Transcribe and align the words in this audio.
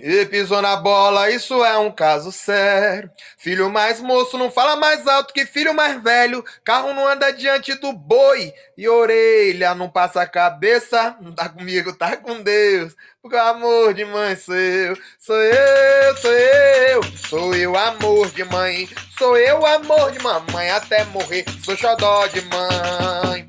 E 0.00 0.24
pisou 0.26 0.62
na 0.62 0.76
bola, 0.76 1.28
isso 1.28 1.64
é 1.64 1.76
um 1.76 1.90
caso 1.90 2.30
sério. 2.30 3.10
Filho 3.36 3.68
mais 3.68 4.00
moço 4.00 4.38
não 4.38 4.48
fala 4.48 4.76
mais 4.76 5.04
alto 5.08 5.34
que 5.34 5.44
filho 5.44 5.74
mais 5.74 6.00
velho. 6.00 6.44
Carro 6.64 6.94
não 6.94 7.08
anda 7.08 7.32
diante 7.32 7.74
do 7.74 7.92
boi. 7.92 8.54
E 8.76 8.88
orelha 8.88 9.74
não 9.74 9.90
passa 9.90 10.22
a 10.22 10.26
cabeça. 10.26 11.16
Não 11.20 11.32
tá 11.32 11.48
comigo, 11.48 11.92
tá 11.92 12.16
com 12.16 12.40
Deus. 12.40 12.94
Porque 13.20 13.34
o 13.34 13.40
amor 13.40 13.92
de 13.92 14.04
mãe 14.04 14.36
sou 14.36 14.54
eu. 14.54 14.96
Sou 15.18 15.36
eu, 15.36 16.16
sou 16.16 16.32
eu. 16.32 17.02
Sou 17.28 17.54
eu, 17.56 17.76
amor 17.76 18.30
de 18.30 18.44
mãe. 18.44 18.88
Sou 19.18 19.36
eu, 19.36 19.66
amor 19.66 20.12
de 20.12 20.22
mamãe. 20.22 20.70
Até 20.70 21.04
morrer, 21.06 21.44
sou 21.64 21.76
xodó 21.76 22.26
de 22.28 22.40
mãe. 22.42 23.47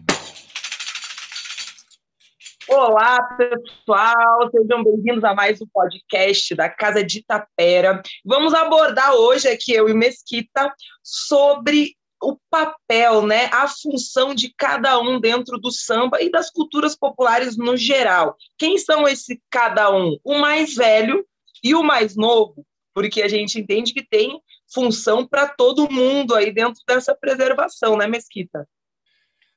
Olá, 2.72 3.20
pessoal, 3.36 4.48
sejam 4.52 4.84
bem-vindos 4.84 5.24
a 5.24 5.34
mais 5.34 5.60
um 5.60 5.66
podcast 5.74 6.54
da 6.54 6.70
Casa 6.70 7.04
de 7.04 7.18
Itapera. 7.18 8.00
Vamos 8.24 8.54
abordar 8.54 9.16
hoje 9.16 9.48
aqui, 9.48 9.74
eu 9.74 9.90
e 9.90 9.94
Mesquita, 9.94 10.72
sobre 11.04 11.96
o 12.22 12.38
papel, 12.48 13.26
né, 13.26 13.50
a 13.52 13.68
função 13.68 14.36
de 14.36 14.54
cada 14.56 15.00
um 15.00 15.20
dentro 15.20 15.58
do 15.58 15.72
samba 15.72 16.22
e 16.22 16.30
das 16.30 16.52
culturas 16.52 16.96
populares 16.96 17.58
no 17.58 17.76
geral. 17.76 18.38
Quem 18.56 18.78
são 18.78 19.08
esse 19.08 19.42
cada 19.50 19.92
um? 19.92 20.18
O 20.24 20.38
mais 20.38 20.76
velho 20.76 21.26
e 21.64 21.74
o 21.74 21.82
mais 21.82 22.16
novo, 22.16 22.64
porque 22.94 23.24
a 23.24 23.28
gente 23.28 23.60
entende 23.60 23.94
que 23.94 24.06
tem 24.08 24.40
função 24.72 25.26
para 25.26 25.48
todo 25.48 25.92
mundo 25.92 26.36
aí 26.36 26.54
dentro 26.54 26.82
dessa 26.88 27.16
preservação, 27.16 27.98
né, 27.98 28.06
Mesquita? 28.06 28.68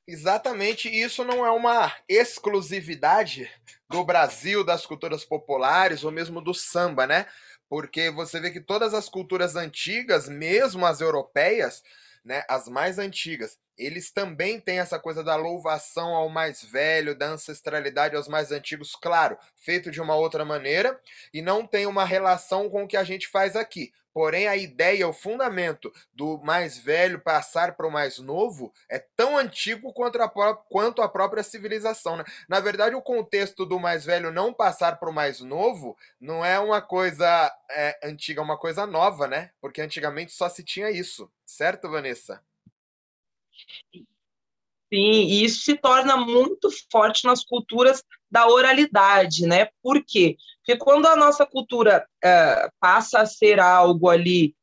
Exatamente, 0.06 0.88
isso 0.88 1.24
não 1.24 1.46
é 1.46 1.50
uma 1.50 1.92
exclusividade 2.08 3.48
do 3.88 4.04
Brasil, 4.04 4.64
das 4.64 4.84
culturas 4.84 5.24
populares 5.24 6.02
ou 6.02 6.10
mesmo 6.10 6.40
do 6.40 6.52
samba, 6.52 7.06
né? 7.06 7.26
Porque 7.68 8.10
você 8.10 8.40
vê 8.40 8.50
que 8.50 8.60
todas 8.60 8.94
as 8.94 9.08
culturas 9.08 9.54
antigas, 9.54 10.28
mesmo 10.28 10.84
as 10.84 11.00
europeias, 11.00 11.82
né, 12.24 12.42
as 12.48 12.68
mais 12.68 12.98
antigas, 12.98 13.56
eles 13.76 14.10
também 14.10 14.60
têm 14.60 14.78
essa 14.78 14.98
coisa 14.98 15.22
da 15.24 15.36
louvação 15.36 16.14
ao 16.14 16.28
mais 16.28 16.62
velho, 16.62 17.16
da 17.16 17.26
ancestralidade 17.26 18.16
aos 18.16 18.28
mais 18.28 18.52
antigos, 18.52 18.94
claro, 18.94 19.36
feito 19.56 19.90
de 19.90 20.00
uma 20.00 20.14
outra 20.14 20.44
maneira, 20.44 21.00
e 21.32 21.42
não 21.42 21.66
tem 21.66 21.86
uma 21.86 22.04
relação 22.04 22.68
com 22.68 22.84
o 22.84 22.88
que 22.88 22.96
a 22.96 23.04
gente 23.04 23.28
faz 23.28 23.56
aqui. 23.56 23.92
Porém, 24.12 24.46
a 24.46 24.56
ideia, 24.56 25.08
o 25.08 25.12
fundamento 25.12 25.90
do 26.12 26.38
mais 26.42 26.76
velho 26.76 27.18
passar 27.18 27.74
para 27.76 27.86
o 27.86 27.90
mais 27.90 28.18
novo 28.18 28.72
é 28.88 28.98
tão 28.98 29.38
antigo 29.38 29.92
quanto 29.92 30.20
a, 30.20 30.28
quanto 30.28 31.00
a 31.00 31.08
própria 31.08 31.42
civilização. 31.42 32.18
Né? 32.18 32.24
Na 32.46 32.60
verdade, 32.60 32.94
o 32.94 33.00
contexto 33.00 33.64
do 33.64 33.80
mais 33.80 34.04
velho 34.04 34.30
não 34.30 34.52
passar 34.52 34.98
para 34.98 35.08
o 35.08 35.14
mais 35.14 35.40
novo 35.40 35.96
não 36.20 36.44
é 36.44 36.58
uma 36.58 36.82
coisa 36.82 37.50
é, 37.70 37.98
antiga, 38.04 38.42
é 38.42 38.44
uma 38.44 38.58
coisa 38.58 38.86
nova, 38.86 39.26
né? 39.26 39.50
Porque 39.60 39.80
antigamente 39.80 40.32
só 40.32 40.48
se 40.48 40.62
tinha 40.62 40.90
isso. 40.90 41.30
Certo, 41.46 41.90
Vanessa? 41.90 42.42
Sim, 44.92 45.22
e 45.22 45.44
isso 45.44 45.62
se 45.62 45.74
torna 45.74 46.16
muito 46.18 46.68
forte 46.90 47.24
nas 47.24 47.42
culturas 47.42 48.02
da 48.30 48.46
oralidade, 48.46 49.46
né? 49.46 49.68
Por 49.82 50.04
quê? 50.06 50.36
Porque 50.58 50.78
quando 50.78 51.06
a 51.06 51.16
nossa 51.16 51.46
cultura 51.46 52.06
uh, 52.24 52.70
passa 52.78 53.20
a 53.20 53.26
ser 53.26 53.58
algo 53.58 54.10
ali 54.10 54.54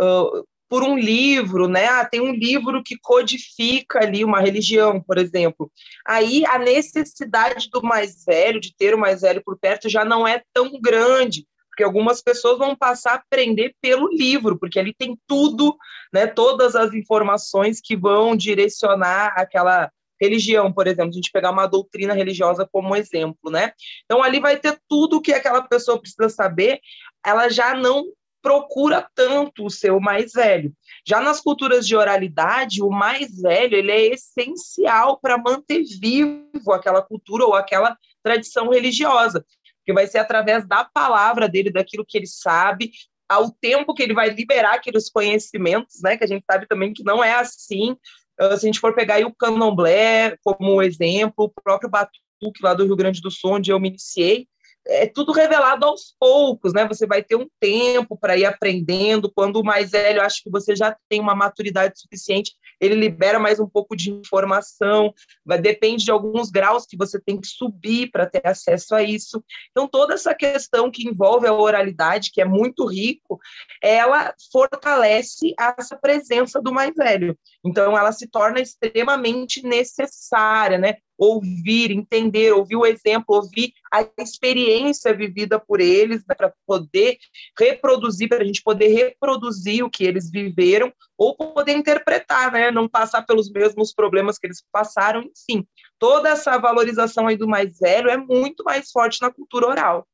uh, 0.00 0.42
por 0.70 0.82
um 0.82 0.98
livro, 0.98 1.68
né? 1.68 1.86
Ah, 1.86 2.04
tem 2.04 2.20
um 2.20 2.32
livro 2.32 2.82
que 2.82 2.96
codifica 3.00 4.02
ali 4.02 4.24
uma 4.24 4.40
religião, 4.40 5.00
por 5.00 5.18
exemplo. 5.18 5.70
Aí 6.06 6.44
a 6.46 6.58
necessidade 6.58 7.68
do 7.70 7.82
mais 7.82 8.24
velho, 8.24 8.60
de 8.60 8.74
ter 8.74 8.94
o 8.94 8.98
mais 8.98 9.20
velho 9.20 9.42
por 9.44 9.58
perto, 9.58 9.88
já 9.88 10.04
não 10.04 10.26
é 10.26 10.42
tão 10.52 10.80
grande, 10.80 11.46
porque 11.74 11.82
algumas 11.82 12.22
pessoas 12.22 12.56
vão 12.56 12.76
passar 12.76 13.12
a 13.12 13.14
aprender 13.16 13.74
pelo 13.80 14.08
livro, 14.08 14.56
porque 14.56 14.78
ali 14.78 14.94
tem 14.94 15.18
tudo, 15.26 15.76
né, 16.12 16.24
todas 16.24 16.76
as 16.76 16.94
informações 16.94 17.80
que 17.82 17.96
vão 17.96 18.36
direcionar 18.36 19.34
aquela 19.36 19.90
religião, 20.20 20.72
por 20.72 20.86
exemplo, 20.86 21.10
a 21.10 21.12
gente 21.12 21.32
pegar 21.32 21.50
uma 21.50 21.66
doutrina 21.66 22.14
religiosa 22.14 22.66
como 22.70 22.94
exemplo, 22.94 23.50
né? 23.50 23.72
Então 24.04 24.22
ali 24.22 24.38
vai 24.38 24.56
ter 24.56 24.78
tudo 24.88 25.20
que 25.20 25.32
aquela 25.32 25.62
pessoa 25.62 26.00
precisa 26.00 26.28
saber, 26.28 26.78
ela 27.26 27.48
já 27.48 27.74
não 27.74 28.04
procura 28.40 29.08
tanto 29.12 29.66
o 29.66 29.70
seu 29.70 29.98
mais 29.98 30.32
velho. 30.32 30.72
Já 31.04 31.20
nas 31.20 31.40
culturas 31.40 31.86
de 31.88 31.96
oralidade, 31.96 32.82
o 32.82 32.90
mais 32.90 33.40
velho 33.40 33.74
ele 33.76 33.90
é 33.90 34.14
essencial 34.14 35.18
para 35.20 35.36
manter 35.36 35.82
vivo 35.82 36.72
aquela 36.72 37.02
cultura 37.02 37.44
ou 37.44 37.54
aquela 37.54 37.96
tradição 38.22 38.70
religiosa 38.70 39.44
que 39.84 39.92
vai 39.92 40.06
ser 40.06 40.18
através 40.18 40.66
da 40.66 40.84
palavra 40.84 41.48
dele, 41.48 41.70
daquilo 41.70 42.04
que 42.06 42.18
ele 42.18 42.26
sabe, 42.26 42.90
ao 43.28 43.50
tempo 43.50 43.94
que 43.94 44.02
ele 44.02 44.14
vai 44.14 44.30
liberar 44.30 44.74
aqueles 44.74 45.10
conhecimentos, 45.10 46.00
né? 46.02 46.16
Que 46.16 46.24
a 46.24 46.26
gente 46.26 46.44
sabe 46.50 46.66
também 46.66 46.92
que 46.92 47.02
não 47.02 47.22
é 47.22 47.34
assim. 47.34 47.96
Ah, 48.38 48.56
se 48.56 48.66
a 48.66 48.68
gente 48.68 48.80
for 48.80 48.94
pegar 48.94 49.14
aí 49.14 49.24
o 49.24 49.34
candomblé 49.34 50.36
como 50.42 50.82
exemplo, 50.82 51.44
o 51.44 51.62
próprio 51.62 51.90
batuque 51.90 52.62
lá 52.62 52.74
do 52.74 52.84
Rio 52.84 52.96
Grande 52.96 53.20
do 53.20 53.30
Sul, 53.30 53.54
onde 53.54 53.70
eu 53.70 53.80
me 53.80 53.88
iniciei, 53.88 54.46
é 54.86 55.06
tudo 55.06 55.32
revelado 55.32 55.86
aos 55.86 56.14
poucos, 56.18 56.72
né? 56.72 56.86
Você 56.86 57.06
vai 57.06 57.22
ter 57.22 57.36
um 57.36 57.48
tempo 57.58 58.16
para 58.16 58.36
ir 58.36 58.44
aprendendo. 58.44 59.32
Quando 59.32 59.56
o 59.56 59.64
mais 59.64 59.90
velho 59.90 60.20
acha 60.20 60.40
que 60.42 60.50
você 60.50 60.76
já 60.76 60.96
tem 61.08 61.20
uma 61.20 61.34
maturidade 61.34 61.98
suficiente, 61.98 62.52
ele 62.80 62.94
libera 62.94 63.38
mais 63.38 63.58
um 63.58 63.68
pouco 63.68 63.96
de 63.96 64.10
informação. 64.10 65.12
Vai, 65.44 65.58
depende 65.58 66.04
de 66.04 66.10
alguns 66.10 66.50
graus 66.50 66.84
que 66.86 66.96
você 66.96 67.18
tem 67.20 67.40
que 67.40 67.46
subir 67.46 68.10
para 68.10 68.26
ter 68.26 68.46
acesso 68.46 68.94
a 68.94 69.02
isso. 69.02 69.42
Então, 69.70 69.88
toda 69.88 70.14
essa 70.14 70.34
questão 70.34 70.90
que 70.90 71.08
envolve 71.08 71.46
a 71.46 71.54
oralidade, 71.54 72.30
que 72.30 72.40
é 72.40 72.44
muito 72.44 72.86
rico, 72.86 73.38
ela 73.82 74.34
fortalece 74.52 75.54
essa 75.58 75.96
presença 75.96 76.60
do 76.60 76.72
mais 76.72 76.94
velho. 76.94 77.38
Então, 77.64 77.96
ela 77.96 78.12
se 78.12 78.26
torna 78.26 78.60
extremamente 78.60 79.62
necessária, 79.66 80.78
né? 80.78 80.96
Ouvir, 81.18 81.90
entender, 81.90 82.52
ouvir 82.52 82.76
o 82.76 82.86
exemplo, 82.86 83.36
ouvir 83.36 83.72
a 83.92 84.06
experiência 84.18 85.14
vivida 85.14 85.58
por 85.58 85.80
eles, 85.80 86.24
né, 86.28 86.34
para 86.34 86.52
poder 86.66 87.16
reproduzir, 87.58 88.28
para 88.28 88.42
a 88.42 88.44
gente 88.44 88.62
poder 88.62 88.88
reproduzir 88.88 89.84
o 89.84 89.90
que 89.90 90.04
eles 90.04 90.30
viveram, 90.30 90.92
ou 91.16 91.36
poder 91.36 91.72
interpretar, 91.72 92.52
né, 92.52 92.70
não 92.70 92.88
passar 92.88 93.22
pelos 93.22 93.50
mesmos 93.50 93.92
problemas 93.92 94.38
que 94.38 94.46
eles 94.46 94.62
passaram, 94.72 95.22
enfim. 95.22 95.66
Toda 95.98 96.28
essa 96.28 96.58
valorização 96.58 97.28
aí 97.28 97.36
do 97.36 97.48
mais 97.48 97.78
velho 97.78 98.10
é 98.10 98.16
muito 98.16 98.64
mais 98.64 98.90
forte 98.90 99.20
na 99.22 99.30
cultura 99.30 99.66
oral. 99.66 100.06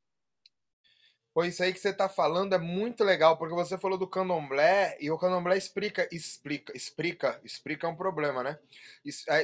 Pois 1.32 1.54
isso 1.54 1.62
aí 1.62 1.72
que 1.72 1.78
você 1.78 1.90
está 1.90 2.08
falando 2.08 2.54
é 2.54 2.58
muito 2.58 3.04
legal, 3.04 3.36
porque 3.36 3.54
você 3.54 3.78
falou 3.78 3.96
do 3.96 4.06
candomblé 4.06 4.96
e 5.00 5.10
o 5.12 5.18
candomblé 5.18 5.56
explica, 5.56 6.08
explica, 6.10 6.76
explica, 6.76 7.40
explica 7.44 7.86
é 7.86 7.90
um 7.90 7.94
problema, 7.94 8.42
né? 8.42 8.58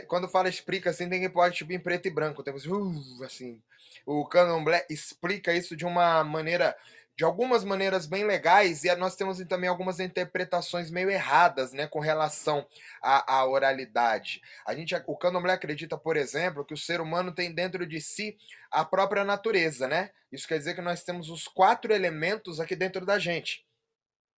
Quando 0.08 0.28
fala 0.28 0.48
explica, 0.48 0.91
assim, 0.91 1.08
tem 1.08 1.20
que 1.20 1.28
pôr 1.28 1.50
tipo 1.52 1.72
em 1.72 1.78
preto 1.78 2.06
e 2.06 2.10
branco, 2.10 2.42
tem 2.42 2.52
uh, 2.52 3.24
assim. 3.24 3.62
O 4.04 4.26
candomblé 4.26 4.84
explica 4.91 5.54
isso 5.54 5.76
de 5.76 5.84
uma 5.84 6.24
maneira 6.24 6.76
de 7.16 7.25
algumas 7.25 7.65
maneiras 7.65 8.06
bem 8.06 8.25
legais 8.25 8.84
e 8.84 8.94
nós 8.97 9.16
temos 9.16 9.38
também 9.47 9.69
algumas 9.69 9.99
interpretações 9.99 10.91
meio 10.91 11.10
erradas, 11.10 11.72
né, 11.72 11.87
com 11.87 11.99
relação 11.99 12.66
à, 13.03 13.37
à, 13.38 13.47
oralidade. 13.47 14.43
A 14.66 14.75
gente, 14.75 14.94
o 15.06 15.16
Candomblé 15.16 15.54
acredita, 15.54 15.97
por 15.97 16.16
exemplo, 16.16 16.65
que 16.65 16.75
o 16.75 16.78
ser 16.78 17.00
humano 17.00 17.32
tem 17.32 17.53
dentro 17.53 17.87
de 17.87 18.00
si 18.00 18.37
a 18.71 18.84
própria 18.84 19.25
natureza, 19.25 19.88
né? 19.88 20.10
Isso 20.31 20.47
quer 20.47 20.59
dizer 20.59 20.75
que 20.75 20.82
nós 20.82 21.03
temos 21.03 21.31
os 21.31 21.49
quatro 21.49 21.93
elementos 21.93 22.60
aqui 22.60 22.77
dentro 22.77 23.06
da 23.06 23.19
gente. 23.19 23.66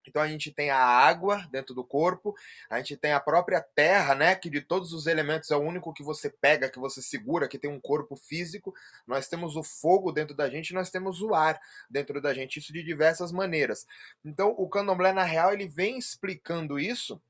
Então 0.10 0.22
a 0.22 0.28
gente 0.28 0.52
tem 0.52 0.70
a 0.70 0.80
água 0.80 1.48
dentro 1.52 1.74
do 1.74 1.84
corpo, 1.84 2.36
a 2.70 2.78
gente 2.78 2.98
tem 2.98 3.14
a 3.14 3.20
própria 3.20 3.62
terra, 3.62 4.16
né, 4.16 4.36
que 4.36 4.50
de 4.50 4.62
todos 4.62 4.94
os 4.94 5.08
elementos 5.08 5.52
é 5.52 5.56
o 5.56 5.62
único 5.62 5.94
que 5.94 6.04
você 6.04 6.30
pega, 6.30 6.70
que 6.70 6.80
você 6.80 7.02
segura, 7.02 7.48
que 7.48 7.60
tem 7.60 7.70
um 7.70 7.80
corpo 7.80 8.16
físico. 8.16 8.74
Nós 9.06 9.28
temos 9.28 9.56
o 9.56 9.64
fogo 9.64 10.12
dentro 10.12 10.36
da 10.36 10.50
gente, 10.50 10.74
nós 10.74 10.90
temos 10.90 11.22
o 11.22 11.34
ar 11.34 11.60
dentro 11.90 12.22
da 12.22 12.34
gente, 12.34 12.60
isso 12.60 12.74
de 12.74 12.84
diversas 12.84 13.32
maneiras. 13.32 13.86
Então 14.24 14.54
o 14.58 14.68
Candomblé 14.68 15.12
na 15.12 15.24
real 15.24 15.54
ele 15.54 15.68
vem 15.68 15.98
explicando 15.98 16.80
isso 16.80 17.22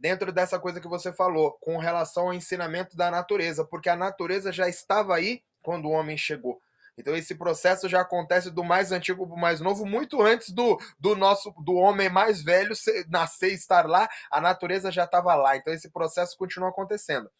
dentro 0.00 0.32
dessa 0.32 0.58
coisa 0.58 0.80
que 0.80 0.88
você 0.88 1.12
falou, 1.12 1.52
com 1.60 1.76
relação 1.76 2.24
ao 2.24 2.34
ensinamento 2.34 2.96
da 2.96 3.10
natureza, 3.10 3.64
porque 3.64 3.88
a 3.88 3.96
natureza 3.96 4.52
já 4.52 4.68
estava 4.68 5.14
aí 5.14 5.42
quando 5.62 5.86
o 5.86 5.90
homem 5.90 6.16
chegou. 6.16 6.60
Então 6.96 7.16
esse 7.16 7.34
processo 7.34 7.88
já 7.88 8.00
acontece 8.02 8.50
do 8.50 8.62
mais 8.62 8.92
antigo 8.92 9.26
para 9.26 9.34
o 9.34 9.40
mais 9.40 9.60
novo, 9.60 9.86
muito 9.86 10.20
antes 10.20 10.50
do, 10.50 10.78
do 10.98 11.16
nosso 11.16 11.52
do 11.64 11.74
homem 11.74 12.10
mais 12.10 12.42
velho 12.42 12.74
nascer 13.08 13.50
e 13.50 13.54
estar 13.54 13.88
lá, 13.88 14.08
a 14.30 14.40
natureza 14.40 14.92
já 14.92 15.04
estava 15.04 15.34
lá. 15.34 15.56
Então 15.56 15.72
esse 15.72 15.90
processo 15.90 16.36
continua 16.36 16.68
acontecendo. 16.68 17.30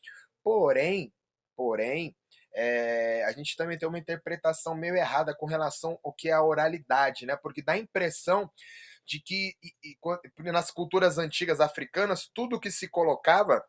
Porém, 0.42 1.12
porém, 1.56 2.16
é, 2.54 3.24
a 3.24 3.32
gente 3.32 3.56
também 3.56 3.78
tem 3.78 3.88
uma 3.88 3.98
interpretação 3.98 4.74
meio 4.74 4.96
errada 4.96 5.34
com 5.34 5.46
relação 5.46 5.98
ao 6.02 6.12
que 6.12 6.28
é 6.28 6.32
a 6.32 6.42
oralidade, 6.42 7.26
né? 7.26 7.36
Porque 7.36 7.62
dá 7.62 7.72
a 7.72 7.78
impressão 7.78 8.50
de 9.06 9.20
que 9.20 9.54
e, 9.62 9.96
e, 10.38 10.52
nas 10.52 10.70
culturas 10.70 11.18
antigas 11.18 11.60
africanas 11.60 12.30
tudo 12.32 12.60
que 12.60 12.70
se 12.70 12.88
colocava 12.88 13.64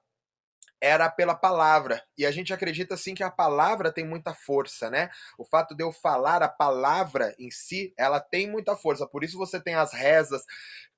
era 0.81 1.09
pela 1.09 1.33
palavra. 1.33 2.03
E 2.17 2.25
a 2.25 2.31
gente 2.31 2.53
acredita 2.53 2.93
assim 2.93 3.15
que 3.15 3.23
a 3.23 3.31
palavra 3.31 3.91
tem 3.91 4.05
muita 4.05 4.33
força, 4.33 4.89
né? 4.89 5.09
O 5.37 5.45
fato 5.45 5.75
de 5.75 5.83
eu 5.83 5.91
falar 5.91 6.43
a 6.43 6.49
palavra 6.49 7.33
em 7.39 7.49
si, 7.49 7.93
ela 7.97 8.19
tem 8.19 8.49
muita 8.49 8.75
força. 8.75 9.07
Por 9.07 9.23
isso 9.23 9.37
você 9.37 9.61
tem 9.61 9.75
as 9.75 9.93
rezas 9.93 10.43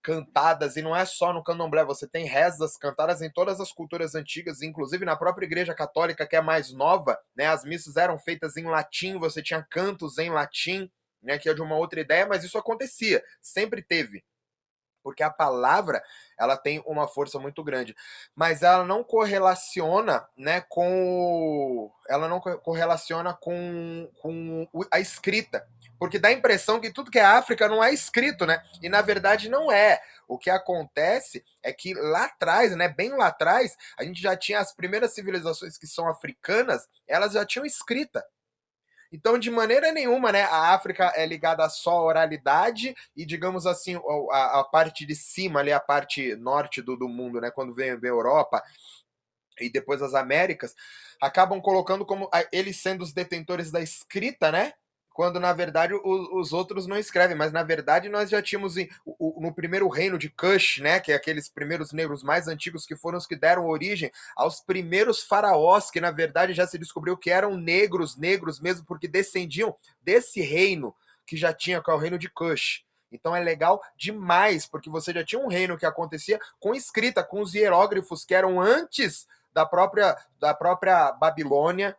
cantadas, 0.01 0.75
e 0.77 0.83
não 0.83 0.95
é 0.95 1.03
só 1.03 1.33
no 1.33 1.43
candomblé, 1.43 1.83
você 1.83 2.07
tem 2.07 2.25
rezas 2.25 2.77
cantadas 2.77 3.23
em 3.23 3.31
todas 3.31 3.59
as 3.59 3.71
culturas 3.71 4.13
antigas, 4.13 4.61
inclusive 4.61 5.03
na 5.03 5.15
própria 5.15 5.47
igreja 5.47 5.73
católica, 5.73 6.27
que 6.27 6.35
é 6.35 6.41
mais 6.41 6.71
nova, 6.71 7.19
né? 7.35 7.47
As 7.47 7.63
missas 7.63 7.95
eram 7.95 8.19
feitas 8.19 8.55
em 8.55 8.65
latim, 8.65 9.17
você 9.17 9.41
tinha 9.41 9.63
cantos 9.63 10.19
em 10.19 10.29
latim, 10.29 10.91
né? 11.23 11.39
Que 11.39 11.49
é 11.49 11.53
de 11.55 11.61
uma 11.61 11.75
outra 11.75 11.99
ideia, 11.99 12.27
mas 12.27 12.43
isso 12.43 12.57
acontecia, 12.57 13.23
sempre 13.41 13.81
teve 13.81 14.23
porque 15.05 15.21
a 15.21 15.29
palavra 15.29 16.03
ela 16.35 16.57
tem 16.57 16.81
uma 16.83 17.07
força 17.07 17.37
muito 17.37 17.63
grande, 17.63 17.95
mas 18.35 18.63
ela 18.63 18.83
não 18.83 19.03
correlaciona, 19.03 20.27
né, 20.35 20.61
com 20.67 21.91
ela 22.09 22.27
não 22.27 22.39
correlaciona 22.39 23.31
com, 23.31 24.09
com 24.19 24.67
a 24.89 24.99
escrita, 24.99 25.67
porque 25.99 26.17
dá 26.17 26.29
a 26.29 26.33
impressão 26.33 26.81
que 26.81 26.91
tudo 26.91 27.11
que 27.11 27.19
é 27.19 27.23
África 27.23 27.67
não 27.67 27.83
é 27.83 27.93
escrito, 27.93 28.47
né? 28.47 28.63
E 28.81 28.89
na 28.89 29.03
verdade 29.03 29.47
não 29.47 29.71
é. 29.71 30.01
O 30.27 30.39
que 30.39 30.49
acontece 30.49 31.45
é 31.61 31.71
que 31.71 31.93
lá 31.93 32.25
atrás, 32.25 32.75
né, 32.75 32.89
bem 32.89 33.15
lá 33.15 33.27
atrás, 33.27 33.77
a 33.99 34.03
gente 34.03 34.19
já 34.19 34.35
tinha 34.35 34.59
as 34.59 34.73
primeiras 34.73 35.13
civilizações 35.13 35.77
que 35.77 35.85
são 35.85 36.09
africanas, 36.09 36.87
elas 37.07 37.33
já 37.33 37.45
tinham 37.45 37.63
escrita. 37.63 38.25
Então, 39.11 39.37
de 39.37 39.49
maneira 39.49 39.91
nenhuma, 39.91 40.31
né, 40.31 40.43
a 40.43 40.73
África 40.73 41.13
é 41.15 41.25
ligada 41.25 41.67
só 41.69 41.91
à 41.91 42.03
oralidade 42.03 42.95
e, 43.15 43.25
digamos 43.25 43.65
assim, 43.65 43.99
a, 44.31 44.59
a 44.59 44.63
parte 44.63 45.05
de 45.05 45.15
cima, 45.15 45.59
ali, 45.59 45.71
a 45.71 45.79
parte 45.79 46.35
norte 46.35 46.81
do, 46.81 46.95
do 46.97 47.07
mundo, 47.07 47.39
né, 47.39 47.51
quando 47.51 47.73
vem, 47.73 47.97
vem 47.99 48.09
a 48.09 48.13
Europa 48.13 48.61
e 49.59 49.69
depois 49.69 50.01
as 50.01 50.13
Américas, 50.13 50.75
acabam 51.21 51.61
colocando 51.61 52.05
como 52.05 52.29
eles 52.51 52.81
sendo 52.81 53.03
os 53.03 53.13
detentores 53.13 53.71
da 53.71 53.81
escrita, 53.81 54.51
né? 54.51 54.73
Quando 55.15 55.39
na 55.39 55.53
verdade 55.53 55.93
os, 55.93 56.27
os, 56.29 56.51
outros 56.51 56.85
não 56.85 56.97
escrevem, 56.97 57.37
mas 57.37 57.53
na 57.53 57.63
verdade 57.63 58.09
nós 58.09 58.29
já 58.29 58.41
tínhamos 58.41 58.75
em, 58.75 58.89
o, 59.05 59.39
no 59.39 59.53
primeiro 59.53 59.87
reino 59.87 60.17
de 60.17 60.29
Cush, 60.29 60.79
né, 60.79 60.99
que 60.99 61.09
é 61.09 61.15
aqueles 61.15 61.47
primeiros 61.47 61.93
negros 61.93 62.21
mais 62.21 62.49
antigos 62.49 62.85
que 62.85 62.97
foram 62.97 63.17
os 63.17 63.25
que 63.25 63.33
deram 63.33 63.65
origem 63.65 64.11
aos 64.35 64.59
primeiros 64.59 65.23
faraós, 65.23 65.89
que 65.89 66.01
na 66.01 66.11
verdade 66.11 66.51
já 66.51 66.67
se 66.67 66.77
descobriu 66.77 67.15
que 67.15 67.31
eram 67.31 67.55
negros, 67.55 68.17
negros 68.17 68.59
mesmo, 68.59 68.85
porque 68.85 69.07
descendiam 69.07 69.73
desse 70.03 70.41
reino 70.41 70.93
que 71.25 71.37
já 71.37 71.53
tinha, 71.53 71.81
que 71.81 71.89
é 71.89 71.93
o 71.93 71.97
reino 71.97 72.19
de 72.19 72.29
Cush. 72.29 72.83
Então 73.09 73.33
é 73.33 73.39
legal 73.39 73.81
demais, 73.95 74.67
porque 74.67 74.89
você 74.89 75.13
já 75.13 75.23
tinha 75.23 75.41
um 75.41 75.47
reino 75.47 75.77
que 75.77 75.85
acontecia 75.85 76.37
com 76.59 76.75
escrita, 76.75 77.23
com 77.23 77.39
os 77.39 77.53
hieróglifos 77.53 78.25
que 78.25 78.35
eram 78.35 78.59
antes 78.59 79.25
da 79.53 79.65
própria 79.65 80.17
da 80.41 80.53
própria 80.53 81.13
Babilônia, 81.13 81.95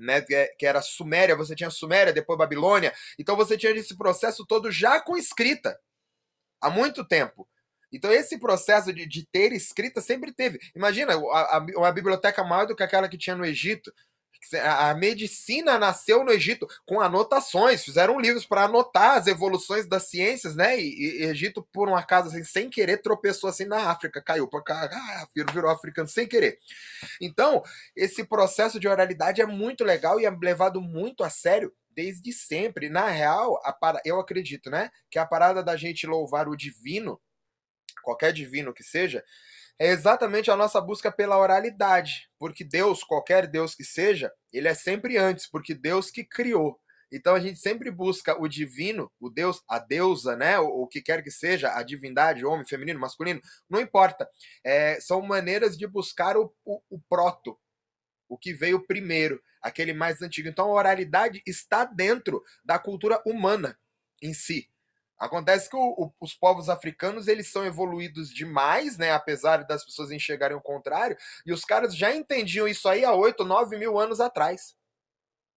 né, 0.00 0.22
que 0.58 0.66
era 0.66 0.80
Suméria, 0.82 1.36
você 1.36 1.54
tinha 1.54 1.70
Suméria, 1.70 2.12
depois 2.12 2.38
Babilônia. 2.38 2.92
Então 3.18 3.36
você 3.36 3.56
tinha 3.56 3.72
esse 3.72 3.96
processo 3.96 4.44
todo 4.46 4.70
já 4.70 5.00
com 5.00 5.16
escrita, 5.16 5.78
há 6.60 6.70
muito 6.70 7.04
tempo. 7.06 7.48
Então 7.92 8.10
esse 8.12 8.38
processo 8.38 8.92
de, 8.92 9.06
de 9.06 9.26
ter 9.26 9.52
escrita 9.52 10.00
sempre 10.00 10.32
teve. 10.32 10.58
Imagina, 10.74 11.14
a, 11.14 11.56
a, 11.56 11.66
uma 11.76 11.92
biblioteca 11.92 12.42
maior 12.44 12.66
do 12.66 12.74
que 12.74 12.82
aquela 12.82 13.08
que 13.08 13.18
tinha 13.18 13.36
no 13.36 13.44
Egito. 13.44 13.92
A 14.62 14.94
medicina 14.94 15.78
nasceu 15.78 16.24
no 16.24 16.32
Egito 16.32 16.66
com 16.86 17.00
anotações, 17.00 17.84
fizeram 17.84 18.18
livros 18.18 18.46
para 18.46 18.64
anotar 18.64 19.18
as 19.18 19.26
evoluções 19.26 19.86
das 19.86 20.04
ciências, 20.04 20.56
né? 20.56 20.80
E, 20.80 21.20
e 21.20 21.24
Egito, 21.24 21.62
por 21.72 21.88
um 21.88 21.94
acaso, 21.94 22.28
assim, 22.28 22.42
sem 22.42 22.70
querer, 22.70 23.02
tropeçou 23.02 23.50
assim 23.50 23.66
na 23.66 23.90
África, 23.90 24.22
caiu 24.22 24.48
para 24.48 24.62
cá, 24.62 24.90
ah, 24.92 25.28
virou 25.52 25.70
africano 25.70 26.08
sem 26.08 26.26
querer. 26.26 26.58
Então, 27.20 27.62
esse 27.94 28.24
processo 28.24 28.80
de 28.80 28.88
oralidade 28.88 29.42
é 29.42 29.46
muito 29.46 29.84
legal 29.84 30.18
e 30.18 30.24
é 30.24 30.30
levado 30.30 30.80
muito 30.80 31.22
a 31.22 31.30
sério 31.30 31.72
desde 31.90 32.32
sempre. 32.32 32.88
Na 32.88 33.08
real, 33.08 33.60
a, 33.64 34.00
eu 34.04 34.18
acredito, 34.18 34.70
né? 34.70 34.90
Que 35.10 35.18
a 35.18 35.26
parada 35.26 35.62
da 35.62 35.76
gente 35.76 36.06
louvar 36.06 36.48
o 36.48 36.56
divino, 36.56 37.20
qualquer 38.02 38.32
divino 38.32 38.72
que 38.72 38.82
seja, 38.82 39.22
é 39.80 39.86
exatamente 39.86 40.50
a 40.50 40.56
nossa 40.56 40.78
busca 40.78 41.10
pela 41.10 41.38
oralidade, 41.38 42.28
porque 42.38 42.62
Deus, 42.62 43.02
qualquer 43.02 43.46
Deus 43.46 43.74
que 43.74 43.82
seja, 43.82 44.30
ele 44.52 44.68
é 44.68 44.74
sempre 44.74 45.16
antes, 45.16 45.46
porque 45.46 45.74
Deus 45.74 46.10
que 46.10 46.22
criou. 46.22 46.78
Então 47.10 47.34
a 47.34 47.40
gente 47.40 47.58
sempre 47.58 47.90
busca 47.90 48.38
o 48.38 48.46
divino, 48.46 49.10
o 49.18 49.30
Deus, 49.30 49.62
a 49.66 49.78
deusa, 49.78 50.36
né? 50.36 50.58
O, 50.58 50.82
o 50.82 50.86
que 50.86 51.00
quer 51.00 51.22
que 51.22 51.30
seja, 51.30 51.74
a 51.74 51.82
divindade, 51.82 52.44
homem, 52.44 52.66
feminino, 52.66 53.00
masculino, 53.00 53.40
não 53.70 53.80
importa. 53.80 54.28
É, 54.62 55.00
são 55.00 55.22
maneiras 55.22 55.78
de 55.78 55.86
buscar 55.86 56.36
o, 56.36 56.54
o, 56.62 56.82
o 56.90 57.00
proto, 57.08 57.58
o 58.28 58.36
que 58.36 58.52
veio 58.52 58.86
primeiro, 58.86 59.42
aquele 59.62 59.94
mais 59.94 60.20
antigo. 60.20 60.46
Então 60.46 60.66
a 60.66 60.74
oralidade 60.74 61.42
está 61.46 61.86
dentro 61.86 62.44
da 62.62 62.78
cultura 62.78 63.20
humana 63.24 63.78
em 64.20 64.34
si. 64.34 64.68
Acontece 65.20 65.68
que 65.68 65.76
o, 65.76 65.80
o, 65.80 66.12
os 66.18 66.32
povos 66.32 66.70
africanos 66.70 67.28
eles 67.28 67.52
são 67.52 67.64
evoluídos 67.64 68.30
demais, 68.30 68.96
né? 68.96 69.12
Apesar 69.12 69.64
das 69.64 69.84
pessoas 69.84 70.10
enxergarem 70.10 70.56
o 70.56 70.62
contrário, 70.62 71.16
e 71.44 71.52
os 71.52 71.62
caras 71.62 71.94
já 71.94 72.14
entendiam 72.14 72.66
isso 72.66 72.88
aí 72.88 73.04
há 73.04 73.12
8, 73.12 73.44
9 73.44 73.76
mil 73.76 73.98
anos 73.98 74.18
atrás. 74.18 74.74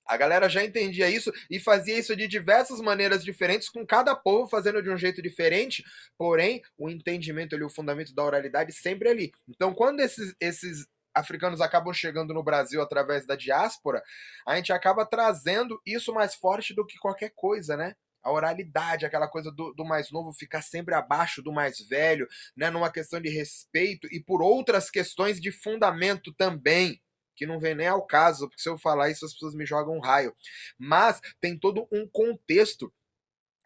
A 0.06 0.18
galera 0.18 0.50
já 0.50 0.62
entendia 0.64 1.10
isso 1.10 1.32
e 1.50 1.62
fazia 1.62 1.98
isso 1.98 2.14
de 2.14 2.28
diversas 2.28 2.82
maneiras 2.82 3.24
diferentes, 3.24 3.70
com 3.70 3.86
cada 3.86 4.14
povo 4.14 4.50
fazendo 4.50 4.84
de 4.84 4.90
um 4.90 4.98
jeito 4.98 5.22
diferente, 5.22 5.82
porém, 6.18 6.62
o 6.78 6.90
entendimento 6.90 7.56
ali, 7.56 7.64
o 7.64 7.70
fundamento 7.70 8.14
da 8.14 8.22
oralidade 8.22 8.74
sempre 8.74 9.08
ali. 9.08 9.32
Então, 9.48 9.74
quando 9.74 10.02
esses, 10.02 10.36
esses 10.42 10.86
africanos 11.16 11.62
acabam 11.62 11.94
chegando 11.94 12.34
no 12.34 12.44
Brasil 12.44 12.82
através 12.82 13.26
da 13.26 13.38
diáspora, 13.38 14.04
a 14.46 14.58
gente 14.58 14.74
acaba 14.74 15.06
trazendo 15.06 15.82
isso 15.86 16.14
mais 16.14 16.36
forte 16.36 16.74
do 16.74 16.86
que 16.86 16.98
qualquer 16.98 17.32
coisa, 17.34 17.78
né? 17.78 17.96
A 18.24 18.32
oralidade, 18.32 19.06
aquela 19.06 19.28
coisa 19.28 19.52
do, 19.52 19.74
do, 19.74 19.84
mais 19.84 20.10
novo 20.10 20.32
ficar 20.32 20.62
sempre 20.62 20.96
abaixo 20.96 21.42
do 21.42 21.52
mais 21.52 21.80
velho, 21.80 22.28
né, 22.56 22.70
numa 22.70 22.92
questão 22.92 23.20
de 23.20 23.30
respeito 23.30 24.08
e 24.12 24.24
por 24.24 24.42
outras 24.42 24.90
questões 24.90 25.40
de 25.40 25.52
fundamento 25.52 26.34
também, 26.34 27.02
que 27.36 27.46
não 27.46 27.60
vem 27.60 27.76
nem 27.76 27.88
ao 27.88 28.06
caso, 28.06 28.48
porque 28.48 28.62
se 28.62 28.70
eu 28.70 28.78
falar 28.78 29.10
isso 29.10 29.26
as 29.26 29.34
pessoas 29.34 29.54
me 29.54 29.66
jogam 29.66 29.98
um 29.98 30.00
raio. 30.00 30.34
Mas 30.78 31.20
tem 31.42 31.58
todo 31.58 31.88
um 31.92 32.08
contexto 32.08 32.94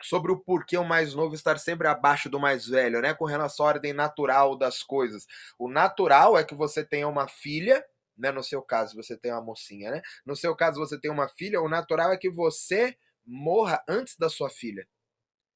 sobre 0.01 0.31
o 0.31 0.39
porquê 0.39 0.77
o 0.77 0.83
mais 0.83 1.13
novo 1.13 1.35
estar 1.35 1.57
sempre 1.59 1.87
abaixo 1.87 2.29
do 2.29 2.39
mais 2.39 2.67
velho, 2.67 3.01
né, 3.01 3.13
com 3.13 3.25
relação 3.25 3.65
à 3.65 3.69
ordem 3.69 3.93
natural 3.93 4.57
das 4.57 4.81
coisas. 4.81 5.25
O 5.57 5.69
natural 5.69 6.37
é 6.37 6.43
que 6.43 6.55
você 6.55 6.83
tenha 6.83 7.07
uma 7.07 7.27
filha, 7.27 7.83
né, 8.17 8.31
no 8.31 8.43
seu 8.43 8.61
caso 8.61 8.95
você 8.95 9.15
tem 9.15 9.31
uma 9.31 9.41
mocinha, 9.41 9.91
né? 9.91 10.01
No 10.25 10.35
seu 10.35 10.55
caso 10.55 10.79
você 10.79 10.99
tem 10.99 11.11
uma 11.11 11.27
filha, 11.29 11.61
o 11.61 11.69
natural 11.69 12.11
é 12.11 12.17
que 12.17 12.29
você 12.29 12.97
morra 13.27 13.83
antes 13.87 14.15
da 14.17 14.29
sua 14.29 14.49
filha. 14.49 14.87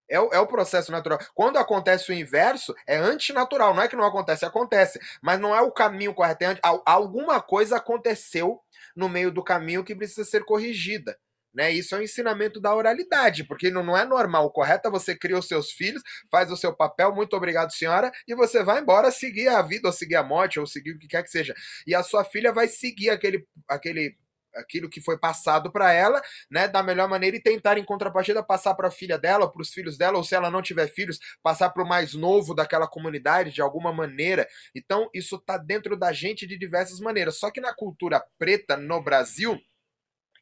É 0.10 0.20
o, 0.20 0.30
é 0.34 0.40
o 0.40 0.48
processo 0.48 0.92
natural. 0.92 1.18
Quando 1.34 1.58
acontece 1.58 2.12
o 2.12 2.14
inverso, 2.14 2.76
é 2.86 2.98
antinatural. 2.98 3.74
Não 3.74 3.82
é 3.82 3.88
que 3.88 3.96
não 3.96 4.04
acontece, 4.04 4.46
acontece. 4.46 5.00
Mas 5.22 5.40
não 5.40 5.56
é 5.56 5.62
o 5.62 5.72
caminho 5.72 6.14
correto. 6.14 6.44
É, 6.44 6.60
alguma 6.86 7.42
coisa 7.42 7.78
aconteceu 7.78 8.60
no 8.94 9.08
meio 9.08 9.32
do 9.32 9.42
caminho 9.42 9.86
que 9.86 9.96
precisa 9.96 10.26
ser 10.26 10.44
corrigida. 10.44 11.18
Né? 11.54 11.72
Isso 11.72 11.96
é 11.96 12.00
um 12.00 12.02
ensinamento 12.02 12.62
da 12.62 12.74
oralidade, 12.76 13.44
porque 13.44 13.70
não, 13.70 13.84
não 13.84 13.98
é 13.98 14.06
normal. 14.06 14.46
O 14.46 14.52
correto 14.52 14.88
é 14.88 14.92
você 14.92 15.16
criar 15.16 15.40
os 15.40 15.48
seus 15.48 15.72
filhos, 15.72 16.02
faz 16.30 16.50
o 16.52 16.58
seu 16.58 16.74
papel, 16.74 17.14
muito 17.14 17.36
obrigado, 17.36 17.74
senhora, 17.74 18.12
e 18.28 18.34
você 18.34 18.64
vai 18.64 18.80
embora 18.80 19.12
seguir 19.12 19.50
a 19.50 19.62
vida, 19.62 19.88
ou 19.88 19.94
seguir 19.94 20.16
a 20.16 20.24
morte, 20.24 20.60
ou 20.60 20.66
seguir 20.66 20.92
o 20.92 21.00
que 21.00 21.08
quer 21.08 21.24
que 21.24 21.30
seja. 21.30 21.54
E 21.86 21.94
a 21.94 22.04
sua 22.04 22.24
filha 22.24 22.54
vai 22.54 22.68
seguir 22.68 23.10
aquele, 23.10 23.46
aquele 23.68 24.18
aquilo 24.56 24.90
que 24.90 25.02
foi 25.02 25.18
passado 25.18 25.72
para 25.72 25.92
ela, 25.92 26.22
né, 26.50 26.68
da 26.68 26.84
melhor 26.84 27.08
maneira 27.08 27.36
e 27.38 27.42
tentar 27.42 27.78
em 27.78 27.84
contrapartida 27.84 28.44
passar 28.44 28.74
para 28.76 28.88
a 28.88 28.92
filha 28.92 29.18
dela, 29.18 29.52
para 29.52 29.62
os 29.62 29.74
filhos 29.74 29.98
dela, 29.98 30.18
ou 30.18 30.24
se 30.24 30.36
ela 30.36 30.52
não 30.52 30.62
tiver 30.62 30.88
filhos, 30.88 31.20
passar 31.42 31.70
para 31.70 31.84
o 31.84 31.88
mais 31.88 32.14
novo 32.14 32.54
daquela 32.54 32.88
comunidade 32.88 33.52
de 33.52 33.62
alguma 33.62 33.92
maneira. 33.94 34.48
Então, 34.76 35.10
isso 35.14 35.36
está 35.36 35.58
dentro 35.58 35.98
da 35.98 36.12
gente 36.12 36.46
de 36.48 36.58
diversas 36.58 37.00
maneiras. 37.00 37.38
Só 37.38 37.50
que 37.52 37.62
na 37.62 37.74
cultura 37.74 38.24
preta 38.38 38.78
no 38.78 39.02
Brasil, 39.02 39.60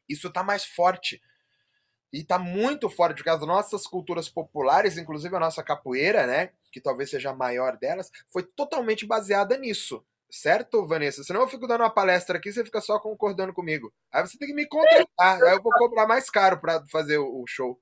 isso 0.08 0.28
está 0.28 0.42
mais 0.42 0.64
forte. 0.64 1.20
E 2.12 2.20
está 2.20 2.38
muito 2.38 2.90
forte, 2.90 3.18
porque 3.18 3.30
as 3.30 3.40
nossas 3.40 3.86
culturas 3.86 4.28
populares, 4.28 4.98
inclusive 4.98 5.34
a 5.36 5.40
nossa 5.40 5.62
capoeira, 5.62 6.26
né, 6.26 6.50
que 6.72 6.80
talvez 6.80 7.08
seja 7.10 7.30
a 7.30 7.36
maior 7.36 7.76
delas, 7.76 8.10
foi 8.32 8.42
totalmente 8.42 9.06
baseada 9.06 9.56
nisso. 9.56 10.04
Certo, 10.30 10.86
Vanessa? 10.86 11.24
Senão 11.24 11.40
eu 11.40 11.48
fico 11.48 11.66
dando 11.66 11.82
uma 11.82 11.90
palestra 11.90 12.38
aqui 12.38 12.48
e 12.48 12.52
você 12.52 12.64
fica 12.64 12.80
só 12.80 12.98
concordando 12.98 13.52
comigo. 13.52 13.92
Aí 14.12 14.26
você 14.26 14.38
tem 14.38 14.48
que 14.48 14.54
me 14.54 14.66
contratar. 14.66 15.42
aí 15.42 15.54
eu 15.54 15.62
vou 15.62 15.72
cobrar 15.72 16.06
mais 16.06 16.30
caro 16.30 16.60
para 16.60 16.84
fazer 16.90 17.18
o 17.18 17.44
show. 17.48 17.78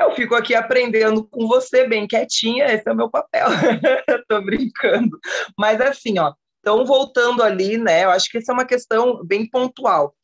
Eu 0.00 0.14
fico 0.14 0.34
aqui 0.34 0.54
aprendendo 0.54 1.24
com 1.28 1.46
você, 1.46 1.86
bem 1.86 2.06
quietinha, 2.06 2.66
esse 2.66 2.88
é 2.88 2.92
o 2.92 2.96
meu 2.96 3.10
papel. 3.10 3.46
Tô 4.28 4.40
brincando. 4.40 5.18
Mas 5.58 5.80
assim, 5.80 6.18
ó, 6.18 6.32
então 6.60 6.84
voltando 6.84 7.42
ali, 7.42 7.76
né? 7.76 8.04
Eu 8.04 8.10
acho 8.10 8.30
que 8.30 8.38
isso 8.38 8.50
é 8.50 8.54
uma 8.54 8.64
questão 8.64 9.24
bem 9.24 9.48
pontual. 9.48 10.14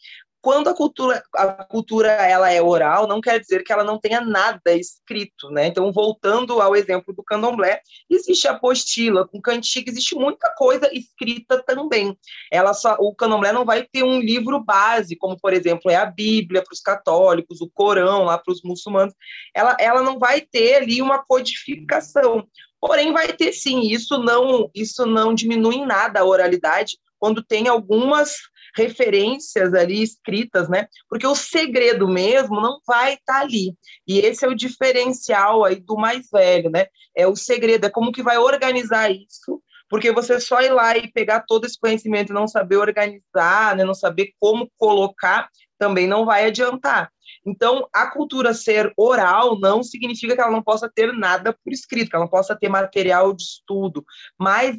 Quando 0.40 0.68
a 0.68 0.74
cultura, 0.74 1.22
a 1.34 1.64
cultura 1.64 2.10
ela 2.10 2.50
é 2.50 2.62
oral, 2.62 3.08
não 3.08 3.20
quer 3.20 3.40
dizer 3.40 3.64
que 3.64 3.72
ela 3.72 3.82
não 3.82 3.98
tenha 3.98 4.20
nada 4.20 4.72
escrito, 4.72 5.50
né? 5.50 5.66
Então, 5.66 5.92
voltando 5.92 6.60
ao 6.60 6.76
exemplo 6.76 7.12
do 7.12 7.24
candomblé, 7.24 7.80
existe 8.08 8.46
apostila, 8.46 9.26
com 9.26 9.40
cantiga, 9.40 9.90
existe 9.90 10.14
muita 10.14 10.48
coisa 10.56 10.88
escrita 10.92 11.62
também. 11.64 12.16
Ela 12.52 12.72
só, 12.72 12.96
o 13.00 13.14
candomblé 13.14 13.52
não 13.52 13.64
vai 13.64 13.84
ter 13.84 14.04
um 14.04 14.20
livro 14.20 14.62
base, 14.62 15.16
como, 15.16 15.38
por 15.38 15.52
exemplo, 15.52 15.90
é 15.90 15.96
a 15.96 16.06
Bíblia 16.06 16.62
para 16.62 16.72
os 16.72 16.80
católicos, 16.80 17.60
o 17.60 17.68
Corão 17.68 18.24
lá 18.24 18.38
para 18.38 18.52
os 18.52 18.62
muçulmanos. 18.62 19.14
Ela, 19.54 19.76
ela 19.80 20.02
não 20.02 20.18
vai 20.18 20.40
ter 20.40 20.76
ali 20.76 21.02
uma 21.02 21.18
codificação. 21.18 22.46
Porém, 22.80 23.12
vai 23.12 23.32
ter 23.32 23.52
sim, 23.52 23.80
isso 23.80 24.18
não, 24.18 24.70
isso 24.72 25.04
não 25.04 25.34
diminui 25.34 25.76
em 25.76 25.86
nada 25.86 26.20
a 26.20 26.24
oralidade, 26.24 26.96
quando 27.18 27.42
tem 27.42 27.66
algumas 27.66 28.36
referências 28.78 29.74
ali 29.74 30.02
escritas, 30.02 30.68
né? 30.68 30.86
Porque 31.08 31.26
o 31.26 31.34
segredo 31.34 32.08
mesmo 32.08 32.60
não 32.60 32.78
vai 32.86 33.14
estar 33.14 33.34
tá 33.34 33.40
ali. 33.40 33.74
E 34.06 34.20
esse 34.20 34.44
é 34.44 34.48
o 34.48 34.54
diferencial 34.54 35.64
aí 35.64 35.76
do 35.76 35.96
mais 35.96 36.28
velho, 36.32 36.70
né? 36.70 36.86
É 37.16 37.26
o 37.26 37.36
segredo, 37.36 37.86
é 37.86 37.90
como 37.90 38.12
que 38.12 38.22
vai 38.22 38.38
organizar 38.38 39.10
isso, 39.10 39.60
porque 39.88 40.12
você 40.12 40.38
só 40.40 40.60
ir 40.60 40.70
lá 40.70 40.96
e 40.96 41.10
pegar 41.10 41.44
todo 41.46 41.64
esse 41.64 41.78
conhecimento 41.78 42.30
e 42.30 42.34
não 42.34 42.46
saber 42.46 42.76
organizar, 42.76 43.76
né? 43.76 43.84
não 43.84 43.94
saber 43.94 44.32
como 44.38 44.70
colocar, 44.76 45.48
também 45.78 46.06
não 46.06 46.24
vai 46.24 46.46
adiantar. 46.46 47.10
Então, 47.46 47.88
a 47.92 48.06
cultura 48.06 48.52
ser 48.54 48.92
oral 48.96 49.58
não 49.58 49.82
significa 49.82 50.34
que 50.34 50.40
ela 50.40 50.50
não 50.50 50.62
possa 50.62 50.90
ter 50.92 51.12
nada 51.12 51.52
por 51.52 51.72
escrito, 51.72 52.10
que 52.10 52.16
ela 52.16 52.24
não 52.24 52.30
possa 52.30 52.56
ter 52.56 52.68
material 52.68 53.32
de 53.32 53.42
estudo, 53.42 54.04
mas 54.38 54.78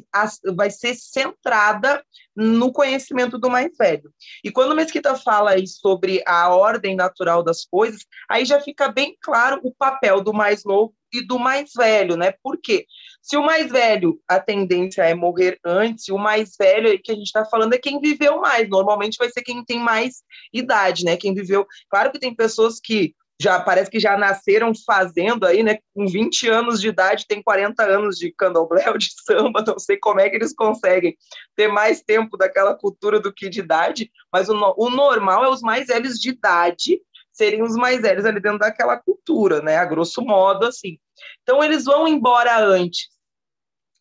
vai 0.54 0.70
ser 0.70 0.94
centrada 0.94 2.02
no 2.34 2.72
conhecimento 2.72 3.38
do 3.38 3.50
mais 3.50 3.76
velho. 3.76 4.12
E 4.42 4.50
quando 4.50 4.74
Mesquita 4.74 5.14
fala 5.14 5.52
aí 5.52 5.66
sobre 5.66 6.22
a 6.26 6.48
ordem 6.54 6.96
natural 6.96 7.42
das 7.42 7.64
coisas, 7.64 8.06
aí 8.28 8.44
já 8.44 8.60
fica 8.60 8.88
bem 8.88 9.16
claro 9.20 9.60
o 9.62 9.74
papel 9.74 10.22
do 10.22 10.32
mais 10.32 10.64
novo 10.64 10.94
e 11.12 11.26
do 11.26 11.38
mais 11.38 11.70
velho, 11.76 12.16
né? 12.16 12.32
Por 12.42 12.58
quê? 12.58 12.86
Se 13.22 13.36
o 13.36 13.44
mais 13.44 13.70
velho, 13.70 14.18
a 14.26 14.40
tendência 14.40 15.02
é 15.02 15.14
morrer 15.14 15.58
antes, 15.64 16.08
o 16.08 16.18
mais 16.18 16.54
velho 16.58 16.98
que 17.02 17.12
a 17.12 17.14
gente 17.14 17.26
está 17.26 17.44
falando 17.44 17.74
é 17.74 17.78
quem 17.78 18.00
viveu 18.00 18.40
mais. 18.40 18.68
Normalmente 18.68 19.18
vai 19.18 19.30
ser 19.30 19.42
quem 19.42 19.64
tem 19.64 19.78
mais 19.78 20.22
idade, 20.52 21.04
né? 21.04 21.16
Quem 21.16 21.34
viveu. 21.34 21.66
Claro 21.88 22.10
que 22.10 22.18
tem 22.18 22.34
pessoas 22.34 22.80
que 22.80 23.14
já 23.40 23.58
parece 23.58 23.90
que 23.90 23.98
já 23.98 24.18
nasceram 24.18 24.72
fazendo 24.86 25.46
aí, 25.46 25.62
né? 25.62 25.78
Com 25.94 26.06
20 26.06 26.46
anos 26.48 26.78
de 26.78 26.88
idade, 26.88 27.26
tem 27.26 27.42
40 27.42 27.82
anos 27.82 28.16
de 28.16 28.30
candomblé 28.32 28.90
ou 28.90 28.98
de 28.98 29.08
samba, 29.24 29.64
não 29.66 29.78
sei 29.78 29.96
como 29.96 30.20
é 30.20 30.28
que 30.28 30.36
eles 30.36 30.54
conseguem 30.54 31.16
ter 31.56 31.66
mais 31.66 32.02
tempo 32.02 32.36
daquela 32.36 32.74
cultura 32.74 33.18
do 33.18 33.32
que 33.32 33.48
de 33.48 33.60
idade, 33.60 34.10
mas 34.30 34.50
o, 34.50 34.74
o 34.76 34.90
normal 34.90 35.42
é 35.42 35.48
os 35.48 35.62
mais 35.62 35.86
velhos 35.86 36.18
de 36.18 36.28
idade 36.28 37.00
serem 37.40 37.62
os 37.62 37.74
mais 37.74 38.02
velhos 38.02 38.26
ali 38.26 38.38
dentro 38.38 38.58
daquela 38.58 38.98
cultura, 38.98 39.62
né? 39.62 39.78
A 39.78 39.84
grosso 39.86 40.20
modo, 40.20 40.66
assim. 40.66 40.98
Então, 41.42 41.64
eles 41.64 41.84
vão 41.84 42.06
embora 42.06 42.62
antes. 42.62 43.08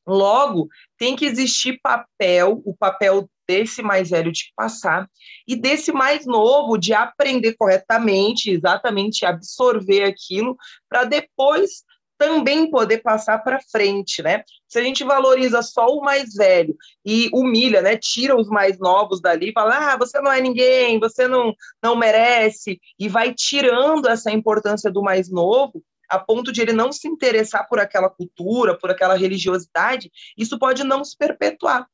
Logo, 0.05 0.67
tem 0.97 1.15
que 1.15 1.25
existir 1.25 1.79
papel, 1.81 2.61
o 2.65 2.75
papel 2.75 3.29
desse 3.47 3.81
mais 3.81 4.09
velho 4.09 4.29
de 4.29 4.51
passar 4.55 5.09
e 5.47 5.55
desse 5.55 5.93
mais 5.93 6.25
novo 6.25 6.77
de 6.77 6.93
aprender 6.93 7.55
corretamente, 7.57 8.51
exatamente 8.51 9.25
absorver 9.25 10.03
aquilo 10.03 10.57
para 10.89 11.05
depois 11.05 11.83
também 12.19 12.69
poder 12.69 12.99
passar 12.99 13.39
para 13.39 13.61
frente, 13.71 14.21
né? 14.21 14.43
Se 14.67 14.77
a 14.77 14.83
gente 14.83 15.03
valoriza 15.05 15.61
só 15.63 15.87
o 15.87 16.01
mais 16.01 16.33
velho 16.35 16.75
e 17.05 17.29
humilha, 17.33 17.81
né? 17.81 17.97
Tira 17.97 18.35
os 18.35 18.49
mais 18.49 18.77
novos 18.77 19.21
dali, 19.21 19.53
fala: 19.53 19.93
"Ah, 19.93 19.97
você 19.97 20.19
não 20.21 20.31
é 20.31 20.41
ninguém, 20.41 20.99
você 20.99 21.27
não 21.27 21.53
não 21.81 21.95
merece" 21.95 22.79
e 22.99 23.07
vai 23.07 23.33
tirando 23.33 24.07
essa 24.09 24.29
importância 24.29 24.91
do 24.91 25.01
mais 25.01 25.31
novo, 25.31 25.81
a 26.09 26.19
ponto 26.19 26.51
de 26.51 26.61
ele 26.61 26.73
não 26.73 26.91
se 26.91 27.07
interessar 27.07 27.67
por 27.69 27.79
aquela 27.79 28.09
cultura, 28.09 28.77
por 28.77 28.91
aquela 28.91 29.15
religiosidade, 29.15 30.11
isso 30.37 30.59
pode 30.59 30.83
não 30.83 31.05
se 31.05 31.15
perpetuar. 31.17 31.87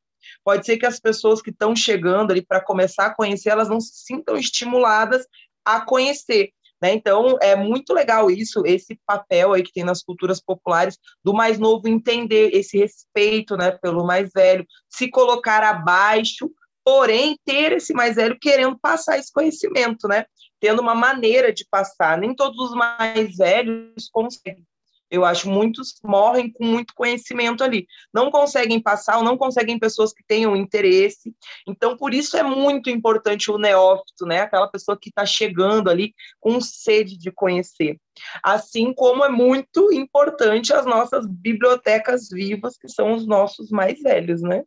Pode 0.44 0.66
ser 0.66 0.78
que 0.78 0.86
as 0.88 1.00
pessoas 1.00 1.42
que 1.42 1.52
estão 1.52 1.76
chegando 1.76 2.32
ali 2.32 2.42
para 2.42 2.62
começar 2.62 3.08
a 3.08 3.14
conhecer, 3.14 3.50
elas 3.50 3.70
não 3.70 3.80
se 3.80 4.06
sintam 4.06 4.36
estimuladas 4.38 5.28
a 5.64 5.82
conhecer. 5.82 6.52
Né? 6.86 6.94
Então, 6.94 7.36
é 7.42 7.56
muito 7.56 7.92
legal 7.94 8.30
isso, 8.30 8.62
esse 8.64 9.00
papel 9.08 9.54
aí 9.54 9.64
que 9.64 9.74
tem 9.74 9.84
nas 9.84 10.04
culturas 10.04 10.40
populares, 10.40 11.00
do 11.24 11.34
mais 11.34 11.58
novo 11.58 11.88
entender 11.88 12.52
esse 12.54 12.78
respeito 12.78 13.58
né, 13.58 13.72
pelo 13.72 14.06
mais 14.06 14.30
velho, 14.32 14.64
se 14.88 15.10
colocar 15.10 15.64
abaixo, 15.64 16.48
porém 16.84 17.40
ter 17.44 17.72
esse 17.72 17.92
mais 17.92 18.18
velho 18.18 18.38
querendo 18.40 18.78
passar 18.78 19.18
esse 19.18 19.32
conhecimento, 19.34 20.08
né? 20.08 20.26
tendo 20.60 20.80
uma 20.80 20.94
maneira 20.94 21.52
de 21.52 21.66
passar. 21.68 22.20
Nem 22.20 22.36
todos 22.36 22.70
os 22.70 22.76
mais 22.76 23.36
velhos 23.36 24.08
conseguem 24.12 24.64
eu 25.10 25.24
acho 25.24 25.50
muitos 25.50 26.00
morrem 26.04 26.52
com 26.52 26.66
muito 26.66 26.94
conhecimento 26.96 27.64
ali. 27.64 27.88
Não 28.14 28.32
conseguem 28.32 28.82
passar 28.82 29.18
ou 29.18 29.24
não 29.24 29.38
conseguem 29.38 29.80
pessoas 29.80 30.12
que 30.14 30.24
tenham 30.28 30.56
interesse. 30.56 31.34
Então, 31.68 31.96
por 31.96 32.14
isso 32.14 32.36
é 32.38 32.44
muito 32.44 32.90
importante 32.90 33.52
o 33.52 33.58
neófito, 33.58 34.26
né? 34.26 34.42
Aquela 34.42 34.68
pessoa 34.68 34.98
que 35.00 35.10
está 35.10 35.26
chegando 35.26 35.90
ali 35.90 36.14
com 36.40 36.60
sede 36.60 37.18
de 37.18 37.32
conhecer. 37.32 38.00
Assim 38.44 38.94
como 38.94 39.24
é 39.24 39.30
muito 39.30 39.94
importante 39.94 40.74
as 40.74 40.86
nossas 40.86 41.26
bibliotecas 41.28 42.30
vivas, 42.30 42.78
que 42.78 42.88
são 42.88 43.14
os 43.14 43.28
nossos 43.28 43.70
mais 43.70 44.02
velhos, 44.02 44.42
né? 44.42 44.64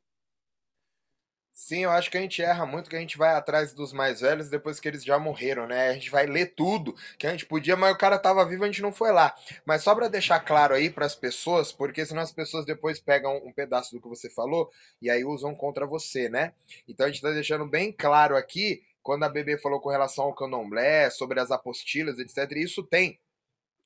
Sim, 1.60 1.80
eu 1.82 1.90
acho 1.90 2.08
que 2.08 2.16
a 2.16 2.20
gente 2.20 2.40
erra 2.40 2.64
muito 2.64 2.88
que 2.88 2.94
a 2.94 3.00
gente 3.00 3.18
vai 3.18 3.34
atrás 3.34 3.72
dos 3.72 3.92
mais 3.92 4.20
velhos 4.20 4.48
depois 4.48 4.78
que 4.78 4.86
eles 4.86 5.02
já 5.02 5.18
morreram, 5.18 5.66
né? 5.66 5.88
A 5.88 5.92
gente 5.92 6.08
vai 6.08 6.24
ler 6.24 6.54
tudo 6.54 6.94
que 7.18 7.26
a 7.26 7.30
gente 7.32 7.44
podia, 7.44 7.76
mas 7.76 7.92
o 7.92 7.98
cara 7.98 8.16
tava 8.16 8.46
vivo, 8.46 8.62
a 8.62 8.66
gente 8.66 8.80
não 8.80 8.92
foi 8.92 9.10
lá. 9.10 9.34
Mas 9.66 9.82
só 9.82 9.92
para 9.92 10.06
deixar 10.06 10.38
claro 10.38 10.72
aí 10.72 10.88
para 10.88 11.04
as 11.04 11.16
pessoas, 11.16 11.72
porque 11.72 12.06
senão 12.06 12.22
as 12.22 12.30
pessoas 12.30 12.64
depois 12.64 13.00
pegam 13.00 13.38
um 13.44 13.52
pedaço 13.52 13.92
do 13.92 14.00
que 14.00 14.06
você 14.06 14.30
falou 14.30 14.70
e 15.02 15.10
aí 15.10 15.24
usam 15.24 15.52
contra 15.52 15.84
você, 15.84 16.28
né? 16.28 16.52
Então 16.88 17.06
a 17.06 17.10
gente 17.10 17.20
tá 17.20 17.32
deixando 17.32 17.66
bem 17.66 17.90
claro 17.90 18.36
aqui, 18.36 18.84
quando 19.02 19.24
a 19.24 19.28
bebê 19.28 19.58
falou 19.58 19.80
com 19.80 19.90
relação 19.90 20.26
ao 20.26 20.34
candomblé, 20.34 21.10
sobre 21.10 21.40
as 21.40 21.50
apostilas, 21.50 22.20
etc, 22.20 22.52
isso 22.52 22.84
tem 22.84 23.18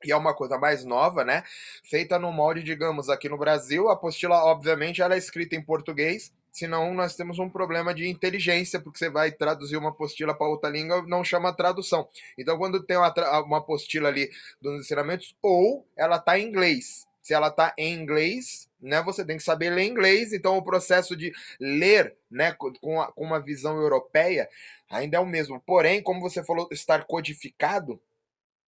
e 0.05 0.13
é 0.13 0.17
uma 0.17 0.35
coisa 0.35 0.59
mais 0.59 0.85
nova, 0.85 1.25
né? 1.25 1.43
Feita 1.85 2.19
no 2.19 2.33
molde, 2.33 2.63
digamos, 2.63 3.09
aqui 3.09 3.29
no 3.29 3.39
Brasil. 3.39 3.89
A 3.89 3.93
apostila, 3.95 4.45
obviamente, 4.45 5.01
ela 5.01 5.15
é 5.15 5.19
escrita 5.19 5.55
em 5.55 5.63
português, 5.63 6.33
senão 6.53 6.93
nós 6.93 7.17
temos 7.17 7.39
um 7.39 7.49
problema 7.49 7.95
de 7.95 8.07
inteligência, 8.07 8.79
porque 8.79 8.99
você 8.99 9.09
vai 9.09 9.33
traduzir 9.33 9.77
uma 9.79 9.89
apostila 9.89 10.35
para 10.35 10.47
outra 10.47 10.69
língua, 10.69 11.03
não 11.07 11.25
chama 11.25 11.57
tradução. 11.57 12.07
Então, 12.39 12.59
quando 12.59 12.83
tem 12.85 12.97
uma, 12.97 13.13
uma 13.41 13.59
apostila 13.59 14.11
ali 14.11 14.31
dos 14.61 14.81
ensinamentos, 14.81 15.35
ou 15.41 15.87
ela 15.97 16.17
está 16.17 16.39
em 16.39 16.47
inglês. 16.47 17.07
Se 17.23 17.33
ela 17.33 17.49
está 17.49 17.73
em 17.79 17.95
inglês, 17.95 18.69
né, 18.81 19.01
você 19.01 19.25
tem 19.25 19.37
que 19.37 19.43
saber 19.45 19.71
ler 19.71 19.85
inglês, 19.85 20.33
então 20.33 20.57
o 20.59 20.63
processo 20.63 21.17
de 21.17 21.33
ler 21.59 22.17
né, 22.29 22.53
com, 22.53 23.01
a, 23.01 23.13
com 23.13 23.25
uma 23.25 23.41
visão 23.41 23.77
europeia 23.77 24.49
ainda 24.91 25.17
é 25.17 25.21
o 25.21 25.27
mesmo. 25.27 25.61
Porém, 25.61 26.03
como 26.03 26.21
você 26.21 26.45
falou, 26.45 26.69
estar 26.73 27.05
codificado, 27.05 28.01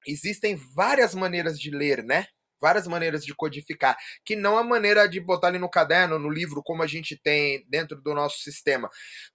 existem 0.06 0.54
várias 0.54 1.14
maneiras 1.14 1.58
de 1.58 1.70
ler, 1.70 2.02
né? 2.02 2.28
Várias 2.64 2.86
maneiras 2.86 3.22
de 3.26 3.34
codificar, 3.34 3.94
que 4.24 4.34
não 4.34 4.56
a 4.56 4.64
maneira 4.64 5.06
de 5.06 5.20
botar 5.20 5.48
ali 5.48 5.58
no 5.58 5.68
caderno, 5.68 6.18
no 6.18 6.30
livro, 6.30 6.62
como 6.62 6.82
a 6.82 6.86
gente 6.86 7.14
tem 7.14 7.62
dentro 7.68 8.00
do 8.00 8.14
nosso 8.14 8.38
sistema. 8.38 8.88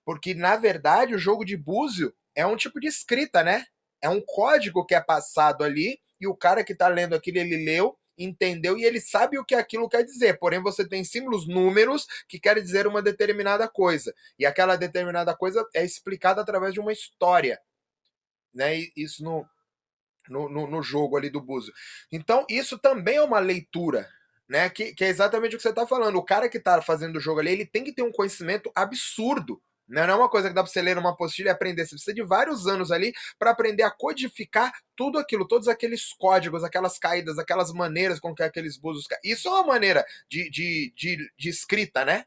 Porque, 0.03 0.33
na 0.33 0.55
verdade, 0.55 1.13
o 1.13 1.19
jogo 1.19 1.45
de 1.45 1.55
búzio 1.55 2.11
é 2.33 2.43
um 2.43 2.55
tipo 2.55 2.79
de 2.79 2.87
escrita, 2.87 3.43
né? 3.43 3.65
É 4.01 4.09
um 4.09 4.19
código 4.19 4.83
que 4.83 4.95
é 4.95 4.99
passado 4.99 5.63
ali 5.63 5.99
e 6.19 6.25
o 6.25 6.35
cara 6.35 6.63
que 6.63 6.73
está 6.73 6.87
lendo 6.87 7.13
aquilo, 7.13 7.37
ele 7.37 7.63
leu, 7.63 7.95
entendeu 8.17 8.75
e 8.75 8.83
ele 8.83 8.99
sabe 8.99 9.37
o 9.37 9.45
que 9.45 9.53
aquilo 9.53 9.87
quer 9.87 10.03
dizer. 10.03 10.39
Porém, 10.39 10.59
você 10.59 10.87
tem 10.87 11.03
símbolos, 11.03 11.47
números 11.47 12.07
que 12.27 12.39
querem 12.39 12.63
dizer 12.63 12.87
uma 12.87 12.99
determinada 12.99 13.67
coisa. 13.67 14.11
E 14.39 14.45
aquela 14.45 14.75
determinada 14.75 15.35
coisa 15.35 15.63
é 15.75 15.85
explicada 15.85 16.41
através 16.41 16.73
de 16.73 16.79
uma 16.79 16.91
história. 16.91 17.61
Né? 18.51 18.79
E 18.79 18.91
isso 18.97 19.23
no, 19.23 19.45
no, 20.29 20.47
no, 20.49 20.67
no 20.67 20.81
jogo 20.81 21.17
ali 21.17 21.29
do 21.29 21.41
Buzo. 21.41 21.71
Então, 22.11 22.45
isso 22.49 22.77
também 22.77 23.17
é 23.17 23.23
uma 23.23 23.39
leitura, 23.39 24.07
né? 24.47 24.69
Que, 24.69 24.93
que 24.93 25.03
é 25.03 25.07
exatamente 25.07 25.55
o 25.55 25.57
que 25.57 25.63
você 25.63 25.69
está 25.69 25.85
falando. 25.85 26.17
O 26.17 26.23
cara 26.23 26.49
que 26.49 26.57
está 26.57 26.81
fazendo 26.81 27.17
o 27.17 27.19
jogo 27.19 27.39
ali, 27.39 27.51
ele 27.51 27.65
tem 27.65 27.83
que 27.83 27.93
ter 27.93 28.03
um 28.03 28.11
conhecimento 28.11 28.71
absurdo. 28.75 29.61
Né? 29.87 30.05
Não 30.05 30.13
é 30.13 30.17
uma 30.17 30.29
coisa 30.29 30.47
que 30.47 30.53
dá 30.53 30.61
para 30.61 30.71
você 30.71 30.81
ler 30.81 30.95
numa 30.95 31.09
apostila 31.09 31.49
e 31.49 31.51
aprender. 31.51 31.83
Você 31.83 31.95
precisa 31.95 32.13
de 32.13 32.23
vários 32.23 32.67
anos 32.67 32.91
ali 32.91 33.11
para 33.39 33.49
aprender 33.49 33.83
a 33.83 33.89
codificar 33.89 34.71
tudo 34.95 35.17
aquilo, 35.17 35.47
todos 35.47 35.67
aqueles 35.67 36.13
códigos, 36.13 36.63
aquelas 36.63 36.99
caídas, 36.99 37.39
aquelas 37.39 37.73
maneiras 37.73 38.19
com 38.19 38.35
que 38.35 38.43
aqueles 38.43 38.77
buzos. 38.77 39.05
Isso 39.23 39.47
é 39.47 39.51
uma 39.51 39.65
maneira 39.65 40.05
de, 40.29 40.49
de, 40.51 40.93
de, 40.95 41.31
de 41.37 41.49
escrita, 41.49 42.05
né? 42.05 42.25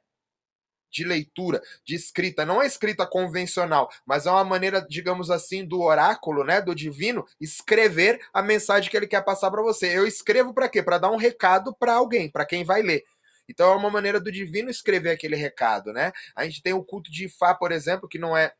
De 0.92 1.04
leitura, 1.04 1.60
de 1.84 1.94
escrita, 1.94 2.44
não 2.44 2.62
é 2.62 2.66
escrita 2.66 3.06
convencional, 3.06 3.90
mas 4.06 4.26
é 4.26 4.30
uma 4.30 4.44
maneira, 4.44 4.84
digamos 4.88 5.30
assim, 5.30 5.64
do 5.64 5.80
oráculo, 5.80 6.44
né, 6.44 6.60
do 6.60 6.74
divino, 6.74 7.24
escrever 7.40 8.20
a 8.32 8.42
mensagem 8.42 8.90
que 8.90 8.96
ele 8.96 9.06
quer 9.06 9.24
passar 9.24 9.50
para 9.50 9.62
você. 9.62 9.96
Eu 9.96 10.06
escrevo 10.06 10.52
para 10.52 10.68
quê? 10.68 10.82
Para 10.82 10.98
dar 10.98 11.10
um 11.10 11.16
recado 11.16 11.74
para 11.74 11.94
alguém, 11.94 12.30
para 12.30 12.44
quem 12.44 12.64
vai 12.64 12.82
ler. 12.82 13.02
Então 13.48 13.72
é 13.72 13.76
uma 13.76 13.90
maneira 13.90 14.20
do 14.20 14.30
divino 14.30 14.70
escrever 14.70 15.10
aquele 15.10 15.36
recado, 15.36 15.92
né? 15.92 16.12
A 16.36 16.44
gente 16.44 16.62
tem 16.62 16.72
o 16.72 16.84
culto 16.84 17.10
de 17.10 17.24
Ifá, 17.24 17.54
por 17.54 17.72
exemplo, 17.72 18.08
que 18.08 18.18
não 18.18 18.36
é 18.36 18.52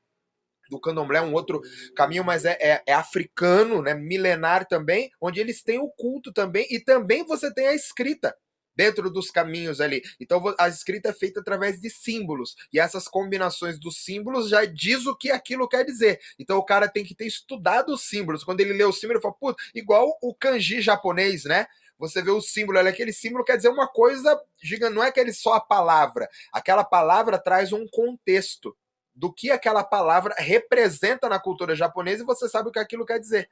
do 0.71 0.81
candomblé, 0.81 1.21
um 1.21 1.35
outro 1.35 1.61
caminho, 1.95 2.25
mas 2.25 2.45
é, 2.45 2.57
é, 2.59 2.83
é, 2.87 2.95
africano, 2.95 3.83
né, 3.83 3.95
milenar 3.95 4.67
também, 4.67 5.11
onde 5.21 5.39
eles 5.39 5.62
têm 5.62 5.79
o 5.79 5.91
culto 5.91 6.33
também, 6.33 6.67
e 6.71 6.81
também 6.81 7.25
você 7.25 7.53
tem 7.53 7.69
a 7.69 7.75
escrita 7.75 8.35
dentro 8.76 9.11
dos 9.11 9.31
caminhos 9.31 9.81
ali. 9.81 10.02
Então 10.21 10.43
a 10.59 10.69
escrita 10.69 11.11
é 11.11 11.12
feita 11.12 11.41
através 11.41 11.81
de 11.81 11.91
símbolos, 11.91 12.57
e 12.73 12.79
essas 12.79 13.09
combinações 13.09 13.79
dos 13.79 14.05
símbolos 14.05 14.49
já 14.49 14.64
diz 14.64 15.07
o 15.07 15.17
que 15.17 15.31
aquilo 15.31 15.69
quer 15.69 15.85
dizer. 15.85 16.21
Então 16.38 16.59
o 16.59 16.64
cara 16.64 16.88
tem 16.88 17.05
que 17.05 17.14
ter 17.14 17.26
estudado 17.26 17.93
os 17.93 18.02
símbolos. 18.02 18.45
Quando 18.45 18.61
ele 18.61 18.73
lê 18.73 18.85
o 18.85 18.93
símbolo, 18.93 19.14
ele 19.14 19.23
fala, 19.23 19.35
putz, 19.35 19.71
igual 19.75 20.19
o 20.23 20.35
kanji 20.35 20.81
japonês, 20.81 21.45
né? 21.45 21.67
Você 21.99 22.21
vê 22.21 22.33
o 22.33 22.41
símbolo, 22.41 22.81
aquele 22.81 23.12
símbolo 23.12 23.45
quer 23.45 23.57
dizer 23.57 23.69
uma 23.69 23.87
coisa 23.87 24.41
gigante, 24.61 24.95
não 24.95 25.05
é 25.05 25.09
aquele 25.09 25.33
só 25.33 25.55
a 25.55 25.61
palavra. 25.61 26.29
Aquela 26.52 26.83
palavra 26.83 27.38
traz 27.38 27.73
um 27.73 27.87
contexto 27.87 28.76
do 29.14 29.33
que 29.33 29.50
aquela 29.50 29.85
palavra 29.85 30.35
representa 30.38 31.29
na 31.29 31.38
cultura 31.38 31.76
japonesa 31.76 32.23
e 32.23 32.26
você 32.26 32.49
sabe 32.49 32.69
o 32.69 32.73
que 32.73 32.79
aquilo 32.79 33.07
quer 33.07 33.21
dizer. 33.21 33.49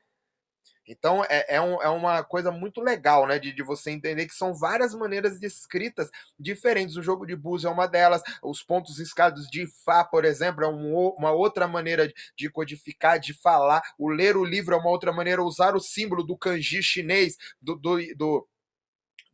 Então 0.90 1.25
é, 1.30 1.47
é, 1.54 1.61
um, 1.61 1.80
é, 1.80 1.88
uma 1.88 2.25
coisa 2.25 2.50
muito 2.50 2.80
legal, 2.80 3.25
né? 3.25 3.38
De, 3.38 3.52
de, 3.52 3.62
você 3.62 3.92
entender 3.92 4.26
que 4.26 4.35
são 4.35 4.52
várias 4.52 4.92
maneiras 4.92 5.38
de 5.38 5.47
escritas 5.47 6.11
diferentes. 6.37 6.97
O 6.97 7.02
jogo 7.02 7.25
de 7.25 7.37
búzios 7.37 7.70
é 7.70 7.73
uma 7.73 7.87
delas, 7.87 8.20
os 8.42 8.61
pontos 8.61 8.99
riscados 8.99 9.49
de 9.49 9.68
Fá, 9.85 10.04
por 10.04 10.25
exemplo, 10.25 10.64
é 10.64 10.68
um, 10.68 10.92
uma 11.16 11.30
outra 11.30 11.68
maneira 11.68 12.12
de 12.37 12.50
codificar, 12.50 13.20
de 13.20 13.32
falar. 13.32 13.80
O 13.97 14.09
ler 14.09 14.37
o 14.37 14.44
livro 14.44 14.75
é 14.75 14.78
uma 14.78 14.90
outra 14.90 15.12
maneira, 15.12 15.44
usar 15.44 15.76
o 15.76 15.80
símbolo 15.80 16.25
do 16.25 16.37
kanji 16.37 16.82
chinês, 16.82 17.37
do, 17.62 17.76
do, 17.76 17.99
do, 18.16 18.49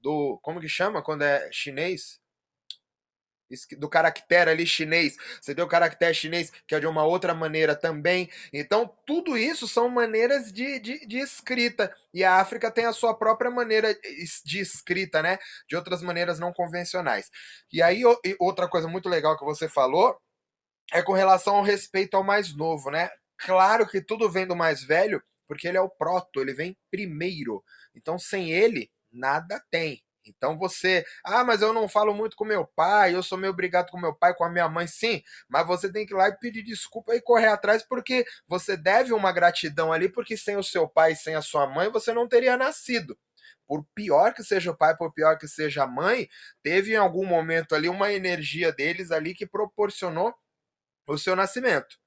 do 0.03 0.39
como 0.43 0.61
que 0.61 0.69
chama 0.69 1.03
quando 1.03 1.23
é 1.23 1.49
chinês? 1.51 2.21
Do 3.79 3.89
caractere 3.89 4.51
ali 4.51 4.67
chinês. 4.67 5.17
Você 5.41 5.55
tem 5.55 5.65
o 5.65 5.69
caractere 5.69 6.15
chinês, 6.15 6.53
que 6.67 6.75
é 6.75 6.81
de 6.81 6.87
uma 6.87 7.05
outra 7.05 7.35
maneira 7.35 7.75
também. 7.75 8.31
Então, 8.53 8.93
tudo 9.07 9.37
isso 9.37 9.69
são 9.69 9.89
maneiras 9.89 10.53
de, 10.53 10.79
de, 10.79 11.07
de, 11.07 11.19
escrita. 11.19 11.95
E 12.13 12.25
a 12.25 12.37
África 12.37 12.71
tem 12.71 12.87
a 12.87 12.93
sua 12.93 13.15
própria 13.15 13.51
maneira 13.51 13.97
de 14.45 14.61
escrita, 14.61 15.23
né? 15.23 15.39
De 15.69 15.77
outras 15.77 16.03
maneiras 16.03 16.39
não 16.39 16.53
convencionais. 16.53 17.31
E 17.73 17.83
aí, 17.83 18.03
outra 18.39 18.69
coisa 18.69 18.89
muito 18.89 19.09
legal 19.09 19.39
que 19.39 19.45
você 19.45 19.69
falou 19.69 20.19
é 20.93 21.03
com 21.03 21.13
relação 21.13 21.57
ao 21.57 21.63
respeito 21.63 22.17
ao 22.17 22.25
mais 22.25 22.55
novo, 22.55 22.91
né? 22.91 23.11
Claro 23.39 23.87
que 23.87 24.01
tudo 24.01 24.31
vem 24.31 24.47
do 24.47 24.57
mais 24.57 24.83
velho, 24.83 25.23
porque 25.47 25.69
ele 25.69 25.77
é 25.77 25.81
o 25.81 25.91
proto, 25.91 26.41
ele 26.41 26.55
vem 26.55 26.77
primeiro. 26.91 27.63
Então, 27.95 28.19
sem 28.19 28.51
ele, 28.51 28.91
nada 29.13 29.63
tem. 29.71 30.03
Então 30.27 30.59
você, 30.59 31.05
ah, 31.25 31.45
mas 31.45 31.63
eu 31.63 31.73
não 31.73 31.89
falo 31.89 32.15
muito 32.15 32.37
com 32.37 32.45
meu 32.45 32.67
pai, 32.67 33.15
eu 33.15 33.23
sou 33.23 33.39
meio 33.39 33.53
obrigado 33.53 33.91
com 33.91 33.99
meu 33.99 34.15
pai, 34.15 34.35
com 34.35 34.45
a 34.45 34.51
minha 34.51 34.69
mãe, 34.69 34.87
sim, 34.87 35.23
mas 35.49 35.67
você 35.67 35.91
tem 35.91 36.05
que 36.07 36.13
ir 36.13 36.17
lá 36.17 36.29
e 36.29 36.39
pedir 36.39 36.63
desculpa 36.63 37.15
e 37.15 37.21
correr 37.21 37.49
atrás, 37.49 37.83
porque 37.83 38.25
você 38.47 38.77
deve 38.77 39.13
uma 39.13 39.33
gratidão 39.33 39.93
ali, 39.93 40.09
porque 40.09 40.37
sem 40.37 40.57
o 40.57 40.63
seu 40.63 40.89
pai 40.89 41.15
sem 41.15 41.35
a 41.35 41.43
sua 41.43 41.67
mãe 41.67 41.91
você 41.91 42.13
não 42.13 42.29
teria 42.29 42.57
nascido. 42.57 43.19
Por 43.67 43.85
pior 43.95 44.33
que 44.33 44.45
seja 44.45 44.71
o 44.71 44.77
pai, 44.77 44.97
por 44.97 45.13
pior 45.13 45.39
que 45.39 45.49
seja 45.49 45.85
a 45.85 45.87
mãe, 45.87 46.29
teve 46.63 46.93
em 46.93 46.97
algum 46.97 47.27
momento 47.27 47.75
ali 47.75 47.89
uma 47.89 48.13
energia 48.13 48.73
deles 48.73 49.11
ali 49.11 49.35
que 49.35 49.47
proporcionou 49.47 50.33
o 51.07 51.19
seu 51.19 51.35
nascimento. 51.35 51.99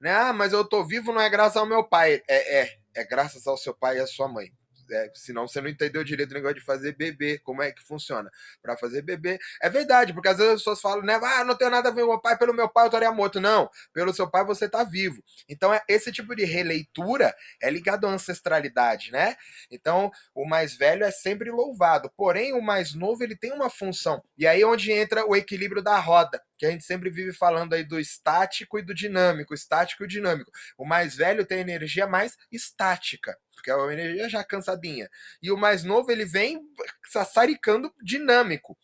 Né? 0.00 0.12
Ah, 0.12 0.32
mas 0.32 0.52
eu 0.52 0.64
tô 0.68 0.84
vivo 0.84 1.12
não 1.12 1.20
é 1.20 1.30
graças 1.30 1.56
ao 1.56 1.66
meu 1.66 1.84
pai. 1.84 2.22
É, 2.28 2.62
é, 2.62 2.78
é 2.94 3.04
graças 3.04 3.46
ao 3.46 3.56
seu 3.56 3.74
pai 3.74 3.98
e 3.98 4.00
à 4.00 4.06
sua 4.06 4.28
mãe. 4.28 4.52
É, 4.90 5.10
senão 5.14 5.46
você 5.46 5.60
não 5.60 5.68
entendeu 5.68 6.02
direito 6.04 6.30
o 6.30 6.34
negócio 6.34 6.56
de 6.56 6.64
fazer 6.64 6.96
bebê, 6.96 7.38
como 7.38 7.62
é 7.62 7.72
que 7.72 7.82
funciona. 7.82 8.30
Para 8.60 8.76
fazer 8.76 9.02
bebê. 9.02 9.38
É 9.60 9.68
verdade, 9.68 10.12
porque 10.12 10.28
às 10.28 10.36
vezes 10.36 10.52
as 10.52 10.60
pessoas 10.60 10.80
falam, 10.80 11.02
né? 11.02 11.18
Ah, 11.22 11.44
não 11.44 11.54
tenho 11.54 11.70
nada 11.70 11.88
a 11.88 11.92
ver 11.92 12.02
com 12.02 12.08
meu 12.08 12.20
pai, 12.20 12.36
pelo 12.36 12.54
meu 12.54 12.68
pai 12.68 12.84
eu 12.84 12.88
estaria 12.88 13.12
morto. 13.12 13.40
Não, 13.40 13.70
pelo 13.92 14.12
seu 14.12 14.28
pai 14.28 14.44
você 14.44 14.66
está 14.66 14.84
vivo. 14.84 15.22
Então, 15.48 15.72
é, 15.72 15.82
esse 15.88 16.12
tipo 16.12 16.34
de 16.34 16.44
releitura 16.44 17.34
é 17.60 17.70
ligado 17.70 18.06
à 18.06 18.10
ancestralidade, 18.10 19.10
né? 19.12 19.36
Então, 19.70 20.10
o 20.34 20.46
mais 20.46 20.74
velho 20.76 21.04
é 21.04 21.10
sempre 21.10 21.50
louvado. 21.50 22.10
Porém, 22.16 22.52
o 22.52 22.60
mais 22.62 22.94
novo 22.94 23.22
ele 23.22 23.36
tem 23.36 23.52
uma 23.52 23.70
função. 23.70 24.22
E 24.36 24.46
aí 24.46 24.62
é 24.62 24.66
onde 24.66 24.92
entra 24.92 25.26
o 25.26 25.36
equilíbrio 25.36 25.82
da 25.82 25.98
roda 25.98 26.42
que 26.62 26.66
a 26.66 26.70
gente 26.70 26.84
sempre 26.84 27.10
vive 27.10 27.32
falando 27.32 27.72
aí 27.72 27.82
do 27.82 27.98
estático 27.98 28.78
e 28.78 28.82
do 28.82 28.94
dinâmico, 28.94 29.52
estático 29.52 30.04
e 30.04 30.06
dinâmico. 30.06 30.48
O 30.78 30.84
mais 30.84 31.16
velho 31.16 31.44
tem 31.44 31.58
energia 31.58 32.06
mais 32.06 32.36
estática, 32.52 33.36
porque 33.54 33.70
é 33.70 33.76
uma 33.76 33.92
energia 33.92 34.28
já 34.28 34.42
cansadinha. 34.42 35.08
E 35.42 35.50
o 35.50 35.56
mais 35.56 35.84
novo, 35.84 36.10
ele 36.10 36.24
vem 36.24 36.60
sassaricando 37.08 37.92
dinâmico. 38.02 38.76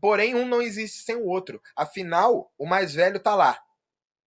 Porém, 0.00 0.34
um 0.34 0.46
não 0.46 0.60
existe 0.60 1.02
sem 1.02 1.16
o 1.16 1.26
outro. 1.26 1.60
Afinal, 1.76 2.52
o 2.58 2.66
mais 2.66 2.94
velho 2.94 3.20
tá 3.20 3.34
lá. 3.34 3.58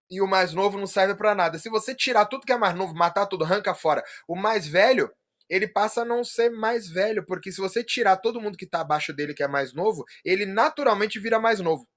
E 0.09 0.21
o 0.21 0.27
mais 0.27 0.53
novo 0.53 0.77
não 0.77 0.87
serve 0.87 1.15
para 1.15 1.35
nada. 1.35 1.57
Se 1.57 1.69
você 1.69 1.93
tirar 1.93 2.25
tudo 2.25 2.45
que 2.45 2.53
é 2.53 2.57
mais 2.57 2.75
novo, 2.75 2.93
matar 2.93 3.25
tudo, 3.25 3.43
arranca 3.43 3.73
fora. 3.73 4.03
O 4.27 4.35
mais 4.35 4.67
velho, 4.67 5.11
ele 5.49 5.67
passa 5.67 6.01
a 6.01 6.05
não 6.05 6.23
ser 6.23 6.51
mais 6.51 6.87
velho, 6.87 7.25
porque 7.25 7.51
se 7.51 7.59
você 7.59 7.83
tirar 7.83 8.17
todo 8.17 8.39
mundo 8.39 8.57
que 8.57 8.67
tá 8.67 8.81
abaixo 8.81 9.13
dele 9.13 9.33
que 9.33 9.43
é 9.43 9.47
mais 9.47 9.73
novo, 9.73 10.05
ele 10.23 10.45
naturalmente 10.45 11.19
vira 11.19 11.39
mais 11.39 11.59
novo 11.59 11.87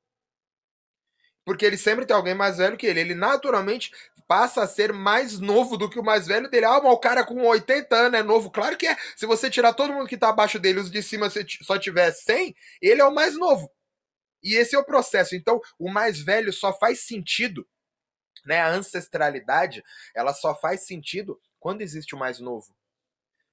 porque 1.49 1.65
ele 1.65 1.79
sempre 1.79 2.05
tem 2.05 2.15
alguém 2.15 2.35
mais 2.35 2.59
velho 2.59 2.77
que 2.77 2.87
ele. 2.87 3.01
Ele 3.01 3.15
naturalmente 3.15 3.91
passa 4.27 4.63
a 4.63 4.67
ser 4.67 4.93
mais 4.93 5.41
novo 5.41 5.79
do 5.79 5.89
que 5.89 5.99
o 5.99 6.05
mais 6.05 6.27
velho 6.27 6.47
dele. 6.51 6.67
Ah, 6.67 6.79
mas 6.79 6.93
o 6.93 6.99
cara 6.99 7.25
com 7.25 7.43
80 7.43 7.97
anos 7.97 8.21
é 8.21 8.23
novo. 8.23 8.51
Claro 8.51 8.77
que 8.77 8.87
é. 8.87 8.95
Se 9.17 9.25
você 9.25 9.49
tirar 9.49 9.73
todo 9.73 9.95
mundo 9.95 10.07
que 10.07 10.19
tá 10.19 10.29
abaixo 10.29 10.59
dele, 10.59 10.81
os 10.81 10.91
de 10.91 11.03
cima 11.03 11.31
só 11.63 11.79
tiver 11.79 12.13
100, 12.13 12.55
ele 12.83 13.01
é 13.01 13.05
o 13.07 13.15
mais 13.15 13.35
novo. 13.35 13.73
E 14.43 14.57
esse 14.57 14.77
é 14.77 14.79
o 14.79 14.85
processo. 14.85 15.35
Então, 15.35 15.59
o 15.79 15.91
mais 15.91 16.21
velho 16.21 16.53
só 16.53 16.71
faz 16.79 17.07
sentido, 17.07 17.67
né? 18.45 18.61
A 18.61 18.69
ancestralidade, 18.69 19.83
ela 20.15 20.35
só 20.35 20.55
faz 20.55 20.87
sentido 20.87 21.41
quando 21.59 21.81
existe 21.81 22.15
o 22.15 22.19
mais 22.19 22.39
novo. 22.41 22.77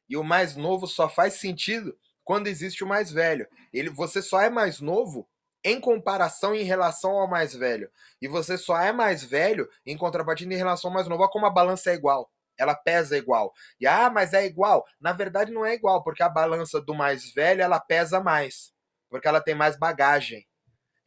E 0.10 0.18
o 0.18 0.24
mais 0.24 0.58
novo 0.58 0.86
só 0.86 1.08
faz 1.08 1.36
sentido 1.36 1.98
quando 2.26 2.48
existe 2.48 2.84
o 2.84 2.88
mais 2.88 3.10
velho. 3.10 3.48
Ele, 3.72 3.90
você 3.90 4.22
só 4.22 4.42
é 4.42 4.50
mais 4.50 4.82
novo 4.82 5.26
em 5.66 5.80
comparação 5.80 6.54
em 6.54 6.64
relação 6.64 7.12
ao 7.20 7.28
mais 7.28 7.56
velho. 7.56 7.90
E 8.22 8.28
você 8.28 8.56
só 8.56 8.80
é 8.80 8.94
mais 8.94 9.24
velho 9.24 9.68
em 9.84 9.98
contrapartida 9.98 10.54
em 10.54 10.58
relação 10.58 10.92
ao 10.92 10.94
mais 10.94 11.08
novo. 11.08 11.24
Olha 11.24 11.32
como 11.32 11.48
a 11.48 11.50
balança 11.50 11.90
é 11.90 11.96
igual. 11.96 12.32
Ela 12.56 12.76
pesa 12.76 13.18
igual. 13.18 13.52
E 13.82 13.88
ah, 13.88 14.10
mas 14.12 14.32
é 14.34 14.46
igual. 14.46 14.86
Na 15.02 15.12
verdade 15.12 15.52
não 15.52 15.66
é 15.66 15.74
igual, 15.74 16.04
porque 16.04 16.22
a 16.22 16.30
balança 16.30 16.80
do 16.80 16.94
mais 16.94 17.34
velho 17.34 17.64
ela 17.64 17.80
pesa 17.80 18.22
mais, 18.22 18.72
porque 19.10 19.28
ela 19.28 19.42
tem 19.42 19.56
mais 19.56 19.76
bagagem. 19.76 20.46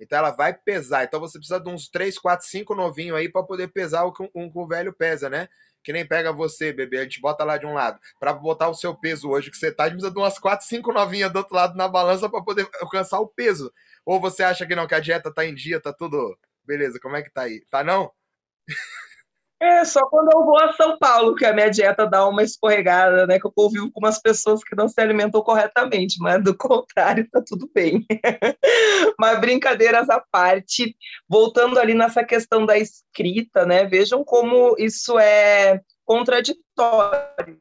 Então 0.01 0.19
ela 0.19 0.33
vai 0.33 0.53
pesar. 0.53 1.05
Então 1.05 1.21
você 1.21 1.39
precisa 1.39 1.61
de 1.61 1.71
uns 1.71 1.89
3, 1.89 2.19
4, 2.19 2.45
5 2.47 2.75
novinhos 2.75 3.17
aí 3.17 3.31
para 3.31 3.45
poder 3.45 3.69
pesar 3.69 4.05
o 4.05 4.13
que 4.13 4.25
um, 4.25 4.29
um, 4.35 4.51
o 4.53 4.67
velho 4.67 4.93
pesa, 4.93 5.31
né? 5.31 5.49
Que 5.83 5.93
nem 5.93 6.07
pega 6.07 6.33
você, 6.33 6.73
bebê, 6.73 6.99
a 6.99 7.03
gente 7.05 7.21
bota 7.21 7.45
lá 7.45 7.57
de 7.57 7.67
um 7.67 7.75
lado. 7.75 7.99
Para 8.19 8.33
botar 8.33 8.69
o 8.69 8.75
seu 8.75 8.95
peso 8.95 9.29
hoje 9.29 9.51
que 9.51 9.57
você 9.57 9.73
tá, 9.73 9.85
a 9.85 9.87
gente 9.87 9.97
precisa 9.97 10.13
de 10.13 10.19
umas 10.21 10.39
4, 10.39 10.67
5 10.67 10.93
novinhas 10.93 11.33
do 11.33 11.37
outro 11.37 11.55
lado 11.55 11.77
na 11.77 11.89
balança 11.89 12.29
para 12.29 12.43
poder 12.43 12.69
alcançar 12.81 13.21
o 13.21 13.29
peso. 13.29 13.73
Ou 14.05 14.21
você 14.21 14.43
acha 14.43 14.67
que 14.67 14.75
não, 14.75 14.87
que 14.87 14.95
a 14.95 15.01
dieta 15.01 15.33
tá 15.33 15.45
em 15.47 15.55
dia, 15.55 15.81
tá 15.81 15.93
tudo. 15.93 16.39
Beleza, 16.65 16.99
como 17.01 17.17
é 17.17 17.23
que 17.23 17.31
tá 17.31 17.43
aí? 17.43 17.65
Tá 17.71 17.83
não? 17.83 18.11
É, 19.61 19.85
só 19.85 20.07
quando 20.09 20.31
eu 20.33 20.45
vou 20.45 20.57
a 20.57 20.73
São 20.75 20.97
Paulo 20.99 21.35
que 21.35 21.45
a 21.45 21.53
minha 21.53 21.69
dieta 21.69 22.07
dá 22.07 22.27
uma 22.29 22.45
escorregada, 22.45 23.27
né? 23.27 23.41
Que 23.41 23.47
eu 23.47 23.53
convivo 23.53 23.91
com 23.91 23.99
umas 23.99 24.21
pessoas 24.21 24.63
que 24.63 24.77
não 24.77 24.89
se 24.89 25.01
alimentam 25.01 25.43
corretamente, 25.43 26.17
mas 26.21 26.43
do 26.43 26.55
contrário, 26.57 27.29
tá 27.31 27.43
tudo 27.45 27.69
bem. 27.75 28.07
mas 29.19 29.41
brincadeiras 29.41 30.09
à 30.09 30.21
parte, 30.31 30.97
voltando 31.29 31.79
ali 31.79 31.93
nessa 31.93 32.25
questão 32.25 32.65
da 32.65 32.79
escrita, 32.79 33.67
né? 33.67 33.85
Vejam 33.85 34.23
como 34.25 34.77
isso 34.79 35.19
é 35.19 35.81
contraditório 36.05 37.61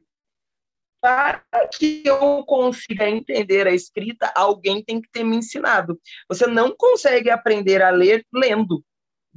para 1.01 1.41
que 1.77 2.01
eu 2.05 2.43
consiga 2.45 3.09
entender 3.09 3.67
a 3.67 3.73
escrita, 3.73 4.31
alguém 4.35 4.83
tem 4.83 5.01
que 5.01 5.09
ter 5.09 5.23
me 5.23 5.37
ensinado. 5.37 5.99
Você 6.27 6.47
não 6.47 6.75
consegue 6.75 7.29
aprender 7.29 7.81
a 7.81 7.89
ler 7.89 8.25
lendo. 8.33 8.83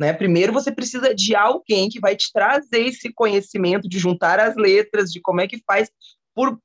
Né? 0.00 0.14
Primeiro 0.14 0.50
você 0.50 0.72
precisa 0.72 1.14
de 1.14 1.36
alguém 1.36 1.90
que 1.90 2.00
vai 2.00 2.16
te 2.16 2.32
trazer 2.32 2.86
esse 2.86 3.12
conhecimento 3.12 3.86
de 3.86 3.98
juntar 3.98 4.40
as 4.40 4.56
letras, 4.56 5.12
de 5.12 5.20
como 5.20 5.42
é 5.42 5.46
que 5.46 5.62
faz, 5.66 5.90
por 6.34 6.58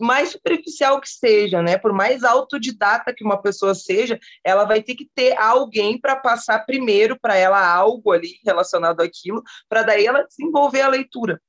mais 0.00 0.30
superficial 0.30 1.00
que 1.00 1.08
seja, 1.08 1.62
né? 1.62 1.78
Por 1.78 1.92
mais 1.92 2.24
autodidata 2.24 3.14
que 3.16 3.24
uma 3.24 3.40
pessoa 3.40 3.76
seja, 3.76 4.18
ela 4.44 4.64
vai 4.64 4.82
ter 4.82 4.96
que 4.96 5.08
ter 5.14 5.38
alguém 5.38 6.00
para 6.00 6.16
passar 6.16 6.66
primeiro 6.66 7.16
para 7.18 7.36
ela 7.36 7.64
algo 7.64 8.10
ali 8.10 8.40
relacionado 8.44 9.00
àquilo, 9.00 9.40
para 9.68 9.84
daí 9.84 10.04
ela 10.04 10.26
desenvolver 10.26 10.80
a 10.82 10.88
leitura. 10.88 11.40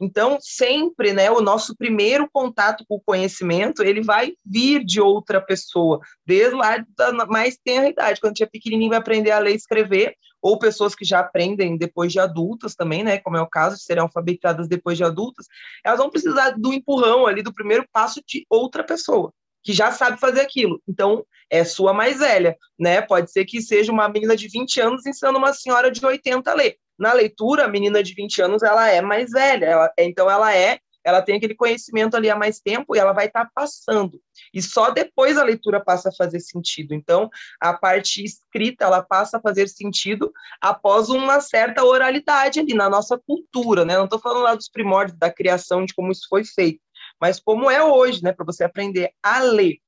Então, 0.00 0.38
sempre, 0.40 1.12
né, 1.12 1.30
o 1.30 1.40
nosso 1.40 1.76
primeiro 1.76 2.28
contato 2.32 2.84
com 2.88 2.96
o 2.96 3.00
conhecimento, 3.00 3.82
ele 3.82 4.00
vai 4.00 4.32
vir 4.46 4.84
de 4.84 5.00
outra 5.00 5.40
pessoa, 5.40 6.00
desde 6.24 6.54
lá 6.54 6.84
da 6.96 7.12
mais 7.26 7.58
tenra 7.62 7.88
idade, 7.88 8.20
quando 8.20 8.32
a 8.32 8.34
gente 8.34 8.44
é 8.44 8.46
pequenininho 8.46 8.90
vai 8.90 8.98
aprender 8.98 9.32
a 9.32 9.40
ler 9.40 9.52
e 9.52 9.56
escrever, 9.56 10.14
ou 10.40 10.56
pessoas 10.56 10.94
que 10.94 11.04
já 11.04 11.18
aprendem 11.18 11.76
depois 11.76 12.12
de 12.12 12.20
adultas 12.20 12.76
também, 12.76 13.02
né, 13.02 13.18
como 13.18 13.36
é 13.36 13.40
o 13.40 13.48
caso, 13.48 13.76
de 13.76 13.82
serem 13.82 14.02
alfabetizadas 14.02 14.68
depois 14.68 14.96
de 14.96 15.02
adultas, 15.02 15.46
elas 15.84 15.98
vão 15.98 16.10
precisar 16.10 16.50
do 16.50 16.72
empurrão 16.72 17.26
ali, 17.26 17.42
do 17.42 17.52
primeiro 17.52 17.84
passo 17.92 18.22
de 18.24 18.46
outra 18.48 18.84
pessoa, 18.84 19.32
que 19.64 19.72
já 19.72 19.90
sabe 19.90 20.20
fazer 20.20 20.42
aquilo. 20.42 20.80
Então, 20.86 21.24
é 21.50 21.64
sua 21.64 21.92
mais 21.92 22.18
velha, 22.18 22.56
né? 22.78 23.00
Pode 23.00 23.32
ser 23.32 23.44
que 23.46 23.60
seja 23.60 23.90
uma 23.90 24.08
menina 24.08 24.36
de 24.36 24.46
20 24.48 24.80
anos 24.80 25.06
ensinando 25.06 25.38
uma 25.38 25.52
senhora 25.52 25.90
de 25.90 26.04
80 26.04 26.50
a 26.50 26.54
ler 26.54 26.76
Na 26.98 27.12
leitura, 27.12 27.64
a 27.64 27.68
menina 27.68 28.02
de 28.02 28.14
20 28.14 28.42
anos, 28.42 28.62
ela 28.62 28.88
é 28.88 29.00
mais 29.00 29.30
velha, 29.30 29.66
ela, 29.66 29.92
então 29.98 30.30
ela 30.30 30.54
é 30.54 30.80
ela 31.08 31.22
tem 31.22 31.36
aquele 31.36 31.54
conhecimento 31.54 32.16
ali 32.16 32.28
há 32.28 32.36
mais 32.36 32.60
tempo 32.60 32.94
e 32.94 32.98
ela 32.98 33.12
vai 33.12 33.26
estar 33.26 33.46
tá 33.46 33.50
passando. 33.54 34.20
E 34.52 34.60
só 34.60 34.90
depois 34.90 35.38
a 35.38 35.44
leitura 35.44 35.82
passa 35.82 36.10
a 36.10 36.12
fazer 36.12 36.40
sentido. 36.40 36.92
Então, 36.92 37.30
a 37.60 37.72
parte 37.72 38.22
escrita, 38.22 38.84
ela 38.84 39.02
passa 39.02 39.38
a 39.38 39.40
fazer 39.40 39.68
sentido 39.68 40.30
após 40.60 41.08
uma 41.08 41.40
certa 41.40 41.82
oralidade 41.82 42.60
ali 42.60 42.74
na 42.74 42.90
nossa 42.90 43.18
cultura, 43.18 43.84
né? 43.84 43.96
Não 43.96 44.04
estou 44.04 44.18
falando 44.18 44.42
lá 44.42 44.54
dos 44.54 44.68
primórdios 44.68 45.18
da 45.18 45.32
criação, 45.32 45.84
de 45.84 45.94
como 45.94 46.12
isso 46.12 46.26
foi 46.28 46.44
feito, 46.44 46.80
mas 47.20 47.40
como 47.40 47.70
é 47.70 47.82
hoje, 47.82 48.22
né, 48.22 48.32
para 48.32 48.44
você 48.44 48.64
aprender 48.64 49.12
a 49.22 49.40
ler. 49.40 49.78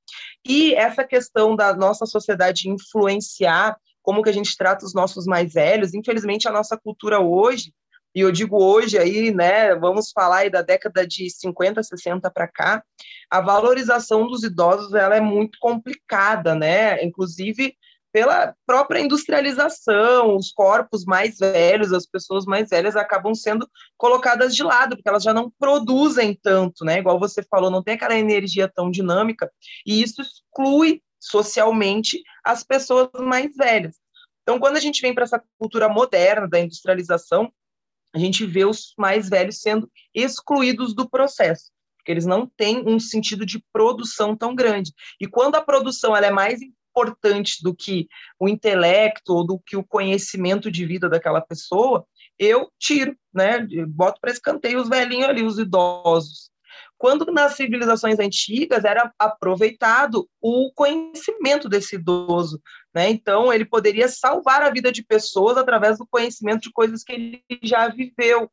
E 0.45 0.75
essa 0.75 1.05
questão 1.05 1.55
da 1.55 1.75
nossa 1.75 2.07
sociedade 2.07 2.69
influenciar 2.69 3.77
como 4.03 4.23
que 4.23 4.31
a 4.31 4.33
gente 4.33 4.57
trata 4.57 4.85
os 4.85 4.95
nossos 4.95 5.27
mais 5.27 5.53
velhos, 5.53 5.95
infelizmente 5.95 6.49
a 6.49 6.53
nossa 6.53 6.77
cultura 6.77 7.21
hoje 7.21 7.73
e 8.15 8.21
eu 8.21 8.33
digo 8.33 8.61
hoje 8.61 8.99
aí, 8.99 9.33
né, 9.33 9.75
vamos 9.77 10.11
falar 10.11 10.39
aí 10.39 10.51
da 10.51 10.63
década 10.63 11.07
de 11.07 11.31
50, 11.31 11.83
60 11.83 12.29
para 12.31 12.49
cá, 12.49 12.83
a 13.31 13.41
valorização 13.41 14.27
dos 14.27 14.43
idosos 14.43 14.95
ela 14.95 15.15
é 15.15 15.21
muito 15.21 15.59
complicada, 15.61 16.55
né? 16.55 17.03
Inclusive 17.05 17.75
pela 18.13 18.53
própria 18.67 18.99
industrialização, 18.99 20.35
os 20.35 20.51
corpos 20.51 21.05
mais 21.05 21.39
velhos, 21.39 21.93
as 21.93 22.05
pessoas 22.05 22.45
mais 22.45 22.69
velhas 22.69 22.97
acabam 22.97 23.33
sendo 23.33 23.69
colocadas 23.97 24.57
de 24.57 24.65
lado, 24.65 24.97
porque 24.97 25.09
elas 25.09 25.23
já 25.23 25.33
não 25.33 25.49
produzem 25.61 26.37
tanto, 26.43 26.85
né? 26.85 26.99
Igual 26.99 27.21
você 27.21 27.41
falou, 27.45 27.71
não 27.71 27.85
tem 27.85 27.95
aquela 27.95 28.19
energia 28.19 28.69
tão 28.69 28.91
dinâmica, 28.91 29.49
e 29.87 30.03
isso 30.03 30.21
exclui 30.21 31.01
socialmente 31.21 32.23
as 32.43 32.65
pessoas 32.65 33.09
mais 33.21 33.55
velhas. 33.55 33.97
Então, 34.43 34.59
quando 34.59 34.77
a 34.77 34.81
gente 34.81 35.01
vem 35.03 35.15
para 35.15 35.25
essa 35.25 35.43
cultura 35.59 35.89
moderna 35.89 36.49
da 36.49 36.59
industrialização, 36.59 37.53
a 38.13 38.19
gente 38.19 38.45
vê 38.45 38.65
os 38.65 38.95
mais 38.99 39.29
velhos 39.29 39.61
sendo 39.61 39.89
excluídos 40.15 40.95
do 40.95 41.09
processo, 41.09 41.71
porque 41.97 42.11
eles 42.11 42.27
não 42.27 42.47
têm 42.47 42.83
um 42.89 42.99
sentido 42.99 43.47
de 43.47 43.63
produção 43.73 44.37
tão 44.37 44.55
grande. 44.55 44.93
E 45.21 45.29
quando 45.29 45.55
a 45.55 45.63
produção 45.63 46.17
ela 46.17 46.27
é 46.27 46.31
mais 46.31 46.61
importante 46.61 47.63
do 47.63 47.75
que 47.75 48.09
o 48.39 48.49
intelecto 48.49 49.33
ou 49.33 49.47
do 49.47 49.59
que 49.61 49.77
o 49.77 49.85
conhecimento 49.85 50.71
de 50.71 50.85
vida 50.85 51.09
daquela 51.09 51.41
pessoa, 51.41 52.05
eu 52.39 52.69
tiro, 52.79 53.17
né? 53.33 53.65
boto 53.87 54.21
para 54.21 54.33
escanteio 54.33 54.81
os 54.81 54.89
velhinhos 54.89 55.29
ali, 55.29 55.43
os 55.43 55.59
idosos. 55.59 56.51
Quando 57.01 57.25
nas 57.33 57.55
civilizações 57.55 58.19
antigas 58.19 58.85
era 58.85 59.11
aproveitado 59.19 60.29
o 60.39 60.71
conhecimento 60.75 61.67
desse 61.67 61.97
idoso, 61.97 62.61
né? 62.95 63.09
Então 63.09 63.51
ele 63.51 63.65
poderia 63.65 64.07
salvar 64.07 64.61
a 64.61 64.69
vida 64.69 64.93
de 64.93 65.03
pessoas 65.03 65.57
através 65.57 65.97
do 65.97 66.07
conhecimento 66.07 66.61
de 66.61 66.71
coisas 66.71 67.03
que 67.03 67.13
ele 67.15 67.43
já 67.63 67.89
viveu. 67.89 68.51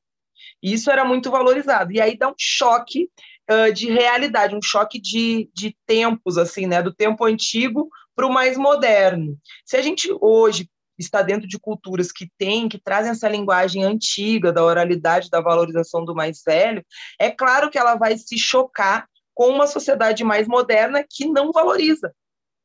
Isso 0.64 0.90
era 0.90 1.04
muito 1.04 1.30
valorizado. 1.30 1.92
E 1.92 2.00
aí 2.00 2.18
dá 2.18 2.30
um 2.30 2.36
choque 2.40 3.10
uh, 3.52 3.74
de 3.74 3.92
realidade, 3.92 4.56
um 4.56 4.62
choque 4.62 4.98
de, 4.98 5.50
de 5.54 5.76
tempos, 5.86 6.38
assim, 6.38 6.66
né? 6.66 6.82
Do 6.82 6.94
tempo 6.94 7.26
antigo 7.26 7.90
para 8.16 8.26
o 8.26 8.32
mais 8.32 8.58
moderno. 8.58 9.38
Se 9.66 9.76
a 9.76 9.82
gente 9.82 10.08
hoje 10.22 10.70
está 10.98 11.22
dentro 11.22 11.48
de 11.48 11.60
culturas 11.60 12.12
que 12.12 12.30
têm, 12.38 12.68
que 12.70 12.80
trazem 12.80 13.12
essa 13.12 13.30
linguagem 13.30 13.84
antiga 13.84 14.52
da 14.52 14.64
oralidade, 14.64 15.30
da 15.30 15.42
valorização 15.42 16.04
do 16.04 16.16
mais 16.16 16.42
velho, 16.46 16.84
é 17.20 17.30
claro 17.30 17.70
que 17.70 17.78
ela 17.78 17.96
vai 17.96 18.18
se 18.18 18.38
chocar 18.38 19.08
com 19.34 19.50
uma 19.50 19.68
sociedade 19.68 20.24
mais 20.24 20.48
moderna 20.48 21.06
que 21.08 21.26
não 21.26 21.52
valoriza 21.52 22.12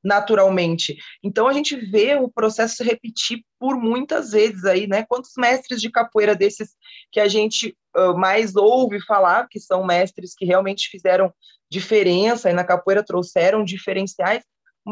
naturalmente. 0.02 0.96
Então 1.22 1.46
a 1.46 1.52
gente 1.52 1.76
vê 1.76 2.16
o 2.16 2.28
processo 2.28 2.76
se 2.76 2.84
repetir 2.84 3.44
por 3.58 3.76
muitas 3.76 4.32
vezes 4.32 4.64
aí, 4.64 4.86
né? 4.86 5.04
Quantos 5.08 5.32
mestres 5.36 5.80
de 5.80 5.90
capoeira 5.90 6.34
desses 6.34 6.70
que 7.12 7.20
a 7.20 7.28
gente 7.28 7.76
uh, 7.96 8.18
mais 8.18 8.56
ouve 8.56 9.00
falar, 9.04 9.46
que 9.48 9.60
são 9.60 9.84
mestres 9.84 10.34
que 10.34 10.44
realmente 10.44 10.88
fizeram 10.88 11.32
diferença 11.70 12.50
e 12.50 12.52
na 12.52 12.64
capoeira 12.64 13.04
trouxeram 13.04 13.64
diferenciais, 13.64 14.42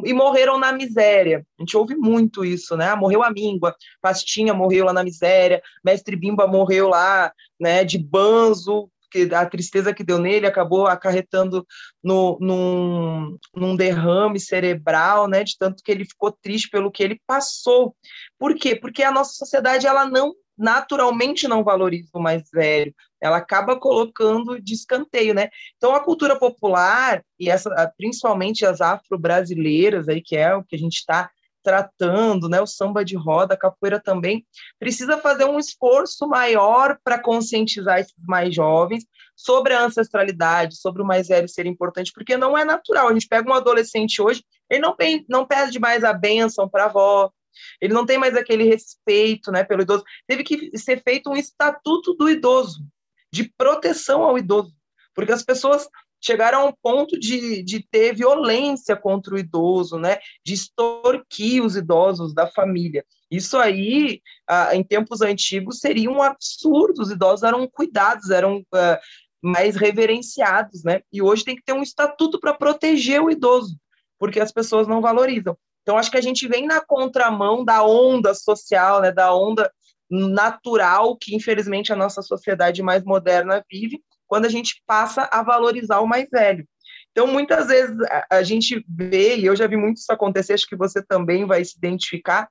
e 0.04 0.12
morreram 0.12 0.58
na 0.58 0.72
miséria. 0.72 1.44
A 1.58 1.62
gente 1.62 1.76
ouve 1.76 1.96
muito 1.96 2.44
isso, 2.44 2.76
né? 2.76 2.94
Morreu 2.94 3.22
a 3.22 3.30
míngua, 3.30 3.74
Pastinha 4.00 4.54
morreu 4.54 4.84
lá 4.84 4.92
na 4.92 5.02
miséria, 5.04 5.62
Mestre 5.84 6.16
Bimba 6.16 6.46
morreu 6.46 6.88
lá, 6.88 7.32
né, 7.58 7.84
de 7.84 7.98
banzo, 7.98 8.90
que 9.10 9.28
a 9.34 9.44
tristeza 9.44 9.92
que 9.92 10.04
deu 10.04 10.18
nele 10.18 10.46
acabou 10.46 10.86
acarretando 10.86 11.66
no, 12.02 12.38
num, 12.40 13.36
num 13.54 13.76
derrame 13.76 14.38
cerebral, 14.38 15.26
né, 15.26 15.42
de 15.42 15.58
tanto 15.58 15.82
que 15.82 15.90
ele 15.90 16.04
ficou 16.04 16.30
triste 16.30 16.70
pelo 16.70 16.90
que 16.90 17.02
ele 17.02 17.20
passou. 17.26 17.94
Por 18.38 18.54
quê? 18.54 18.76
Porque 18.76 19.02
a 19.02 19.10
nossa 19.10 19.32
sociedade 19.32 19.86
ela 19.86 20.06
não 20.06 20.32
naturalmente 20.60 21.48
não 21.48 21.64
valoriza 21.64 22.10
o 22.14 22.20
mais 22.20 22.48
velho, 22.52 22.94
ela 23.20 23.38
acaba 23.38 23.78
colocando 23.78 24.60
de 24.60 24.74
escanteio, 24.74 25.34
né? 25.34 25.48
Então 25.76 25.94
a 25.94 26.04
cultura 26.04 26.38
popular 26.38 27.24
e 27.38 27.48
essa, 27.48 27.70
principalmente 27.96 28.64
as 28.66 28.80
afro-brasileiras 28.80 30.08
aí 30.08 30.20
que 30.20 30.36
é 30.36 30.54
o 30.54 30.62
que 30.62 30.76
a 30.76 30.78
gente 30.78 30.96
está 30.96 31.30
tratando, 31.62 32.48
né? 32.48 32.60
O 32.60 32.66
samba 32.66 33.04
de 33.04 33.16
roda, 33.16 33.54
a 33.54 33.58
capoeira 33.58 34.00
também 34.00 34.46
precisa 34.78 35.18
fazer 35.18 35.44
um 35.44 35.58
esforço 35.58 36.26
maior 36.28 36.98
para 37.02 37.18
conscientizar 37.18 37.98
esses 37.98 38.14
mais 38.26 38.54
jovens 38.54 39.04
sobre 39.36 39.72
a 39.72 39.84
ancestralidade, 39.84 40.76
sobre 40.76 41.02
o 41.02 41.06
mais 41.06 41.28
velho 41.28 41.48
ser 41.48 41.66
importante, 41.66 42.12
porque 42.14 42.36
não 42.36 42.56
é 42.56 42.64
natural. 42.64 43.08
A 43.08 43.12
gente 43.12 43.28
pega 43.28 43.50
um 43.50 43.54
adolescente 43.54 44.20
hoje, 44.20 44.42
ele 44.68 44.80
não, 44.80 44.96
não 45.28 45.46
pede 45.46 45.78
mais 45.78 46.04
a 46.04 46.12
bênção 46.12 46.68
para 46.68 46.84
a 46.84 46.86
avó, 46.86 47.30
ele 47.80 47.94
não 47.94 48.06
tem 48.06 48.18
mais 48.18 48.36
aquele 48.36 48.64
respeito 48.64 49.50
né, 49.50 49.64
pelo 49.64 49.82
idoso. 49.82 50.04
Teve 50.26 50.44
que 50.44 50.76
ser 50.78 51.02
feito 51.02 51.30
um 51.30 51.36
estatuto 51.36 52.14
do 52.14 52.28
idoso, 52.28 52.84
de 53.32 53.52
proteção 53.56 54.22
ao 54.22 54.38
idoso, 54.38 54.74
porque 55.14 55.32
as 55.32 55.42
pessoas 55.42 55.88
chegaram 56.22 56.60
a 56.60 56.64
um 56.66 56.72
ponto 56.82 57.18
de, 57.18 57.62
de 57.62 57.82
ter 57.90 58.14
violência 58.14 58.94
contra 58.94 59.34
o 59.34 59.38
idoso, 59.38 59.98
né, 59.98 60.18
de 60.44 60.54
extorquir 60.54 61.64
os 61.64 61.76
idosos 61.76 62.34
da 62.34 62.46
família. 62.46 63.04
Isso 63.30 63.56
aí, 63.56 64.20
ah, 64.46 64.74
em 64.74 64.82
tempos 64.82 65.20
antigos, 65.22 65.78
seria 65.78 66.10
um 66.10 66.20
absurdo. 66.20 67.00
Os 67.00 67.10
idosos 67.10 67.44
eram 67.44 67.66
cuidados, 67.66 68.30
eram 68.30 68.62
ah, 68.74 69.00
mais 69.40 69.76
reverenciados, 69.76 70.84
né? 70.84 71.00
E 71.12 71.22
hoje 71.22 71.44
tem 71.44 71.56
que 71.56 71.62
ter 71.62 71.72
um 71.72 71.82
estatuto 71.82 72.38
para 72.38 72.52
proteger 72.54 73.22
o 73.22 73.30
idoso, 73.30 73.78
porque 74.18 74.40
as 74.40 74.52
pessoas 74.52 74.86
não 74.86 75.00
valorizam. 75.00 75.56
Então, 75.82 75.96
acho 75.96 76.10
que 76.10 76.18
a 76.18 76.22
gente 76.22 76.46
vem 76.46 76.66
na 76.66 76.80
contramão 76.80 77.64
da 77.64 77.82
onda 77.84 78.34
social, 78.34 79.00
né, 79.00 79.10
da 79.10 79.34
onda 79.34 79.70
natural 80.10 81.16
que, 81.16 81.34
infelizmente, 81.34 81.92
a 81.92 81.96
nossa 81.96 82.20
sociedade 82.22 82.82
mais 82.82 83.04
moderna 83.04 83.64
vive, 83.70 84.02
quando 84.26 84.46
a 84.46 84.48
gente 84.48 84.82
passa 84.86 85.28
a 85.32 85.42
valorizar 85.42 86.00
o 86.00 86.06
mais 86.06 86.28
velho. 86.30 86.66
Então, 87.10 87.26
muitas 87.26 87.68
vezes 87.68 87.96
a, 88.30 88.42
gente 88.42 88.84
vê, 88.88 89.36
e 89.36 89.46
eu 89.46 89.56
já 89.56 89.66
vi 89.66 89.76
muito 89.76 89.96
isso 89.96 90.12
acontecer, 90.12 90.54
acho 90.54 90.66
que 90.66 90.76
você 90.76 91.04
também 91.04 91.44
vai 91.44 91.64
se 91.64 91.76
identificar, 91.76 92.48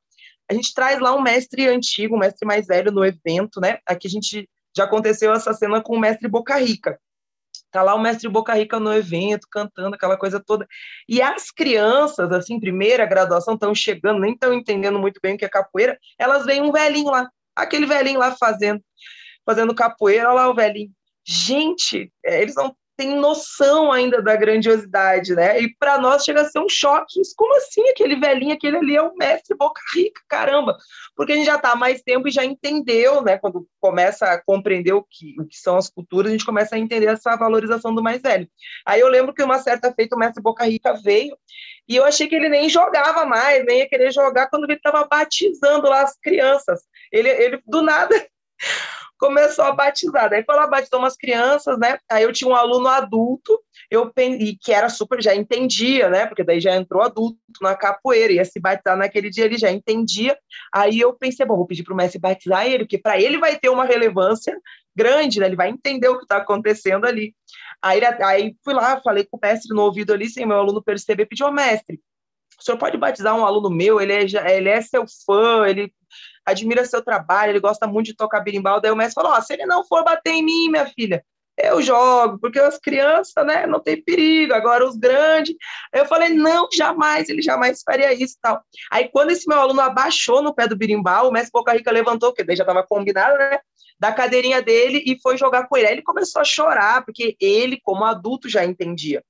a 0.50 0.54
gente 0.54 0.74
traz 0.74 1.00
lá 1.00 1.16
um 1.16 1.22
mestre 1.22 1.68
antigo, 1.68 2.16
um 2.16 2.20
mestre 2.20 2.46
mais 2.46 2.68
velho 2.68 2.92
no 2.92 3.06
evento, 3.06 3.62
né? 3.62 3.78
Aqui 3.86 4.08
a 4.08 4.10
gente 4.10 4.50
já 4.76 4.86
aconteceu 4.86 5.32
essa 5.32 5.54
cena 5.54 5.82
com 5.82 5.96
o 5.96 6.00
mestre 6.00 6.28
Boca 6.28 6.58
Rica. 6.58 7.00
Tá 7.72 7.84
lá 7.84 7.94
o 7.94 8.00
mestre 8.00 8.28
Boca 8.28 8.54
Rica 8.54 8.80
no 8.80 8.94
evento, 8.94 9.48
cantando 9.52 9.96
aquela 9.96 10.18
coisa 10.18 10.42
toda. 10.44 10.68
E 11.08 11.22
as 11.22 11.52
crianças, 11.52 12.32
assim, 12.32 12.60
primeira 12.60 13.06
graduação, 13.06 13.54
estão 13.54 13.76
chegando, 13.76 14.20
nem 14.20 14.34
estão 14.34 14.54
entendendo 14.54 15.00
muito 15.00 15.20
bem 15.22 15.36
o 15.36 15.38
que 15.38 15.46
é 15.46 15.50
capoeira, 15.50 15.98
elas 16.18 16.46
veem 16.46 16.62
um 16.62 16.72
velhinho 16.72 17.12
lá, 17.12 17.30
aquele 17.56 17.86
velhinho 17.86 18.20
lá 18.20 18.36
fazendo, 18.38 18.82
fazendo 19.46 19.76
capoeira, 19.76 20.30
olha 20.30 20.36
lá 20.36 20.50
o 20.50 20.56
velhinho. 20.56 20.92
Gente, 21.26 22.12
é, 22.26 22.42
eles 22.42 22.56
não 22.56 22.76
têm 23.00 23.16
noção 23.16 23.94
ainda 23.94 24.22
da 24.22 24.36
grandiosidade, 24.36 25.34
né? 25.34 25.58
E 25.62 25.74
para 25.74 25.98
nós 25.98 26.26
chega 26.26 26.42
a 26.42 26.50
ser 26.50 26.60
um 26.60 26.68
choque. 26.68 27.22
Como 27.38 27.56
assim 27.56 27.88
aquele 27.88 28.18
velhinho, 28.18 28.54
aquele 28.54 28.76
ali 28.76 28.98
é 28.98 29.02
o 29.02 29.16
mestre 29.16 29.56
Boca 29.56 29.82
Rica, 29.96 30.22
caramba? 30.28 30.78
Porque 31.16 31.32
a 31.32 31.36
gente 31.38 31.46
já 31.46 31.56
está 31.56 31.72
há 31.72 31.76
mais 31.78 32.02
tempo 32.02 32.28
e 32.28 32.32
já 32.32 32.44
entendeu, 32.44 33.22
né? 33.22 33.38
Quando 33.38 33.66
começa 33.80 34.26
a 34.26 34.44
compreender 34.44 34.92
o 34.92 35.02
que, 35.02 35.34
o 35.40 35.46
que 35.46 35.56
são 35.56 35.78
as 35.78 35.90
culturas, 35.90 36.28
a 36.28 36.34
gente 36.34 36.46
começa 36.46 36.76
a 36.76 36.80
entender 36.80 37.06
essa 37.06 37.38
valorização 37.38 37.96
do 37.96 38.04
mais 38.04 38.22
velho. 38.22 38.50
Aí 38.86 39.00
eu 39.00 39.08
lembro 39.08 39.34
que 39.34 39.42
uma 39.42 39.60
certa 39.60 39.94
feita 39.94 40.18
o 40.18 40.20
mestre 40.20 40.44
Boca 40.44 40.66
Rica 40.66 40.92
veio 41.02 41.38
e 41.88 41.96
eu 41.96 42.04
achei 42.04 42.28
que 42.28 42.36
ele 42.36 42.50
nem 42.50 42.68
jogava 42.68 43.26
mais, 43.26 43.66
nem 43.66 43.80
ia 43.80 43.88
querer 43.88 44.12
jogar 44.12 44.50
quando 44.50 44.66
ele 44.66 44.74
estava 44.74 45.08
batizando 45.08 45.88
lá 45.88 46.02
as 46.02 46.20
crianças. 46.20 46.82
Ele, 47.14 47.30
ele 47.30 47.62
do 47.66 47.82
nada 47.82 48.14
começou 49.20 49.66
a 49.66 49.74
batizar. 49.74 50.30
Daí 50.30 50.44
foi 50.44 50.56
lá, 50.56 50.66
batizou 50.66 51.00
umas 51.00 51.16
crianças, 51.16 51.78
né? 51.78 52.00
Aí 52.10 52.24
eu 52.24 52.32
tinha 52.32 52.50
um 52.50 52.56
aluno 52.56 52.88
adulto, 52.88 53.60
eu 53.92 54.12
e 54.18 54.56
que 54.56 54.72
era 54.72 54.90
super, 54.90 55.22
já 55.22 55.36
entendia, 55.36 56.10
né? 56.10 56.26
Porque 56.26 56.44
daí 56.44 56.60
já 56.60 56.76
entrou 56.76 57.04
adulto 57.04 57.38
na 57.62 57.76
capoeira, 57.76 58.34
ia 58.34 58.46
se 58.46 58.60
batizar 58.60 58.98
naquele 58.98 59.30
dia, 59.30 59.46
ele 59.46 59.58
já 59.58 59.70
entendia. 59.70 60.38
Aí 60.74 61.00
eu 61.00 61.14
pensei, 61.14 61.46
bom, 61.46 61.58
vou 61.58 61.68
pedir 61.68 61.84
para 61.84 61.94
o 61.94 61.98
mestre 61.98 62.20
batizar 62.20 62.66
ele, 62.66 62.86
porque 62.86 62.98
para 62.98 63.22
ele 63.22 63.38
vai 63.38 63.60
ter 63.60 63.70
uma 63.70 63.84
relevância 63.84 64.58
grande, 64.96 65.40
né? 65.40 65.48
Ele 65.48 65.56
vai 65.56 65.70
entender 65.70 66.08
o 66.08 66.18
que 66.18 66.24
está 66.24 66.38
acontecendo 66.38 67.06
ali. 67.06 67.36
Aí, 67.82 68.02
aí 68.24 68.56
fui 68.64 68.74
lá, 68.74 69.02
falei 69.02 69.26
com 69.26 69.38
o 69.38 69.40
mestre 69.42 69.76
no 69.76 69.84
ouvido 69.84 70.14
ali, 70.14 70.30
sem 70.30 70.46
meu 70.46 70.58
aluno 70.58 70.82
perceber, 70.82 71.26
pediu 71.26 71.46
ao 71.46 71.54
mestre, 71.54 72.00
o 72.60 72.64
senhor 72.64 72.78
pode 72.78 72.98
batizar 72.98 73.36
um 73.36 73.46
aluno 73.46 73.70
meu, 73.70 74.02
ele 74.02 74.12
é, 74.12 74.58
ele 74.58 74.70
é 74.70 74.82
seu 74.82 75.06
fã, 75.26 75.66
ele 75.66 75.94
admira 76.52 76.86
seu 76.86 77.04
trabalho, 77.04 77.52
ele 77.52 77.60
gosta 77.60 77.88
muito 77.88 78.08
de 78.08 78.16
tocar 78.16 78.42
birimbau. 78.42 78.82
Daí 78.82 78.92
o 78.92 78.96
mestre 78.96 79.16
falou: 79.16 79.38
oh, 79.38 79.42
se 79.42 79.54
ele 79.54 79.66
não 79.66 79.86
for 79.86 80.04
bater 80.04 80.34
em 80.34 80.44
mim, 80.44 80.70
minha 80.70 80.86
filha, 80.86 81.24
eu 81.62 81.82
jogo, 81.82 82.40
porque 82.40 82.60
as 82.60 82.78
crianças, 82.78 83.46
né, 83.46 83.68
não 83.68 83.80
tem 83.80 84.02
perigo, 84.02 84.54
agora 84.54 84.88
os 84.88 84.96
grandes. 84.96 85.56
Eu 85.94 86.06
falei, 86.06 86.30
não, 86.30 86.70
jamais, 86.74 87.28
ele 87.28 87.42
jamais 87.42 87.82
faria 87.84 88.14
isso 88.14 88.38
tal. 88.42 88.62
Aí, 88.90 89.10
quando 89.10 89.32
esse 89.32 89.48
meu 89.48 89.60
aluno 89.60 89.82
abaixou 89.82 90.42
no 90.42 90.54
pé 90.54 90.68
do 90.68 90.78
birimbau, 90.78 91.28
o 91.28 91.32
mestre 91.32 91.52
Boca 91.52 91.74
Rica 91.74 91.92
levantou, 91.92 92.30
porque 92.30 92.44
daí 92.44 92.56
já 92.56 92.64
estava 92.64 92.86
combinado, 92.88 93.38
né, 93.38 93.60
da 94.00 94.14
cadeirinha 94.14 94.62
dele 94.62 95.04
e 95.06 95.20
foi 95.22 95.38
jogar 95.38 95.68
com 95.68 95.76
ele. 95.76 95.88
Aí 95.88 95.94
ele 95.96 96.02
começou 96.02 96.42
a 96.42 96.46
chorar, 96.46 97.04
porque 97.04 97.36
ele, 97.42 97.80
como 97.84 98.06
adulto, 98.06 98.48
já 98.48 98.64
entendia. 98.64 99.22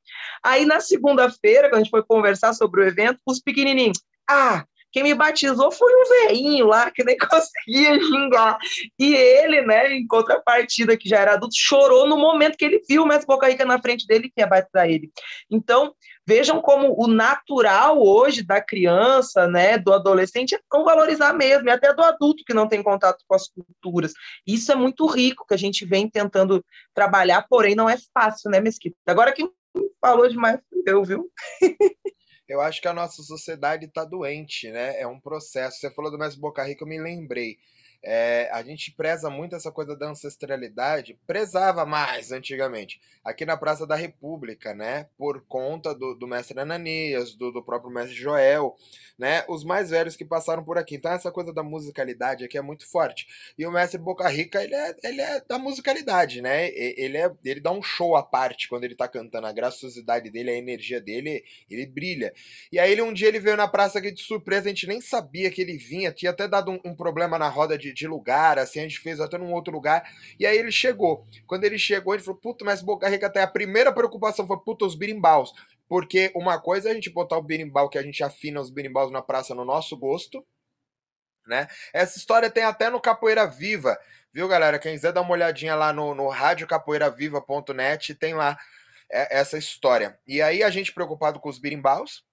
Aí, 0.44 0.66
na 0.66 0.80
segunda-feira, 0.80 1.68
quando 1.70 1.82
a 1.82 1.84
gente 1.84 1.90
foi 1.90 2.04
conversar 2.04 2.54
sobre 2.54 2.82
o 2.82 2.86
evento, 2.86 3.20
os 3.26 3.42
pequenininhos, 3.42 4.00
ah, 4.30 4.64
quem 4.92 5.04
me 5.04 5.14
batizou 5.14 5.72
foi 5.72 5.92
um 5.94 6.28
velhinho 6.28 6.66
lá 6.68 6.90
que 6.92 7.04
nem 7.04 7.18
conseguia 7.18 8.00
gingar. 8.00 8.58
E 8.98 9.14
ele, 9.14 9.62
né, 9.62 9.94
em 9.94 10.08
contrapartida, 10.08 10.98
que 10.98 11.08
já 11.08 11.20
era 11.20 11.34
adulto, 11.34 11.56
chorou 11.58 12.08
no 12.08 12.18
momento 12.18 12.58
que 12.58 12.66
ele 12.66 12.82
viu 12.88 13.04
o 13.04 13.08
mestre 13.08 13.28
Boca 13.28 13.48
Rica 13.48 13.66
na 13.66 13.82
frente 13.82 14.06
dele 14.08 14.30
que 14.30 14.42
ia 14.42 14.48
batizar 14.48 14.90
ele. 14.90 15.12
Então, 15.50 15.94
vejam 16.26 16.62
como 16.62 16.96
o 16.98 17.08
natural 17.08 18.00
hoje 18.00 18.44
da 18.44 18.62
criança, 18.62 19.48
né, 19.48 19.78
do 19.78 19.92
adolescente, 19.92 20.54
é 20.54 20.60
não 20.72 20.84
valorizar 20.84 21.34
mesmo, 21.34 21.68
e 21.68 21.72
até 21.72 21.94
do 21.94 22.04
adulto 22.04 22.44
que 22.46 22.54
não 22.54 22.68
tem 22.68 22.84
contato 22.84 23.24
com 23.28 23.36
as 23.36 23.48
culturas. 23.48 24.14
Isso 24.46 24.72
é 24.72 24.76
muito 24.76 25.08
rico 25.08 25.46
que 25.48 25.56
a 25.56 25.58
gente 25.58 25.86
vem 25.86 26.10
tentando 26.10 26.64
trabalhar, 26.94 27.46
porém 27.50 27.76
não 27.76 27.90
é 27.90 27.98
fácil, 28.14 28.52
né, 28.52 28.60
Mesquita? 28.60 28.96
Agora 29.08 29.32
quem 29.32 29.50
falou 30.02 30.28
demais 30.28 30.60
eu, 30.86 31.04
viu? 31.04 31.32
Eu 32.50 32.60
acho 32.62 32.82
que 32.82 32.88
a 32.88 32.94
nossa 32.94 33.24
sociedade 33.24 33.86
está 33.86 34.04
doente, 34.04 34.70
né? 34.72 35.00
É 35.00 35.08
um 35.08 35.20
processo. 35.20 35.80
Você 35.80 35.92
falou 35.92 36.12
do 36.12 36.18
mestre 36.18 36.42
Boca 36.42 36.64
Rica, 36.64 36.84
eu 36.84 36.88
me 36.88 37.00
lembrei. 37.00 37.58
É, 38.02 38.50
a 38.54 38.64
gente 38.64 38.94
preza 38.94 39.30
muito 39.30 39.56
essa 39.56 39.72
coisa 39.72 39.94
da 39.94 40.10
ancestralidade, 40.10 41.20
prezava 41.28 41.86
mais 41.86 42.32
antigamente, 42.32 43.02
aqui 43.26 43.46
na 43.46 43.58
Praça 43.58 43.86
da 43.86 43.96
República, 43.96 44.74
né? 44.74 45.08
Por 45.18 45.42
conta 45.46 45.94
do, 45.94 46.14
do 46.16 46.26
mestre 46.26 46.58
Ananias, 46.60 47.36
do, 47.36 47.52
do, 47.52 47.62
próprio 47.62 47.92
mestre 47.92 48.16
Joel, 48.16 48.74
né? 49.18 49.44
Os 49.50 49.66
mais 49.66 49.90
velhos 49.90 50.16
que 50.16 50.24
passaram 50.24 50.64
por 50.64 50.78
aqui. 50.78 50.96
Então, 50.96 51.12
essa 51.12 51.30
coisa 51.30 51.54
da 51.54 51.62
musicalidade 51.62 52.46
aqui 52.46 52.58
é 52.58 52.62
muito 52.62 52.90
forte. 52.90 53.28
E 53.58 53.66
o 53.66 53.72
mestre 53.72 54.00
Boca 54.00 54.28
Rica, 54.30 54.64
ele 54.64 54.76
é, 54.76 54.96
ele 55.04 55.22
é 55.22 55.42
da 55.42 55.60
musicalidade, 55.60 56.42
né? 56.42 56.70
Ele, 56.70 57.18
é, 57.18 57.30
ele 57.44 57.60
dá 57.60 57.72
um 57.72 57.82
show 57.82 58.16
à 58.16 58.24
parte 58.24 58.70
quando 58.70 58.86
ele 58.86 58.96
tá 58.96 59.10
cantando. 59.10 59.46
A 59.46 59.52
graciosidade 59.52 60.30
dele, 60.30 60.52
a 60.52 60.56
energia 60.56 61.02
dele, 61.02 61.44
ele 61.70 61.86
brilha. 61.86 62.34
E 62.72 62.80
aí, 62.80 62.94
ele, 62.94 63.02
um 63.02 63.12
dia, 63.12 63.28
ele 63.28 63.40
veio 63.40 63.58
na 63.58 63.68
praça 63.68 64.00
aqui 64.00 64.12
de 64.12 64.22
surpresa, 64.22 64.68
a 64.68 64.70
gente 64.70 64.88
nem 64.88 65.02
sabia 65.02 65.52
que 65.52 65.62
ele 65.62 65.78
vinha, 65.78 66.14
tinha 66.14 66.32
até 66.32 66.48
dado 66.48 66.72
um, 66.72 66.80
um 66.86 66.96
problema 66.96 67.38
na 67.38 67.50
roda 67.50 67.78
de 67.78 67.89
de, 67.94 68.08
lugar, 68.08 68.60
assim, 68.60 68.80
a 68.80 68.84
gente 68.84 69.00
fez 69.00 69.20
até 69.20 69.38
num 69.38 69.54
outro 69.54 69.74
lugar. 69.74 70.10
E 70.40 70.46
aí 70.46 70.58
ele 70.58 70.72
chegou. 70.72 71.26
Quando 71.46 71.64
ele 71.64 71.78
chegou, 71.78 72.14
ele 72.14 72.24
falou: 72.24 72.40
Puta, 72.40 72.66
mas 72.66 72.82
Boca 72.82 73.08
Rica 73.08 73.28
até 73.28 73.42
a 73.42 73.48
primeira 73.48 73.92
preocupação 73.92 74.46
foi: 74.48 74.58
Puta, 74.58 74.86
os 74.86 74.96
birimbaus. 74.96 75.54
Porque 75.88 76.32
uma 76.36 76.62
coisa 76.62 76.88
é 76.88 76.92
a 76.92 76.96
gente 76.96 77.10
botar 77.10 77.38
o 77.38 77.42
birimbau, 77.42 77.90
que 77.90 77.98
a 77.98 78.04
gente 78.04 78.24
afina 78.24 78.62
os 78.62 78.70
birimbaus 78.70 79.12
na 79.12 79.24
praça 79.24 79.56
no 79.56 79.66
nosso 79.66 79.98
gosto, 79.98 80.46
né? 81.48 81.68
Essa 81.92 82.20
história 82.20 82.50
tem 82.50 82.64
até 82.64 82.92
no 82.92 83.02
Capoeira 83.02 83.48
Viva, 83.48 84.00
viu, 84.32 84.48
galera? 84.48 84.78
Quem 84.78 84.94
quiser 84.94 85.12
dar 85.12 85.22
uma 85.22 85.32
olhadinha 85.32 85.74
lá 85.74 85.92
no, 85.92 86.14
no 86.14 86.30
radiocapoeiraviva.net, 86.30 88.14
tem 88.14 88.36
lá 88.36 88.56
é, 89.12 89.40
essa 89.40 89.58
história. 89.58 90.18
E 90.28 90.44
aí 90.44 90.62
a 90.62 90.70
gente 90.70 90.94
preocupado 90.94 91.40
com 91.40 91.50
os 91.50 91.58
birimbaus, 91.58 92.24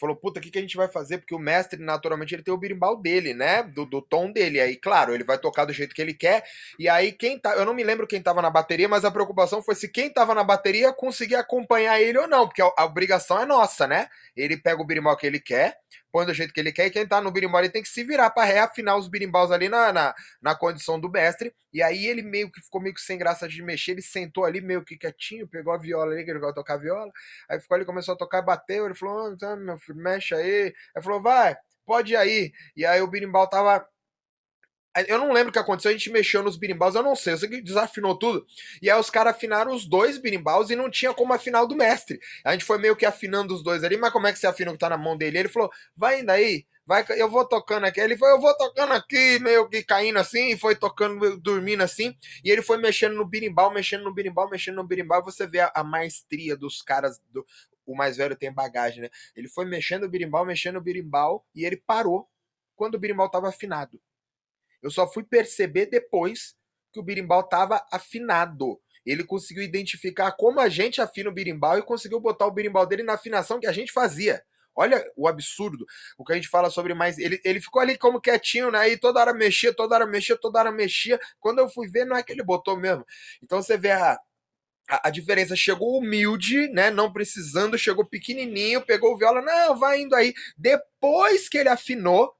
falou, 0.00 0.16
puta, 0.16 0.40
o 0.40 0.42
que, 0.42 0.50
que 0.50 0.58
a 0.58 0.62
gente 0.62 0.76
vai 0.76 0.88
fazer? 0.88 1.18
Porque 1.18 1.34
o 1.34 1.38
mestre, 1.38 1.80
naturalmente, 1.80 2.34
ele 2.34 2.42
tem 2.42 2.52
o 2.52 2.56
birimbau 2.56 2.96
dele, 2.96 3.34
né? 3.34 3.62
Do, 3.62 3.84
do 3.84 4.00
tom 4.00 4.32
dele. 4.32 4.60
Aí, 4.60 4.76
claro, 4.76 5.14
ele 5.14 5.22
vai 5.22 5.38
tocar 5.38 5.66
do 5.66 5.72
jeito 5.72 5.94
que 5.94 6.00
ele 6.00 6.14
quer. 6.14 6.42
E 6.78 6.88
aí, 6.88 7.12
quem 7.12 7.38
tá. 7.38 7.54
Eu 7.54 7.66
não 7.66 7.74
me 7.74 7.84
lembro 7.84 8.06
quem 8.06 8.22
tava 8.22 8.40
na 8.40 8.50
bateria, 8.50 8.88
mas 8.88 9.04
a 9.04 9.10
preocupação 9.10 9.62
foi 9.62 9.74
se 9.74 9.88
quem 9.88 10.10
tava 10.10 10.34
na 10.34 10.42
bateria 10.42 10.92
conseguia 10.92 11.40
acompanhar 11.40 12.00
ele 12.00 12.18
ou 12.18 12.26
não. 12.26 12.46
Porque 12.48 12.62
a, 12.62 12.72
a 12.76 12.84
obrigação 12.84 13.40
é 13.40 13.46
nossa, 13.46 13.86
né? 13.86 14.08
Ele 14.34 14.56
pega 14.56 14.80
o 14.80 14.86
birimbau 14.86 15.16
que 15.16 15.26
ele 15.26 15.38
quer, 15.38 15.76
põe 16.12 16.26
do 16.26 16.34
jeito 16.34 16.52
que 16.52 16.60
ele 16.60 16.72
quer, 16.72 16.86
e 16.86 16.90
quem 16.90 17.06
tá 17.06 17.20
no 17.20 17.30
birimbau 17.30 17.60
ele 17.60 17.70
tem 17.70 17.82
que 17.82 17.88
se 17.88 18.04
virar 18.04 18.30
para 18.30 18.44
reafinar 18.44 18.96
os 18.96 19.08
birimbaus 19.08 19.50
ali 19.50 19.68
na, 19.68 19.92
na, 19.92 20.14
na, 20.40 20.54
condição 20.54 20.98
do 21.00 21.10
mestre. 21.10 21.54
E 21.72 21.82
aí 21.82 22.06
ele 22.06 22.22
meio 22.22 22.50
que 22.50 22.60
ficou 22.60 22.80
meio 22.80 22.94
que 22.94 23.00
sem 23.00 23.18
graça 23.18 23.48
de 23.48 23.62
mexer, 23.62 23.92
ele 23.92 24.02
sentou 24.02 24.44
ali 24.44 24.60
meio 24.60 24.84
que 24.84 24.96
quietinho, 24.96 25.48
pegou 25.48 25.72
a 25.72 25.78
viola 25.78 26.12
ali, 26.12 26.24
que 26.24 26.30
ele 26.30 26.38
vai 26.38 26.52
tocar 26.52 26.76
viola, 26.76 27.10
aí 27.48 27.60
ficou 27.60 27.76
ali, 27.76 27.84
começou 27.84 28.14
a 28.14 28.18
tocar, 28.18 28.42
bateu, 28.42 28.86
ele 28.86 28.94
falou, 28.94 29.36
oh, 29.40 29.56
meu 29.56 29.78
filho, 29.78 29.98
mexe 29.98 30.34
aí. 30.34 30.74
Aí 30.96 31.02
falou, 31.02 31.22
vai, 31.22 31.56
pode 31.86 32.12
ir 32.12 32.16
aí. 32.16 32.52
E 32.76 32.84
aí 32.86 33.00
o 33.00 33.06
birimbau 33.06 33.48
tava 33.48 33.86
eu 35.06 35.18
não 35.18 35.32
lembro 35.32 35.50
o 35.50 35.52
que 35.52 35.58
aconteceu, 35.58 35.90
a 35.90 35.94
gente 35.94 36.10
mexeu 36.10 36.42
nos 36.42 36.56
birimbaus, 36.56 36.94
eu 36.94 37.02
não 37.02 37.14
sei, 37.14 37.36
sei 37.36 37.48
que 37.48 37.62
desafinou 37.62 38.18
tudo. 38.18 38.44
E 38.82 38.90
aí 38.90 38.98
os 38.98 39.10
caras 39.10 39.34
afinaram 39.34 39.72
os 39.72 39.86
dois 39.86 40.18
birimbaus 40.18 40.70
e 40.70 40.76
não 40.76 40.90
tinha 40.90 41.14
como 41.14 41.32
afinar 41.32 41.62
o 41.62 41.66
do 41.66 41.76
mestre. 41.76 42.18
A 42.44 42.52
gente 42.52 42.64
foi 42.64 42.78
meio 42.78 42.96
que 42.96 43.06
afinando 43.06 43.54
os 43.54 43.62
dois 43.62 43.84
ali, 43.84 43.96
mas 43.96 44.12
como 44.12 44.26
é 44.26 44.32
que 44.32 44.38
você 44.38 44.46
afina 44.46 44.70
o 44.70 44.74
que 44.74 44.80
tá 44.80 44.88
na 44.88 44.98
mão 44.98 45.16
dele? 45.16 45.38
Ele 45.38 45.48
falou, 45.48 45.70
vai 45.96 46.20
indo 46.20 46.30
aí, 46.30 46.66
vai, 46.84 47.04
eu 47.10 47.30
vou 47.30 47.46
tocando 47.46 47.84
aqui. 47.84 48.00
Ele 48.00 48.16
foi, 48.16 48.32
eu 48.32 48.40
vou 48.40 48.56
tocando 48.56 48.92
aqui, 48.92 49.38
meio 49.40 49.68
que 49.68 49.82
caindo 49.84 50.18
assim, 50.18 50.50
e 50.52 50.58
foi 50.58 50.74
tocando, 50.74 51.38
dormindo 51.38 51.82
assim. 51.82 52.16
E 52.44 52.50
ele 52.50 52.62
foi 52.62 52.78
mexendo 52.78 53.14
no 53.14 53.24
birimbau, 53.24 53.72
mexendo 53.72 54.04
no 54.04 54.12
birimbau, 54.12 54.50
mexendo 54.50 54.76
no 54.76 54.84
birimbau. 54.84 55.22
Você 55.24 55.46
vê 55.46 55.60
a, 55.60 55.72
a 55.72 55.84
maestria 55.84 56.56
dos 56.56 56.82
caras, 56.82 57.20
do, 57.30 57.46
o 57.86 57.96
mais 57.96 58.16
velho 58.16 58.34
tem 58.34 58.52
bagagem, 58.52 59.02
né? 59.02 59.10
Ele 59.36 59.48
foi 59.48 59.64
mexendo 59.66 60.04
o 60.04 60.08
birimbau, 60.08 60.44
mexendo 60.44 60.76
o 60.76 60.80
birimbau, 60.80 61.46
e 61.54 61.64
ele 61.64 61.76
parou 61.76 62.28
quando 62.74 62.96
o 62.96 62.98
birimbau 62.98 63.28
tava 63.30 63.48
afinado. 63.48 64.00
Eu 64.82 64.90
só 64.90 65.10
fui 65.10 65.22
perceber 65.22 65.86
depois 65.86 66.54
que 66.92 67.00
o 67.00 67.02
birimbau 67.02 67.40
estava 67.40 67.84
afinado. 67.92 68.80
Ele 69.04 69.24
conseguiu 69.24 69.62
identificar 69.62 70.32
como 70.32 70.60
a 70.60 70.68
gente 70.68 71.00
afina 71.00 71.30
o 71.30 71.32
birimbau 71.32 71.78
e 71.78 71.82
conseguiu 71.82 72.20
botar 72.20 72.46
o 72.46 72.50
birimbau 72.50 72.86
dele 72.86 73.02
na 73.02 73.14
afinação 73.14 73.58
que 73.58 73.66
a 73.66 73.72
gente 73.72 73.92
fazia. 73.92 74.42
Olha 74.74 75.04
o 75.16 75.26
absurdo. 75.26 75.84
O 76.16 76.24
que 76.24 76.32
a 76.32 76.36
gente 76.36 76.48
fala 76.48 76.70
sobre 76.70 76.94
mais. 76.94 77.18
Ele, 77.18 77.40
ele 77.44 77.60
ficou 77.60 77.82
ali 77.82 77.98
como 77.98 78.20
quietinho, 78.20 78.70
né? 78.70 78.88
E 78.88 78.96
toda 78.96 79.20
hora 79.20 79.34
mexia, 79.34 79.74
toda 79.74 79.94
hora 79.94 80.06
mexia, 80.06 80.36
toda 80.36 80.58
hora 80.58 80.72
mexia. 80.72 81.18
Quando 81.38 81.58
eu 81.58 81.68
fui 81.68 81.88
ver, 81.88 82.04
não 82.04 82.16
é 82.16 82.22
que 82.22 82.32
ele 82.32 82.42
botou 82.42 82.76
mesmo. 82.76 83.04
Então 83.42 83.60
você 83.60 83.76
vê 83.76 83.90
a, 83.90 84.18
a, 84.88 85.08
a, 85.08 85.10
diferença. 85.10 85.56
Chegou 85.56 85.98
humilde, 85.98 86.68
né? 86.68 86.90
Não 86.90 87.12
precisando, 87.12 87.78
chegou 87.78 88.06
pequenininho, 88.06 88.80
pegou 88.80 89.12
o 89.12 89.18
viola, 89.18 89.42
não, 89.42 89.76
vai 89.78 90.02
indo 90.02 90.14
aí. 90.14 90.32
Depois 90.56 91.48
que 91.48 91.58
ele 91.58 91.68
afinou, 91.68 92.32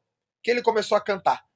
que 0.43 0.51
ele 0.51 0.63
começou 0.63 0.97
a 0.97 1.01
cantar. 1.01 1.50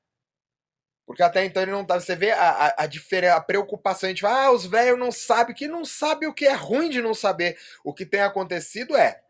Porque 1.07 1.23
até 1.23 1.45
então 1.45 1.63
ele 1.63 1.73
não 1.73 1.85
tá. 1.85 2.01
Você 2.01 2.17
vê 2.17 2.31
a, 2.31 2.51
a, 2.51 2.85
a, 2.85 2.87
diferença, 2.87 3.37
a 3.37 3.41
preocupação. 3.41 4.07
A 4.07 4.11
gente 4.11 4.23
fala, 4.23 4.47
ah, 4.47 4.53
os 4.53 4.65
velhos 4.65 4.99
não 4.99 5.13
sabem, 5.13 5.55
que 5.55 5.69
não 5.69 5.85
sabe 5.85 6.27
o 6.27 6.35
que 6.35 6.47
é 6.47 6.55
ruim 6.55 6.89
de 6.89 7.03
não 7.03 7.15
saber. 7.15 7.59
O 7.85 7.93
que 7.93 8.07
tem 8.07 8.21
acontecido 8.21 8.97
é. 8.97 9.21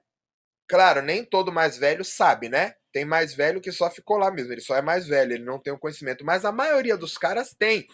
Claro, 0.67 1.03
nem 1.03 1.25
todo 1.25 1.53
mais 1.53 1.77
velho 1.77 2.05
sabe, 2.05 2.49
né? 2.49 2.75
Tem 2.91 3.05
mais 3.05 3.35
velho 3.35 3.61
que 3.61 3.73
só 3.73 3.91
ficou 3.91 4.17
lá 4.17 4.31
mesmo, 4.31 4.53
ele 4.53 4.61
só 4.61 4.77
é 4.77 4.81
mais 4.81 5.07
velho, 5.07 5.33
ele 5.33 5.45
não 5.45 5.59
tem 5.59 5.73
o 5.73 5.79
conhecimento, 5.79 6.25
mas 6.25 6.45
a 6.45 6.53
maioria 6.53 6.97
dos 6.97 7.19
caras 7.19 7.53
tem. 7.53 7.87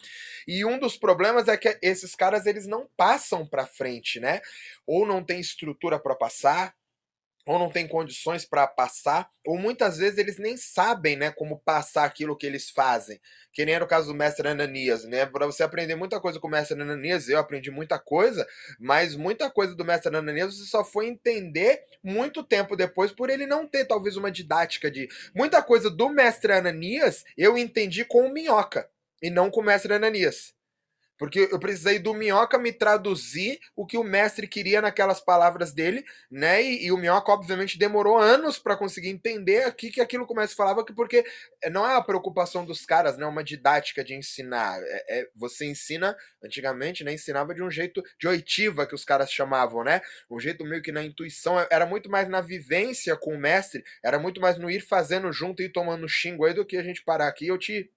E 0.46 0.64
um 0.64 0.78
dos 0.78 0.96
problemas 0.96 1.48
é 1.48 1.56
que 1.56 1.78
esses 1.82 2.14
caras 2.14 2.46
eles 2.46 2.66
não 2.66 2.88
passam 2.96 3.46
para 3.46 3.66
frente, 3.66 4.20
né? 4.20 4.40
Ou 4.86 5.06
não 5.06 5.24
tem 5.24 5.40
estrutura 5.40 5.98
para 5.98 6.14
passar, 6.14 6.74
ou 7.46 7.58
não 7.58 7.70
tem 7.70 7.86
condições 7.88 8.44
para 8.44 8.66
passar, 8.66 9.28
ou 9.44 9.56
muitas 9.56 9.98
vezes 9.98 10.18
eles 10.18 10.38
nem 10.38 10.56
sabem, 10.56 11.16
né, 11.16 11.30
como 11.30 11.58
passar 11.58 12.04
aquilo 12.04 12.36
que 12.36 12.46
eles 12.46 12.70
fazem. 12.70 13.20
Que 13.52 13.64
nem 13.64 13.74
era 13.74 13.84
o 13.84 13.88
caso 13.88 14.08
do 14.08 14.14
mestre 14.14 14.46
Ananias, 14.46 15.04
né? 15.04 15.26
Para 15.26 15.46
você 15.46 15.62
aprender 15.62 15.96
muita 15.96 16.20
coisa 16.20 16.38
com 16.38 16.46
o 16.46 16.50
mestre 16.50 16.80
Ananias, 16.80 17.28
eu 17.28 17.38
aprendi 17.38 17.70
muita 17.70 17.98
coisa, 17.98 18.46
mas 18.78 19.16
muita 19.16 19.50
coisa 19.50 19.74
do 19.74 19.84
mestre 19.84 20.14
Ananias 20.14 20.56
você 20.56 20.64
só 20.66 20.84
foi 20.84 21.06
entender 21.06 21.82
muito 22.02 22.44
tempo 22.44 22.76
depois 22.76 23.10
por 23.10 23.30
ele 23.30 23.46
não 23.46 23.66
ter 23.66 23.84
talvez 23.84 24.16
uma 24.16 24.30
didática 24.30 24.90
de 24.90 25.08
muita 25.34 25.62
coisa 25.62 25.90
do 25.90 26.08
mestre 26.08 26.52
Ananias, 26.52 27.24
eu 27.36 27.58
entendi 27.58 28.04
com 28.04 28.26
o 28.26 28.32
Minhoca 28.32 28.88
e 29.22 29.30
não 29.30 29.50
com 29.50 29.60
o 29.60 29.64
mestre 29.64 29.92
Ananias. 29.92 30.54
Porque 31.20 31.50
eu 31.52 31.60
precisei 31.60 31.98
do 31.98 32.14
Minhoca 32.14 32.56
me 32.56 32.72
traduzir 32.72 33.60
o 33.76 33.84
que 33.84 33.98
o 33.98 34.02
mestre 34.02 34.48
queria 34.48 34.80
naquelas 34.80 35.20
palavras 35.20 35.70
dele, 35.70 36.02
né? 36.30 36.62
E, 36.62 36.86
e 36.86 36.92
o 36.92 36.96
Minhoca, 36.96 37.30
obviamente, 37.30 37.78
demorou 37.78 38.16
anos 38.16 38.58
para 38.58 38.74
conseguir 38.74 39.10
entender 39.10 39.64
aqui 39.64 39.90
que 39.90 40.00
aquilo 40.00 40.26
que 40.26 40.32
o 40.32 40.36
mestre 40.36 40.56
falava, 40.56 40.82
que 40.82 40.94
porque 40.94 41.22
não 41.70 41.86
é 41.86 41.94
a 41.94 42.00
preocupação 42.00 42.64
dos 42.64 42.86
caras, 42.86 43.18
né? 43.18 43.26
Uma 43.26 43.44
didática 43.44 44.02
de 44.02 44.14
ensinar. 44.14 44.80
É, 44.82 45.20
é, 45.20 45.28
você 45.36 45.66
ensina, 45.66 46.16
antigamente, 46.42 47.04
né? 47.04 47.12
Ensinava 47.12 47.54
de 47.54 47.62
um 47.62 47.70
jeito 47.70 48.02
de 48.18 48.26
oitiva, 48.26 48.86
que 48.86 48.94
os 48.94 49.04
caras 49.04 49.30
chamavam, 49.30 49.84
né? 49.84 50.00
Um 50.30 50.40
jeito 50.40 50.64
meio 50.64 50.80
que 50.80 50.90
na 50.90 51.04
intuição, 51.04 51.58
era 51.70 51.84
muito 51.84 52.10
mais 52.10 52.30
na 52.30 52.40
vivência 52.40 53.14
com 53.14 53.34
o 53.34 53.38
mestre, 53.38 53.84
era 54.02 54.18
muito 54.18 54.40
mais 54.40 54.56
no 54.56 54.70
ir 54.70 54.80
fazendo 54.80 55.30
junto 55.30 55.62
e 55.62 55.68
tomando 55.68 56.08
xingo 56.08 56.46
aí 56.46 56.54
do 56.54 56.64
que 56.64 56.78
a 56.78 56.82
gente 56.82 57.04
parar 57.04 57.28
aqui 57.28 57.44
e 57.44 57.48
eu 57.48 57.58
te 57.58 57.90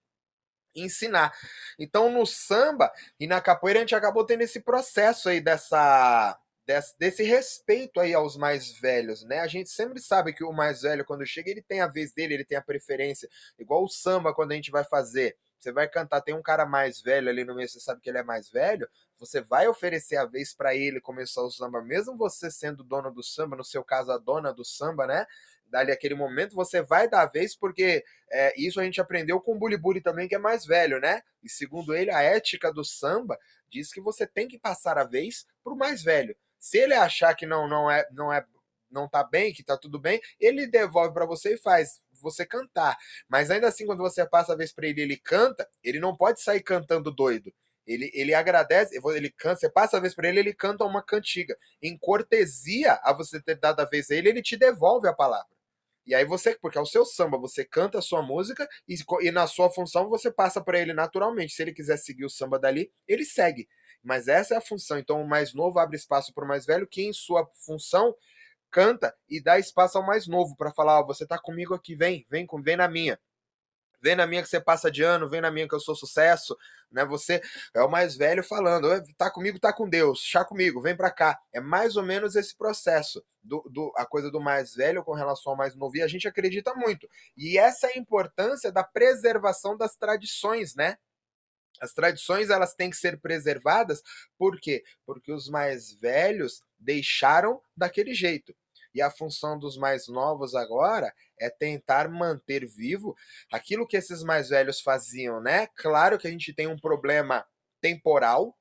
ensinar. 0.75 1.33
Então 1.77 2.11
no 2.11 2.25
samba 2.25 2.91
e 3.19 3.27
na 3.27 3.41
capoeira 3.41 3.79
a 3.79 3.81
gente 3.81 3.95
acabou 3.95 4.25
tendo 4.25 4.41
esse 4.41 4.59
processo 4.61 5.29
aí 5.29 5.41
dessa 5.41 6.39
desse, 6.65 6.97
desse, 6.97 7.23
respeito 7.23 7.99
aí 7.99 8.13
aos 8.13 8.37
mais 8.37 8.71
velhos, 8.79 9.23
né? 9.23 9.39
A 9.39 9.47
gente 9.47 9.69
sempre 9.69 9.99
sabe 9.99 10.33
que 10.33 10.43
o 10.43 10.53
mais 10.53 10.81
velho, 10.81 11.05
quando 11.05 11.25
chega, 11.25 11.51
ele 11.51 11.61
tem 11.61 11.81
a 11.81 11.87
vez 11.87 12.13
dele, 12.13 12.35
ele 12.35 12.45
tem 12.45 12.57
a 12.57 12.61
preferência. 12.61 13.29
Igual 13.59 13.83
o 13.83 13.89
samba, 13.89 14.33
quando 14.33 14.53
a 14.53 14.55
gente 14.55 14.71
vai 14.71 14.83
fazer. 14.83 15.35
Você 15.59 15.71
vai 15.71 15.87
cantar, 15.87 16.21
tem 16.21 16.35
um 16.35 16.41
cara 16.41 16.65
mais 16.65 17.01
velho 17.01 17.29
ali 17.29 17.45
no 17.45 17.55
meio, 17.55 17.69
você 17.69 17.79
sabe 17.79 18.01
que 18.01 18.09
ele 18.09 18.17
é 18.17 18.23
mais 18.23 18.49
velho, 18.49 18.85
você 19.17 19.39
vai 19.39 19.65
oferecer 19.65 20.17
a 20.17 20.25
vez 20.25 20.53
para 20.53 20.75
ele 20.75 20.99
começar 20.99 21.41
o 21.41 21.49
samba, 21.49 21.81
mesmo 21.81 22.17
você 22.17 22.51
sendo 22.51 22.83
dono 22.83 23.09
do 23.09 23.23
samba, 23.23 23.55
no 23.55 23.63
seu 23.63 23.81
caso 23.81 24.11
a 24.11 24.17
dona 24.17 24.51
do 24.51 24.65
samba, 24.65 25.07
né? 25.07 25.25
Dali 25.73 25.91
aquele 25.91 26.13
momento 26.13 26.55
você 26.55 26.83
vai 26.83 27.09
dar 27.09 27.23
a 27.23 27.25
vez, 27.25 27.55
porque 27.55 28.05
é, 28.31 28.53
isso 28.55 28.79
a 28.79 28.83
gente 28.83 29.01
aprendeu 29.01 29.41
com 29.41 29.55
o 29.55 29.57
Bulibuli 29.57 30.01
também, 30.01 30.27
que 30.27 30.35
é 30.35 30.37
mais 30.37 30.67
velho, 30.67 30.99
né? 30.99 31.23
E 31.41 31.49
segundo 31.49 31.95
ele, 31.95 32.11
a 32.11 32.21
ética 32.21 32.71
do 32.71 32.85
samba 32.85 33.39
diz 33.71 33.91
que 33.91 33.99
você 33.99 34.27
tem 34.27 34.47
que 34.47 34.59
passar 34.59 34.99
a 34.99 35.03
vez 35.03 35.47
pro 35.63 35.75
mais 35.75 36.03
velho. 36.03 36.37
Se 36.59 36.77
ele 36.77 36.93
achar 36.93 37.33
que 37.33 37.47
não, 37.47 37.67
não 37.67 37.89
é, 37.89 38.07
não 38.11 38.31
é, 38.31 38.45
não 38.91 39.09
tá 39.09 39.23
bem, 39.23 39.51
que 39.51 39.63
tá 39.63 39.75
tudo 39.75 39.99
bem, 39.99 40.21
ele 40.39 40.67
devolve 40.67 41.11
para 41.11 41.25
você 41.25 41.55
e 41.55 41.57
faz 41.57 42.03
você 42.21 42.45
cantar. 42.45 42.95
Mas 43.27 43.49
ainda 43.49 43.67
assim, 43.67 43.87
quando 43.87 44.03
você 44.03 44.23
passa 44.27 44.53
a 44.53 44.55
vez 44.55 44.71
para 44.71 44.85
ele, 44.85 45.01
ele 45.01 45.17
canta, 45.17 45.67
ele 45.83 45.99
não 45.99 46.15
pode 46.15 46.39
sair 46.39 46.61
cantando 46.61 47.09
doido. 47.09 47.51
Ele, 47.87 48.11
ele 48.13 48.35
agradece, 48.35 48.95
ele 49.15 49.31
canta, 49.31 49.61
você 49.61 49.71
passa 49.71 49.97
a 49.97 49.99
vez 49.99 50.13
para 50.13 50.29
ele, 50.29 50.39
ele 50.39 50.53
canta 50.53 50.85
uma 50.85 51.01
cantiga. 51.01 51.57
Em 51.81 51.97
cortesia 51.97 52.99
a 53.01 53.11
você 53.11 53.41
ter 53.41 53.55
dado 53.55 53.79
a 53.79 53.85
vez 53.85 54.11
a 54.11 54.15
ele, 54.15 54.29
ele 54.29 54.43
te 54.43 54.55
devolve 54.55 55.07
a 55.07 55.13
palavra. 55.13 55.52
E 56.05 56.13
aí 56.13 56.25
você, 56.25 56.57
porque 56.59 56.77
é 56.77 56.81
o 56.81 56.85
seu 56.85 57.05
samba, 57.05 57.37
você 57.37 57.63
canta 57.63 57.99
a 57.99 58.01
sua 58.01 58.21
música 58.21 58.67
e, 58.87 58.95
e 59.21 59.31
na 59.31 59.47
sua 59.47 59.69
função 59.69 60.09
você 60.09 60.31
passa 60.31 60.61
para 60.61 60.79
ele 60.79 60.93
naturalmente. 60.93 61.53
Se 61.53 61.61
ele 61.61 61.73
quiser 61.73 61.97
seguir 61.97 62.25
o 62.25 62.29
samba 62.29 62.59
dali, 62.59 62.91
ele 63.07 63.23
segue. 63.23 63.67
Mas 64.03 64.27
essa 64.27 64.53
é 64.53 64.57
a 64.57 64.61
função. 64.61 64.97
Então 64.97 65.21
o 65.21 65.27
mais 65.27 65.53
novo 65.53 65.79
abre 65.79 65.95
espaço 65.95 66.33
para 66.33 66.43
o 66.43 66.47
mais 66.47 66.65
velho, 66.65 66.87
que 66.87 67.03
em 67.03 67.13
sua 67.13 67.49
função 67.65 68.13
canta 68.69 69.15
e 69.29 69.41
dá 69.41 69.57
espaço 69.57 69.97
ao 69.97 70.05
mais 70.05 70.27
novo 70.27 70.55
para 70.57 70.73
falar: 70.73 70.99
oh, 70.99 71.05
você 71.05 71.25
tá 71.25 71.37
comigo 71.37 71.73
aqui, 71.73 71.95
vem, 71.95 72.25
vem, 72.29 72.45
vem 72.61 72.75
na 72.75 72.87
minha. 72.89 73.19
Vem 74.03 74.17
na 74.17 74.27
minha 74.27 74.43
que 74.43 74.49
você 74.49 74.59
passa 74.59 74.91
de 74.91 75.01
ano, 75.01 75.29
vem 75.29 75.39
na 75.39 75.49
minha 75.49 75.65
que 75.65 75.73
eu 75.73 75.79
sou 75.79 75.95
sucesso, 75.95 76.57
né? 76.91 77.05
Você 77.05 77.41
é 77.73 77.81
o 77.81 77.89
mais 77.89 78.17
velho 78.17 78.43
falando, 78.43 78.89
tá 79.17 79.31
comigo, 79.31 79.57
tá 79.57 79.71
com 79.71 79.87
Deus, 79.87 80.19
chá 80.19 80.43
comigo, 80.43 80.81
vem 80.81 80.93
para 80.93 81.09
cá. 81.09 81.39
É 81.53 81.61
mais 81.61 81.95
ou 81.95 82.03
menos 82.03 82.35
esse 82.35 82.53
processo 82.53 83.23
do, 83.41 83.63
do, 83.71 83.93
a 83.95 84.05
coisa 84.05 84.29
do 84.29 84.41
mais 84.41 84.75
velho 84.75 85.05
com 85.05 85.13
relação 85.13 85.53
ao 85.53 85.57
mais 85.57 85.73
novo 85.73 85.95
e 85.95 86.01
a 86.01 86.07
gente 86.07 86.27
acredita 86.27 86.75
muito. 86.75 87.09
E 87.37 87.57
essa 87.57 87.87
é 87.87 87.93
a 87.93 87.97
importância 87.97 88.73
da 88.73 88.83
preservação 88.83 89.77
das 89.77 89.95
tradições, 89.95 90.75
né? 90.75 90.97
As 91.79 91.93
tradições 91.93 92.49
elas 92.49 92.75
têm 92.75 92.89
que 92.89 92.97
ser 92.97 93.21
preservadas, 93.21 94.03
por 94.37 94.59
quê? 94.59 94.83
Porque 95.05 95.31
os 95.31 95.47
mais 95.47 95.93
velhos 95.93 96.61
deixaram 96.77 97.61
daquele 97.75 98.13
jeito. 98.13 98.53
E 98.93 99.01
a 99.01 99.09
função 99.09 99.57
dos 99.57 99.77
mais 99.77 100.07
novos 100.07 100.55
agora 100.55 101.13
é 101.39 101.49
tentar 101.49 102.09
manter 102.09 102.65
vivo 102.65 103.15
aquilo 103.51 103.87
que 103.87 103.97
esses 103.97 104.23
mais 104.23 104.49
velhos 104.49 104.81
faziam, 104.81 105.41
né? 105.41 105.67
Claro 105.75 106.17
que 106.17 106.27
a 106.27 106.31
gente 106.31 106.53
tem 106.53 106.67
um 106.67 106.77
problema 106.77 107.45
temporal, 107.81 108.55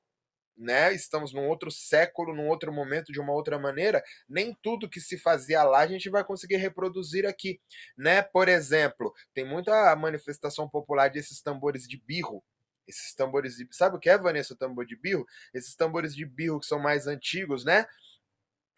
né? 0.57 0.93
Estamos 0.93 1.33
num 1.33 1.47
outro 1.47 1.71
século, 1.71 2.35
num 2.35 2.47
outro 2.47 2.71
momento, 2.71 3.11
de 3.11 3.19
uma 3.19 3.33
outra 3.33 3.57
maneira. 3.59 4.03
Nem 4.27 4.55
tudo 4.61 4.89
que 4.89 4.99
se 5.01 5.17
fazia 5.17 5.63
lá 5.63 5.79
a 5.79 5.87
gente 5.87 6.09
vai 6.09 6.23
conseguir 6.23 6.57
reproduzir 6.57 7.25
aqui, 7.25 7.59
né? 7.97 8.21
Por 8.21 8.47
exemplo, 8.47 9.13
tem 9.33 9.45
muita 9.45 9.95
manifestação 9.95 10.69
popular 10.69 11.09
desses 11.09 11.41
tambores 11.41 11.87
de 11.87 11.97
birro, 11.97 12.43
esses 12.87 13.13
tambores 13.15 13.55
de. 13.55 13.67
Sabe 13.71 13.97
o 13.97 13.99
que 13.99 14.09
é, 14.09 14.17
Vanessa, 14.17 14.53
o 14.53 14.57
tambor 14.57 14.85
de 14.85 14.95
birro? 14.95 15.25
Esses 15.53 15.75
tambores 15.75 16.15
de 16.15 16.25
birro 16.25 16.59
que 16.59 16.65
são 16.65 16.79
mais 16.79 17.07
antigos, 17.07 17.65
né? 17.65 17.85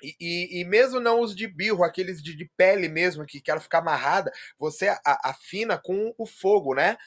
E, 0.02 0.16
e, 0.20 0.62
e, 0.62 0.66
mesmo 0.66 1.00
não 1.00 1.22
os 1.22 1.36
de 1.36 1.48
birro, 1.48 1.84
aqueles 1.84 2.22
de, 2.22 2.36
de 2.36 2.50
pele 2.58 2.90
mesmo, 2.90 3.26
que 3.26 3.42
quer 3.42 3.60
ficar 3.62 3.80
amarrada, 3.80 4.32
você 4.60 4.90
a, 4.90 5.00
afina 5.30 5.78
com 5.78 6.14
o 6.18 6.26
fogo, 6.26 6.74
né? 6.76 6.98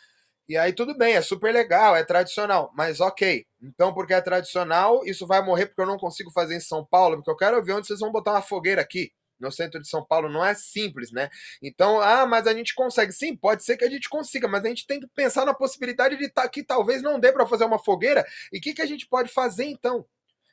E 0.48 0.57
aí 0.57 0.72
tudo 0.72 0.96
bem, 0.96 1.14
é 1.14 1.20
super 1.20 1.53
legal, 1.53 1.94
é 1.94 2.03
tradicional, 2.03 2.72
mas 2.74 3.01
ok. 3.01 3.44
Então, 3.62 3.92
porque 3.92 4.14
é 4.14 4.20
tradicional, 4.20 5.05
isso 5.05 5.27
vai 5.27 5.44
morrer 5.44 5.66
porque 5.66 5.83
eu 5.83 5.87
não 5.87 5.98
consigo 5.98 6.31
fazer 6.31 6.57
em 6.57 6.61
São 6.61 6.85
Paulo, 6.87 7.16
porque 7.16 7.31
eu 7.31 7.37
quero 7.37 7.62
ver 7.62 7.74
onde 7.74 7.87
vocês 7.87 8.01
vão 8.01 8.11
botar 8.11 8.33
uma 8.33 8.42
fogueira 8.42 8.81
aqui. 8.81 9.12
No 9.38 9.53
centro 9.53 9.81
de 9.81 9.87
São 9.88 10.05
Paulo 10.05 10.29
não 10.29 10.44
é 10.44 10.55
simples, 10.55 11.12
né? 11.12 11.29
Então, 11.62 12.01
ah, 12.01 12.27
mas 12.27 12.46
a 12.46 12.55
gente 12.55 12.74
consegue. 12.74 13.12
Sim, 13.12 13.37
pode 13.37 13.62
ser 13.62 13.77
que 13.77 13.85
a 13.85 13.90
gente 13.90 14.09
consiga, 14.09 14.48
mas 14.48 14.64
a 14.64 14.68
gente 14.68 14.87
tem 14.87 14.98
que 14.98 15.07
pensar 15.14 15.44
na 15.44 15.55
possibilidade 15.55 16.16
de 16.16 16.29
tá, 16.29 16.48
que 16.48 16.64
talvez 16.64 17.03
não 17.03 17.20
dê 17.20 17.31
para 17.33 17.46
fazer 17.46 17.64
uma 17.64 17.79
fogueira. 17.79 18.27
E 18.53 18.59
o 18.59 18.61
que, 18.61 18.74
que 18.74 18.83
a 18.83 18.87
gente 18.87 19.07
pode 19.07 19.31
fazer 19.31 19.64
então? 19.66 20.05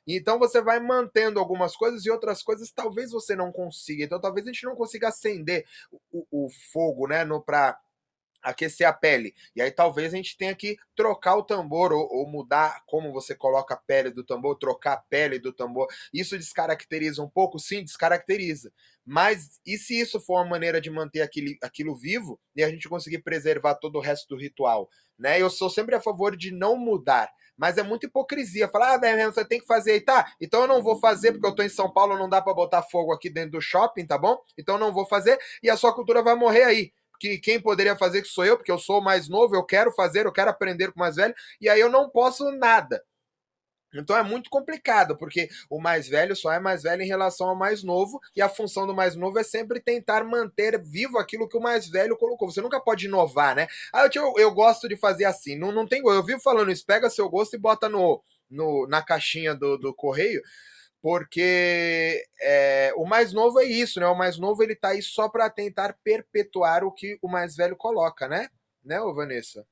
Então 0.08 0.38
você 0.38 0.62
vai 0.62 0.80
mantendo 0.80 1.40
algumas 1.40 1.76
coisas 1.76 2.06
e 2.06 2.12
outras 2.12 2.44
coisas 2.44 2.72
talvez 2.72 3.12
você 3.12 3.36
não 3.36 3.52
consiga. 3.52 4.04
Então 4.04 4.20
talvez 4.20 4.46
a 4.46 4.52
gente 4.52 4.66
não 4.66 4.76
consiga 4.76 5.10
acender 5.10 5.66
o, 6.12 6.26
o 6.32 6.50
fogo, 6.72 7.08
né, 7.08 7.24
no 7.24 7.42
para 7.42 7.80
aquecer 8.46 8.88
a 8.88 8.94
pele. 8.94 9.34
E 9.56 9.62
aí 9.62 9.72
talvez 9.72 10.14
a 10.14 10.18
gente 10.18 10.38
tenha 10.38 10.56
que 10.56 10.78
trocar 10.96 11.36
o 11.36 11.44
tambor 11.44 11.92
ou, 11.92 12.08
ou, 12.10 12.28
mudar 12.28 12.84
como 12.86 13.12
você 13.12 13.36
coloca 13.36 13.74
a 13.74 13.78
pele 13.78 14.12
do 14.12 14.24
tambor, 14.24 14.58
trocar 14.58 14.94
a 14.94 14.98
pele 14.98 15.40
do 15.40 15.52
tambor. 15.52 15.88
Isso 16.14 16.38
descaracteriza 16.38 17.22
um 17.24 17.30
pouco? 17.30 17.58
Sim, 17.58 17.84
descaracteriza. 17.84 18.72
Mas 19.04 19.60
e 19.66 19.78
se 19.78 20.00
isso 20.00 20.20
for 20.20 20.36
uma 20.36 20.46
maneira 20.46 20.80
de 20.80 20.90
manter 20.90 21.22
aquilo, 21.22 21.56
aquilo 21.62 21.96
vivo 21.96 22.40
e 22.56 22.64
a 22.64 22.70
gente 22.70 22.88
conseguir 22.88 23.20
preservar 23.20 23.76
todo 23.76 23.98
o 23.98 24.02
resto 24.02 24.28
do 24.30 24.40
ritual? 24.40 24.90
Né? 25.18 25.42
Eu 25.42 25.50
sou 25.50 25.70
sempre 25.70 25.96
a 25.96 26.02
favor 26.02 26.36
de 26.38 26.52
não 26.52 26.78
mudar. 26.78 27.30
Mas 27.58 27.78
é 27.78 27.84
muita 27.84 28.06
hipocrisia. 28.06 28.68
Falar, 28.68 28.96
ah, 28.96 29.32
você 29.32 29.46
tem 29.46 29.60
que 29.60 29.66
fazer 29.66 29.94
aí, 29.94 30.02
tá? 30.02 30.34
Então 30.42 30.62
eu 30.62 30.68
não 30.68 30.84
vou 30.84 31.00
fazer 31.00 31.32
porque 31.32 31.48
eu 31.48 31.56
tô 31.56 31.64
em 31.64 31.70
São 31.70 31.92
Paulo, 31.92 32.18
não 32.18 32.28
dá 32.28 32.42
para 32.42 32.54
botar 32.54 32.84
fogo 32.84 33.14
aqui 33.14 33.30
dentro 33.30 33.52
do 33.52 33.62
shopping, 33.62 34.06
tá 34.06 34.18
bom? 34.18 34.38
Então 34.58 34.76
eu 34.76 34.80
não 34.80 34.92
vou 34.92 35.06
fazer 35.06 35.40
e 35.64 35.70
a 35.70 35.78
sua 35.78 35.94
cultura 35.94 36.22
vai 36.22 36.36
morrer 36.36 36.64
aí. 36.64 36.92
Que 37.20 37.38
quem 37.38 37.60
poderia 37.60 37.96
fazer 37.96 38.22
que 38.22 38.28
sou 38.28 38.46
eu, 38.46 38.58
porque 38.58 38.72
eu 38.72 38.80
sou 38.80 39.02
mais 39.02 39.28
novo, 39.28 39.56
eu 39.56 39.64
quero 39.64 39.92
fazer, 39.92 40.26
eu 40.26 40.32
quero 40.32 40.50
aprender 40.50 40.92
com 40.92 41.00
o 41.00 41.00
mais 41.00 41.16
velho, 41.16 41.34
e 41.60 41.70
aí 41.70 41.80
eu 41.80 41.90
não 41.90 42.10
posso 42.10 42.52
nada. 42.52 43.02
Então 43.94 44.18
é 44.18 44.24
muito 44.24 44.50
complicado, 44.50 45.18
porque 45.18 45.48
o 45.70 45.80
mais 45.80 46.08
velho 46.08 46.36
só 46.36 46.52
é 46.52 46.60
mais 46.60 46.84
velho 46.84 47.02
em 47.02 47.08
relação 47.08 47.48
ao 47.48 47.56
mais 47.56 47.84
novo, 47.84 48.20
e 48.36 48.42
a 48.42 48.50
função 48.50 48.86
do 48.86 48.94
mais 48.94 49.16
novo 49.16 49.40
é 49.40 49.44
sempre 49.44 49.80
tentar 49.80 50.24
manter 50.24 50.82
vivo 50.84 51.18
aquilo 51.18 51.48
que 51.48 51.58
o 51.58 51.62
mais 51.62 51.88
velho 51.88 52.18
colocou. 52.18 52.52
Você 52.52 52.62
nunca 52.62 52.80
pode 52.80 53.06
inovar, 53.06 53.56
né? 53.56 53.68
Ah, 53.94 54.08
eu, 54.14 54.34
eu 54.38 54.52
gosto 54.52 54.88
de 54.88 54.98
fazer 54.98 55.26
assim. 55.26 55.58
Não, 55.58 55.72
não 55.72 55.88
tem. 55.88 56.02
Eu 56.06 56.24
vivo 56.24 56.42
falando 56.42 56.72
isso, 56.72 56.86
pega 56.86 57.10
seu 57.10 57.30
gosto 57.30 57.56
e 57.56 57.60
bota 57.60 57.88
no, 57.88 58.22
no, 58.50 58.88
na 58.88 59.02
caixinha 59.02 59.56
do, 59.56 59.78
do 59.78 59.94
correio 59.94 60.42
porque 61.06 62.26
é, 62.42 62.92
o 62.98 63.06
mais 63.06 63.32
novo 63.32 63.60
é 63.60 63.64
isso, 63.64 64.00
né? 64.00 64.08
O 64.08 64.18
mais 64.18 64.40
novo 64.40 64.64
ele 64.64 64.76
tá 64.76 64.88
aí 64.88 65.04
só 65.04 65.30
para 65.30 65.48
tentar 65.52 65.96
perpetuar 66.04 66.84
o 66.84 66.92
que 66.92 67.20
o 67.22 67.28
mais 67.28 67.56
velho 67.56 67.76
coloca, 67.76 68.28
né? 68.28 68.48
Né, 68.84 69.00
ô 69.00 69.14
Vanessa? 69.14 69.64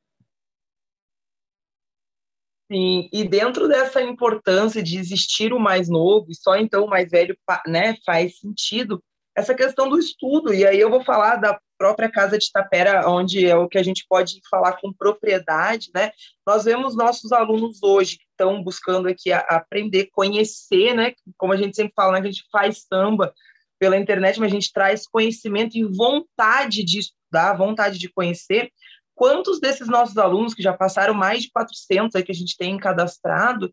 Sim, 2.71 3.09
e 3.11 3.27
dentro 3.27 3.67
dessa 3.67 3.99
importância 3.99 4.83
de 4.83 4.99
existir 4.99 5.53
o 5.53 5.59
mais 5.59 5.89
novo, 5.89 6.27
e 6.29 6.35
só 6.35 6.55
então 6.55 6.85
o 6.85 6.89
mais 6.89 7.09
velho 7.09 7.35
né, 7.65 7.97
faz 8.05 8.37
sentido, 8.37 9.03
essa 9.35 9.55
questão 9.55 9.89
do 9.89 9.97
estudo, 9.97 10.53
e 10.53 10.67
aí 10.67 10.79
eu 10.79 10.91
vou 10.91 11.03
falar 11.03 11.37
da 11.37 11.59
própria 11.79 12.11
Casa 12.11 12.37
de 12.37 12.51
Tapera, 12.51 13.09
onde 13.09 13.43
é 13.43 13.55
o 13.55 13.67
que 13.67 13.79
a 13.79 13.83
gente 13.83 14.05
pode 14.07 14.39
falar 14.47 14.73
com 14.73 14.93
propriedade, 14.93 15.89
né? 15.95 16.11
Nós 16.45 16.65
vemos 16.65 16.95
nossos 16.95 17.31
alunos 17.31 17.81
hoje 17.81 18.19
estão 18.33 18.61
buscando 18.63 19.07
aqui 19.07 19.31
aprender, 19.31 20.09
conhecer, 20.11 20.93
né? 20.93 21.13
Como 21.37 21.53
a 21.53 21.57
gente 21.57 21.75
sempre 21.75 21.93
fala, 21.95 22.13
né, 22.13 22.19
a 22.19 22.25
gente 22.25 22.43
faz 22.51 22.85
samba 22.87 23.33
pela 23.79 23.97
internet, 23.97 24.39
mas 24.39 24.51
a 24.51 24.55
gente 24.55 24.71
traz 24.71 25.07
conhecimento 25.07 25.77
e 25.77 25.83
vontade 25.83 26.83
de 26.83 26.99
estudar, 26.99 27.53
vontade 27.57 27.97
de 27.97 28.09
conhecer, 28.09 28.71
quantos 29.15 29.59
desses 29.59 29.87
nossos 29.87 30.17
alunos, 30.17 30.53
que 30.53 30.63
já 30.63 30.73
passaram 30.73 31.13
mais 31.13 31.43
de 31.43 31.51
400 31.51 32.15
aí 32.15 32.23
que 32.23 32.31
a 32.31 32.35
gente 32.35 32.57
tem 32.57 32.77
cadastrado, 32.77 33.71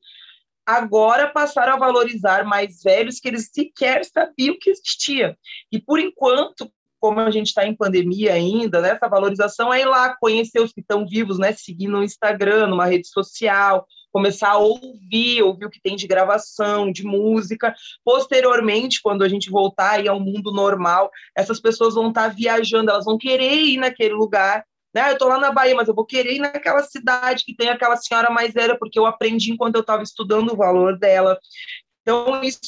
agora 0.67 1.29
passaram 1.29 1.75
a 1.75 1.79
valorizar 1.79 2.45
mais 2.45 2.83
velhos 2.83 3.19
que 3.19 3.29
eles 3.29 3.51
sequer 3.53 4.05
sabiam 4.05 4.57
que 4.61 4.71
existia. 4.71 5.37
E 5.71 5.81
por 5.81 5.99
enquanto, 5.99 6.71
como 6.99 7.21
a 7.21 7.31
gente 7.31 7.49
está 7.49 7.67
em 7.67 7.75
pandemia 7.75 8.35
ainda, 8.35 8.81
né, 8.81 8.91
essa 8.91 9.09
valorização 9.09 9.73
é 9.73 9.81
ir 9.81 9.87
lá 9.87 10.17
conhecer 10.17 10.61
os 10.61 10.73
que 10.73 10.81
estão 10.81 11.07
vivos, 11.07 11.39
né, 11.39 11.53
seguir 11.53 11.89
no 11.89 12.05
Instagram, 12.05 12.67
numa 12.67 12.87
rede 12.87 13.09
social, 13.09 13.87
começar 14.13 14.51
a 14.51 14.59
ouvir, 14.59 15.43
ouvir 15.43 15.67
o 15.67 15.71
que 15.71 15.81
tem 15.81 15.97
de 15.97 16.07
gravação, 16.07 16.91
de 16.91 17.05
música. 17.05 17.75
Posteriormente, 18.05 19.01
quando 19.03 19.23
a 19.23 19.29
gente 19.29 19.51
voltar 19.51 19.93
aí 19.93 20.09
ao 20.09 20.21
mundo 20.21 20.53
normal, 20.53 21.11
essas 21.37 21.61
pessoas 21.61 21.95
vão 21.95 22.09
estar 22.09 22.29
viajando, 22.29 22.91
elas 22.91 23.05
vão 23.05 23.19
querer 23.19 23.55
ir 23.55 23.77
naquele 23.77 24.15
lugar 24.15 24.65
né? 24.93 25.09
Eu 25.09 25.13
estou 25.13 25.29
lá 25.29 25.39
na 25.39 25.53
Bahia, 25.53 25.75
mas 25.75 25.89
eu 25.89 25.95
vou 25.95 26.05
querer 26.05 26.35
ir 26.35 26.39
naquela 26.41 26.83
cidade 26.83 27.45
que 27.45 27.55
tem 27.55 27.69
aquela 27.69 27.97
senhora 27.97 28.31
mais 28.31 28.53
velha, 28.53 28.77
porque 28.77 28.99
eu 28.99 29.07
aprendi 29.07 29.53
enquanto 29.53 29.77
eu 29.77 29.83
estava 29.83 30.03
estudando 30.03 30.53
o 30.53 30.57
valor 30.57 30.99
dela. 30.99 31.39
Então, 32.03 32.43
isso 32.43 32.61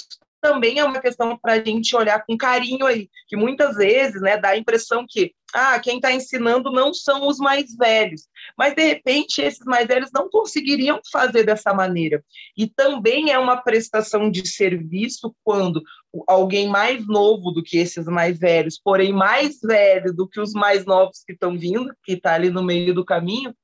também 0.43 0.81
é 0.81 0.85
uma 0.85 1.01
questão 1.01 1.39
para 1.39 1.53
a 1.55 1.65
gente 1.65 1.95
olhar 1.95 2.27
com 2.27 2.37
carinho 2.37 2.85
aí, 2.85 3.09
que 3.29 3.37
muitas 3.37 3.77
vezes 3.77 4.21
né, 4.21 4.37
dá 4.37 4.51
a 4.51 4.59
impressão 4.59 5.07
que 5.09 5.33
ah, 5.55 5.79
quem 5.79 5.97
está 5.97 6.13
ensinando 6.13 6.73
não 6.73 6.93
são 6.93 7.29
os 7.29 7.39
mais 7.39 7.77
velhos, 7.77 8.23
mas 8.59 8.75
de 8.75 8.83
repente 8.83 9.41
esses 9.41 9.65
mais 9.65 9.87
velhos 9.87 10.11
não 10.13 10.29
conseguiriam 10.29 11.01
fazer 11.13 11.45
dessa 11.45 11.73
maneira. 11.73 12.25
E 12.57 12.67
também 12.67 13.31
é 13.31 13.39
uma 13.39 13.57
prestação 13.57 14.31
de 14.31 14.47
serviço 14.49 15.35
quando 15.45 15.81
alguém 16.27 16.69
mais 16.69 17.07
novo 17.07 17.53
do 17.53 17.63
que 17.63 17.79
esses 17.79 18.07
mais 18.07 18.39
velhos, 18.39 18.81
porém 18.83 19.13
mais 19.13 19.61
velho 19.63 20.13
do 20.13 20.29
que 20.29 20.41
os 20.41 20.53
mais 20.53 20.85
novos 20.85 21.23
que 21.25 21.35
estão 21.35 21.57
vindo, 21.57 21.95
que 22.03 22.15
está 22.15 22.35
ali 22.35 22.51
no 22.51 22.63
meio 22.63 22.93
do 22.93 23.05
caminho, 23.05 23.55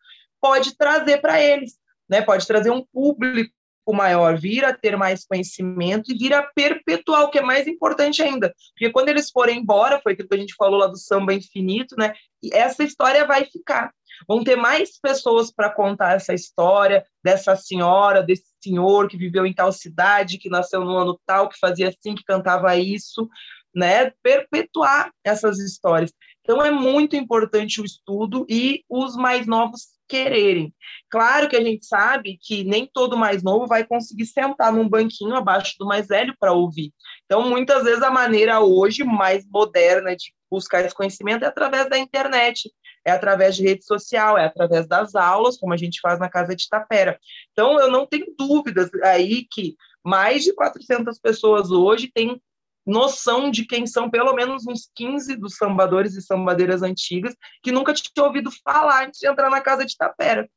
pode 0.40 0.76
trazer 0.76 1.18
para 1.18 1.42
eles, 1.42 1.72
né? 2.08 2.22
Pode 2.22 2.46
trazer 2.46 2.70
um 2.70 2.84
público 2.92 3.52
maior, 3.92 4.38
vir 4.38 4.64
a 4.64 4.72
ter 4.72 4.96
mais 4.96 5.24
conhecimento 5.24 6.12
e 6.12 6.18
vir 6.18 6.34
a 6.34 6.42
perpetuar, 6.42 7.24
o 7.24 7.30
que 7.30 7.38
é 7.38 7.42
mais 7.42 7.66
importante 7.66 8.22
ainda. 8.22 8.54
Porque 8.72 8.90
quando 8.90 9.08
eles 9.08 9.30
forem 9.30 9.58
embora, 9.58 10.00
foi 10.00 10.12
aquilo 10.12 10.28
que 10.28 10.34
a 10.34 10.40
gente 10.40 10.54
falou 10.54 10.78
lá 10.78 10.86
do 10.86 10.96
samba 10.96 11.34
infinito, 11.34 11.96
né? 11.96 12.14
E 12.42 12.54
essa 12.54 12.84
história 12.84 13.26
vai 13.26 13.44
ficar. 13.44 13.92
Vão 14.26 14.42
ter 14.42 14.56
mais 14.56 14.98
pessoas 14.98 15.52
para 15.52 15.70
contar 15.70 16.16
essa 16.16 16.34
história 16.34 17.04
dessa 17.22 17.54
senhora, 17.54 18.22
desse 18.22 18.46
senhor 18.62 19.08
que 19.08 19.16
viveu 19.16 19.46
em 19.46 19.52
tal 19.52 19.72
cidade, 19.72 20.38
que 20.38 20.48
nasceu 20.48 20.84
no 20.84 20.96
ano 20.96 21.20
tal, 21.26 21.48
que 21.48 21.58
fazia 21.58 21.88
assim, 21.88 22.14
que 22.14 22.24
cantava 22.24 22.74
isso, 22.76 23.28
né? 23.74 24.10
Perpetuar 24.22 25.12
essas 25.24 25.58
histórias. 25.58 26.12
Então 26.40 26.64
é 26.64 26.70
muito 26.70 27.14
importante 27.14 27.80
o 27.80 27.84
estudo 27.84 28.46
e 28.48 28.82
os 28.88 29.16
mais 29.16 29.46
novos 29.46 29.97
quererem. 30.08 30.74
Claro 31.10 31.48
que 31.48 31.56
a 31.56 31.62
gente 31.62 31.86
sabe 31.86 32.38
que 32.42 32.64
nem 32.64 32.86
todo 32.86 33.16
mais 33.16 33.42
novo 33.42 33.66
vai 33.66 33.84
conseguir 33.84 34.26
sentar 34.26 34.72
num 34.72 34.88
banquinho 34.88 35.34
abaixo 35.36 35.74
do 35.78 35.86
mais 35.86 36.08
velho 36.08 36.34
para 36.38 36.52
ouvir. 36.52 36.92
Então, 37.24 37.48
muitas 37.48 37.84
vezes, 37.84 38.02
a 38.02 38.10
maneira 38.10 38.60
hoje 38.60 39.04
mais 39.04 39.46
moderna 39.48 40.16
de 40.16 40.32
buscar 40.50 40.84
esse 40.84 40.94
conhecimento 40.94 41.44
é 41.44 41.48
através 41.48 41.88
da 41.88 41.98
internet, 41.98 42.70
é 43.04 43.10
através 43.10 43.54
de 43.54 43.62
rede 43.62 43.84
social, 43.84 44.38
é 44.38 44.44
através 44.44 44.86
das 44.88 45.14
aulas, 45.14 45.58
como 45.58 45.72
a 45.72 45.76
gente 45.76 46.00
faz 46.00 46.18
na 46.18 46.28
Casa 46.28 46.56
de 46.56 46.68
Tapera. 46.68 47.18
Então, 47.52 47.78
eu 47.78 47.90
não 47.90 48.06
tenho 48.06 48.26
dúvidas 48.36 48.90
aí 49.04 49.46
que 49.50 49.76
mais 50.02 50.42
de 50.42 50.54
400 50.54 51.18
pessoas 51.18 51.70
hoje 51.70 52.10
têm 52.12 52.40
noção 52.88 53.50
de 53.50 53.66
quem 53.66 53.86
são 53.86 54.08
pelo 54.08 54.32
menos 54.32 54.66
uns 54.66 54.90
15 54.96 55.36
dos 55.36 55.56
sambadores 55.56 56.14
e 56.14 56.22
sambadeiras 56.22 56.82
antigas 56.82 57.36
que 57.62 57.70
nunca 57.70 57.92
tinha 57.92 58.24
ouvido 58.24 58.50
falar 58.64 59.04
antes 59.04 59.20
de 59.20 59.28
entrar 59.28 59.50
na 59.50 59.60
casa 59.60 59.84
de 59.84 59.94
Tapera. 59.94 60.48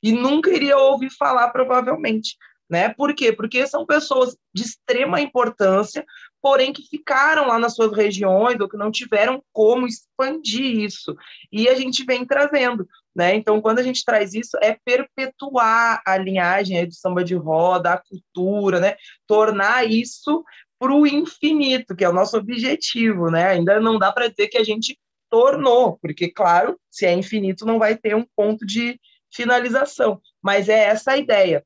E 0.00 0.12
nunca 0.12 0.50
iria 0.50 0.78
ouvir 0.78 1.10
falar, 1.10 1.50
provavelmente. 1.50 2.36
Né? 2.70 2.90
Por 2.90 3.12
quê? 3.12 3.32
Porque 3.32 3.66
são 3.66 3.84
pessoas 3.84 4.36
de 4.54 4.62
extrema 4.62 5.20
importância, 5.20 6.06
porém 6.40 6.72
que 6.72 6.88
ficaram 6.88 7.48
lá 7.48 7.58
nas 7.58 7.74
suas 7.74 7.92
regiões 7.94 8.60
ou 8.60 8.68
que 8.68 8.76
não 8.76 8.92
tiveram 8.92 9.42
como 9.52 9.88
expandir 9.88 10.78
isso. 10.78 11.16
E 11.50 11.68
a 11.68 11.74
gente 11.74 12.04
vem 12.04 12.24
trazendo. 12.24 12.88
Né? 13.14 13.34
Então, 13.34 13.60
quando 13.60 13.80
a 13.80 13.82
gente 13.82 14.04
traz 14.04 14.32
isso, 14.32 14.56
é 14.62 14.78
perpetuar 14.84 16.00
a 16.06 16.16
linhagem 16.16 16.86
do 16.86 16.94
samba 16.94 17.24
de 17.24 17.34
roda, 17.34 17.94
a 17.94 17.98
cultura, 17.98 18.78
né? 18.78 18.94
tornar 19.26 19.90
isso 19.90 20.44
para 20.80 20.94
o 20.94 21.06
infinito, 21.06 21.94
que 21.94 22.02
é 22.02 22.08
o 22.08 22.12
nosso 22.12 22.38
objetivo, 22.38 23.30
né? 23.30 23.48
Ainda 23.48 23.78
não 23.78 23.98
dá 23.98 24.10
para 24.10 24.28
dizer 24.28 24.48
que 24.48 24.56
a 24.56 24.64
gente 24.64 24.98
tornou, 25.28 25.98
porque, 26.00 26.30
claro, 26.30 26.80
se 26.90 27.04
é 27.04 27.12
infinito, 27.12 27.66
não 27.66 27.78
vai 27.78 27.96
ter 27.96 28.16
um 28.16 28.24
ponto 28.34 28.64
de 28.64 28.98
finalização. 29.30 30.18
Mas 30.42 30.70
é 30.70 30.84
essa 30.86 31.12
a 31.12 31.18
ideia. 31.18 31.62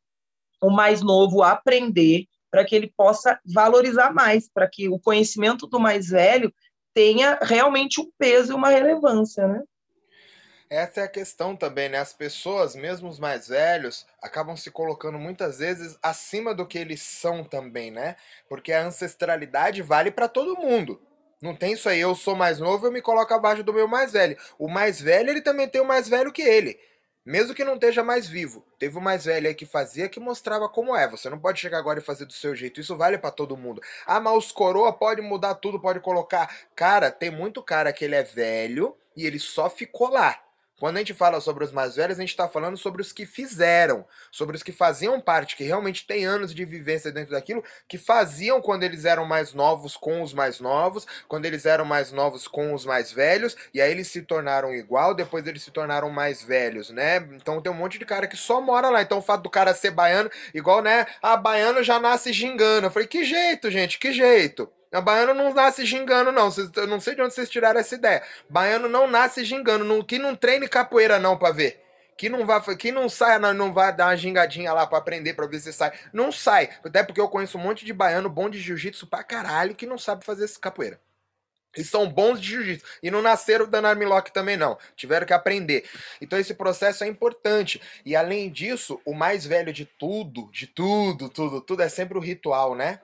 O 0.60 0.68
mais 0.68 1.00
novo 1.00 1.44
aprender 1.44 2.26
para 2.50 2.64
que 2.64 2.74
ele 2.74 2.92
possa 2.96 3.38
valorizar 3.46 4.12
mais, 4.12 4.50
para 4.52 4.68
que 4.68 4.88
o 4.88 4.98
conhecimento 4.98 5.68
do 5.68 5.78
mais 5.78 6.08
velho 6.08 6.52
tenha 6.92 7.38
realmente 7.40 8.00
um 8.00 8.10
peso 8.18 8.52
e 8.52 8.54
uma 8.54 8.68
relevância, 8.68 9.46
né? 9.46 9.62
Essa 10.70 11.02
é 11.02 11.04
a 11.04 11.08
questão 11.08 11.54
também, 11.54 11.88
né? 11.88 11.98
As 11.98 12.12
pessoas, 12.12 12.74
mesmo 12.74 13.08
os 13.08 13.18
mais 13.18 13.48
velhos, 13.48 14.06
acabam 14.20 14.56
se 14.56 14.70
colocando 14.70 15.18
muitas 15.18 15.58
vezes 15.58 15.98
acima 16.02 16.54
do 16.54 16.66
que 16.66 16.78
eles 16.78 17.02
são 17.02 17.44
também, 17.44 17.90
né? 17.90 18.16
Porque 18.48 18.72
a 18.72 18.82
ancestralidade 18.82 19.82
vale 19.82 20.10
para 20.10 20.28
todo 20.28 20.56
mundo. 20.56 21.00
Não 21.42 21.54
tem 21.54 21.74
isso 21.74 21.88
aí, 21.88 22.00
eu 22.00 22.14
sou 22.14 22.34
mais 22.34 22.58
novo, 22.58 22.86
eu 22.86 22.92
me 22.92 23.02
coloco 23.02 23.32
abaixo 23.34 23.62
do 23.62 23.72
meu 23.72 23.86
mais 23.86 24.12
velho. 24.12 24.36
O 24.58 24.68
mais 24.68 25.00
velho, 25.00 25.30
ele 25.30 25.42
também 25.42 25.68
tem 25.68 25.80
o 25.80 25.86
mais 25.86 26.08
velho 26.08 26.32
que 26.32 26.42
ele. 26.42 26.78
Mesmo 27.24 27.54
que 27.54 27.64
não 27.64 27.74
esteja 27.74 28.02
mais 28.02 28.26
vivo. 28.26 28.66
Teve 28.78 28.98
o 28.98 29.00
mais 29.00 29.24
velho 29.24 29.48
aí 29.48 29.54
que 29.54 29.64
fazia 29.64 30.08
que 30.08 30.20
mostrava 30.20 30.68
como 30.68 30.94
é. 30.94 31.08
Você 31.08 31.30
não 31.30 31.38
pode 31.38 31.58
chegar 31.60 31.78
agora 31.78 31.98
e 31.98 32.02
fazer 32.02 32.26
do 32.26 32.32
seu 32.34 32.54
jeito. 32.54 32.80
Isso 32.80 32.96
vale 32.96 33.16
para 33.16 33.30
todo 33.30 33.56
mundo. 33.56 33.80
Ah, 34.06 34.20
mas 34.20 34.36
os 34.36 34.52
coroa 34.52 34.92
pode 34.92 35.22
mudar 35.22 35.54
tudo, 35.54 35.80
pode 35.80 36.00
colocar. 36.00 36.54
Cara, 36.74 37.10
tem 37.10 37.30
muito 37.30 37.62
cara 37.62 37.92
que 37.92 38.04
ele 38.04 38.14
é 38.14 38.22
velho 38.22 38.94
e 39.16 39.26
ele 39.26 39.38
só 39.38 39.70
ficou 39.70 40.08
lá. 40.08 40.43
Quando 40.78 40.96
a 40.96 40.98
gente 40.98 41.14
fala 41.14 41.40
sobre 41.40 41.64
os 41.64 41.70
mais 41.70 41.94
velhos, 41.94 42.18
a 42.18 42.20
gente 42.20 42.30
está 42.30 42.48
falando 42.48 42.76
sobre 42.76 43.00
os 43.00 43.12
que 43.12 43.24
fizeram, 43.24 44.04
sobre 44.30 44.56
os 44.56 44.62
que 44.62 44.72
faziam 44.72 45.20
parte, 45.20 45.56
que 45.56 45.62
realmente 45.62 46.06
têm 46.06 46.24
anos 46.24 46.52
de 46.52 46.64
vivência 46.64 47.12
dentro 47.12 47.32
daquilo, 47.32 47.62
que 47.88 47.96
faziam 47.96 48.60
quando 48.60 48.82
eles 48.82 49.04
eram 49.04 49.24
mais 49.24 49.54
novos 49.54 49.96
com 49.96 50.20
os 50.20 50.34
mais 50.34 50.58
novos, 50.58 51.06
quando 51.28 51.46
eles 51.46 51.64
eram 51.64 51.84
mais 51.84 52.10
novos 52.10 52.48
com 52.48 52.74
os 52.74 52.84
mais 52.84 53.12
velhos, 53.12 53.56
e 53.72 53.80
aí 53.80 53.90
eles 53.90 54.08
se 54.08 54.22
tornaram 54.22 54.74
igual, 54.74 55.14
depois 55.14 55.46
eles 55.46 55.62
se 55.62 55.70
tornaram 55.70 56.10
mais 56.10 56.42
velhos, 56.42 56.90
né? 56.90 57.16
Então 57.32 57.60
tem 57.60 57.70
um 57.70 57.76
monte 57.76 57.98
de 57.98 58.04
cara 58.04 58.26
que 58.26 58.36
só 58.36 58.60
mora 58.60 58.90
lá. 58.90 59.00
Então 59.00 59.18
o 59.18 59.22
fato 59.22 59.42
do 59.42 59.50
cara 59.50 59.74
ser 59.74 59.92
baiano, 59.92 60.30
igual, 60.52 60.82
né? 60.82 61.06
Ah, 61.22 61.36
baiano 61.36 61.82
já 61.84 62.00
nasce 62.00 62.32
gingando. 62.32 62.86
Eu 62.86 62.90
falei, 62.90 63.06
que 63.06 63.24
jeito, 63.24 63.70
gente, 63.70 63.98
que 63.98 64.12
jeito. 64.12 64.70
A 64.94 65.00
baiano 65.00 65.34
não 65.34 65.52
nasce 65.52 65.84
gingando, 65.84 66.30
não. 66.30 66.48
Eu 66.76 66.86
não 66.86 67.00
sei 67.00 67.16
de 67.16 67.22
onde 67.22 67.34
vocês 67.34 67.50
tiraram 67.50 67.80
essa 67.80 67.96
ideia. 67.96 68.22
Baiano 68.48 68.88
não 68.88 69.08
nasce 69.08 69.44
gingando. 69.44 69.84
Não, 69.84 70.00
que 70.04 70.20
não 70.20 70.36
treine 70.36 70.68
capoeira, 70.68 71.18
não, 71.18 71.36
pra 71.36 71.50
ver. 71.50 71.82
Que 72.16 72.28
não 72.28 72.46
vai, 72.46 72.62
que 72.76 72.92
não 72.92 73.08
sai, 73.08 73.40
não, 73.40 73.52
não 73.52 73.72
vai 73.72 73.92
dar 73.92 74.06
uma 74.06 74.16
gingadinha 74.16 74.72
lá 74.72 74.86
para 74.86 74.98
aprender 74.98 75.34
para 75.34 75.48
ver 75.48 75.58
se 75.58 75.72
sai. 75.72 75.92
Não 76.12 76.30
sai. 76.30 76.70
Até 76.84 77.02
porque 77.02 77.20
eu 77.20 77.28
conheço 77.28 77.58
um 77.58 77.60
monte 77.60 77.84
de 77.84 77.92
baiano 77.92 78.30
bom 78.30 78.48
de 78.48 78.60
jiu-jitsu 78.60 79.08
pra 79.08 79.24
caralho 79.24 79.74
que 79.74 79.84
não 79.84 79.98
sabe 79.98 80.24
fazer 80.24 80.44
esse 80.44 80.60
capoeira. 80.60 81.00
E 81.76 81.82
são 81.82 82.08
bons 82.08 82.40
de 82.40 82.50
jiu-jitsu. 82.50 82.86
E 83.02 83.10
não 83.10 83.20
nasceram 83.20 83.66
dando 83.66 83.88
armlock 83.88 84.30
também, 84.30 84.56
não. 84.56 84.78
Tiveram 84.94 85.26
que 85.26 85.32
aprender. 85.32 85.90
Então 86.20 86.38
esse 86.38 86.54
processo 86.54 87.02
é 87.02 87.08
importante. 87.08 87.82
E 88.06 88.14
além 88.14 88.48
disso, 88.48 89.00
o 89.04 89.12
mais 89.12 89.44
velho 89.44 89.72
de 89.72 89.86
tudo, 89.86 90.48
de 90.52 90.68
tudo, 90.68 91.28
tudo, 91.28 91.60
tudo, 91.60 91.82
é 91.82 91.88
sempre 91.88 92.16
o 92.16 92.20
ritual, 92.20 92.76
né? 92.76 93.00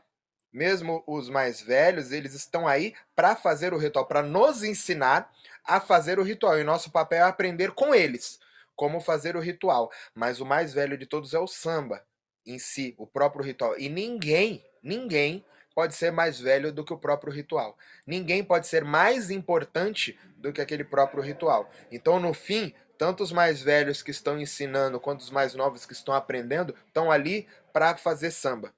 Mesmo 0.53 1.03
os 1.07 1.29
mais 1.29 1.61
velhos, 1.61 2.13
eles 2.13 2.35
estão 2.35 2.67
aí 2.67 2.95
para 3.15 3.37
fazer 3.37 3.73
o 3.73 3.79
ritual, 3.79 4.07
para 4.07 4.23
nos 4.23 4.63
ensinar 4.63 5.31
a 5.65 5.81
fazer 5.81 6.19
o 6.19 6.23
ritual. 6.23 6.59
E 6.59 6.65
nosso 6.65 6.91
papel 6.91 7.19
é 7.19 7.29
aprender 7.29 7.73
com 7.73 7.95
eles 7.95 8.39
como 8.75 9.01
fazer 9.01 9.37
o 9.37 9.41
ritual. 9.41 9.91
Mas 10.15 10.41
o 10.41 10.47
mais 10.47 10.73
velho 10.73 10.97
de 10.97 11.07
todos 11.07 11.35
é 11.35 11.39
o 11.39 11.47
samba 11.47 12.03
em 12.47 12.59
si, 12.59 12.95
o 12.97 13.07
próprio 13.07 13.45
ritual. 13.45 13.79
E 13.79 13.89
ninguém, 13.89 14.65
ninguém 14.83 15.45
pode 15.75 15.95
ser 15.95 16.11
mais 16.11 16.41
velho 16.41 16.73
do 16.73 16.85
que 16.85 16.93
o 16.93 16.99
próprio 16.99 17.33
ritual. 17.33 17.77
Ninguém 18.07 18.43
pode 18.43 18.67
ser 18.67 18.85
mais 18.85 19.31
importante 19.31 20.19
do 20.37 20.53
que 20.53 20.61
aquele 20.61 20.85
próprio 20.85 21.23
ritual. 21.23 21.71
Então, 21.93 22.19
no 22.19 22.33
fim, 22.33 22.75
tanto 22.99 23.23
os 23.23 23.33
mais 23.33 23.63
velhos 23.63 24.03
que 24.03 24.11
estão 24.11 24.39
ensinando 24.39 24.99
quanto 24.99 25.21
os 25.21 25.31
mais 25.31 25.55
novos 25.55 25.87
que 25.87 25.93
estão 25.93 26.15
aprendendo 26.15 26.75
estão 26.87 27.11
ali 27.11 27.47
para 27.73 27.97
fazer 27.97 28.31
samba. 28.31 28.73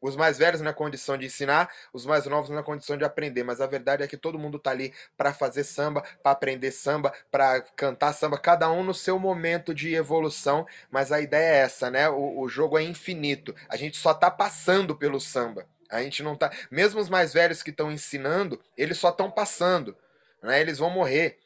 Os 0.00 0.16
mais 0.16 0.38
velhos 0.38 0.60
na 0.60 0.72
condição 0.72 1.18
de 1.18 1.26
ensinar, 1.26 1.70
os 1.92 2.06
mais 2.06 2.26
novos 2.26 2.50
na 2.50 2.62
condição 2.62 2.96
de 2.96 3.04
aprender. 3.04 3.42
Mas 3.44 3.60
a 3.60 3.66
verdade 3.66 4.02
é 4.02 4.08
que 4.08 4.16
todo 4.16 4.38
mundo 4.38 4.58
tá 4.58 4.70
ali 4.70 4.94
para 5.16 5.32
fazer 5.32 5.64
samba, 5.64 6.02
para 6.22 6.32
aprender 6.32 6.70
samba, 6.70 7.12
para 7.30 7.60
cantar 7.76 8.12
samba, 8.12 8.38
cada 8.38 8.70
um 8.70 8.82
no 8.82 8.94
seu 8.94 9.18
momento 9.18 9.74
de 9.74 9.94
evolução. 9.94 10.66
Mas 10.90 11.12
a 11.12 11.20
ideia 11.20 11.56
é 11.56 11.58
essa, 11.58 11.90
né? 11.90 12.08
O, 12.08 12.40
o 12.40 12.48
jogo 12.48 12.78
é 12.78 12.82
infinito. 12.82 13.54
A 13.68 13.76
gente 13.76 13.96
só 13.96 14.14
tá 14.14 14.30
passando 14.30 14.96
pelo 14.96 15.20
samba. 15.20 15.66
A 15.90 16.02
gente 16.02 16.22
não 16.22 16.36
tá. 16.36 16.50
Mesmo 16.70 17.00
os 17.00 17.08
mais 17.08 17.32
velhos 17.32 17.62
que 17.62 17.70
estão 17.70 17.90
ensinando, 17.90 18.60
eles 18.76 18.96
só 18.96 19.10
estão 19.10 19.30
passando. 19.30 19.96
Né? 20.42 20.60
Eles 20.60 20.78
vão 20.78 20.88
morrer. 20.90 21.38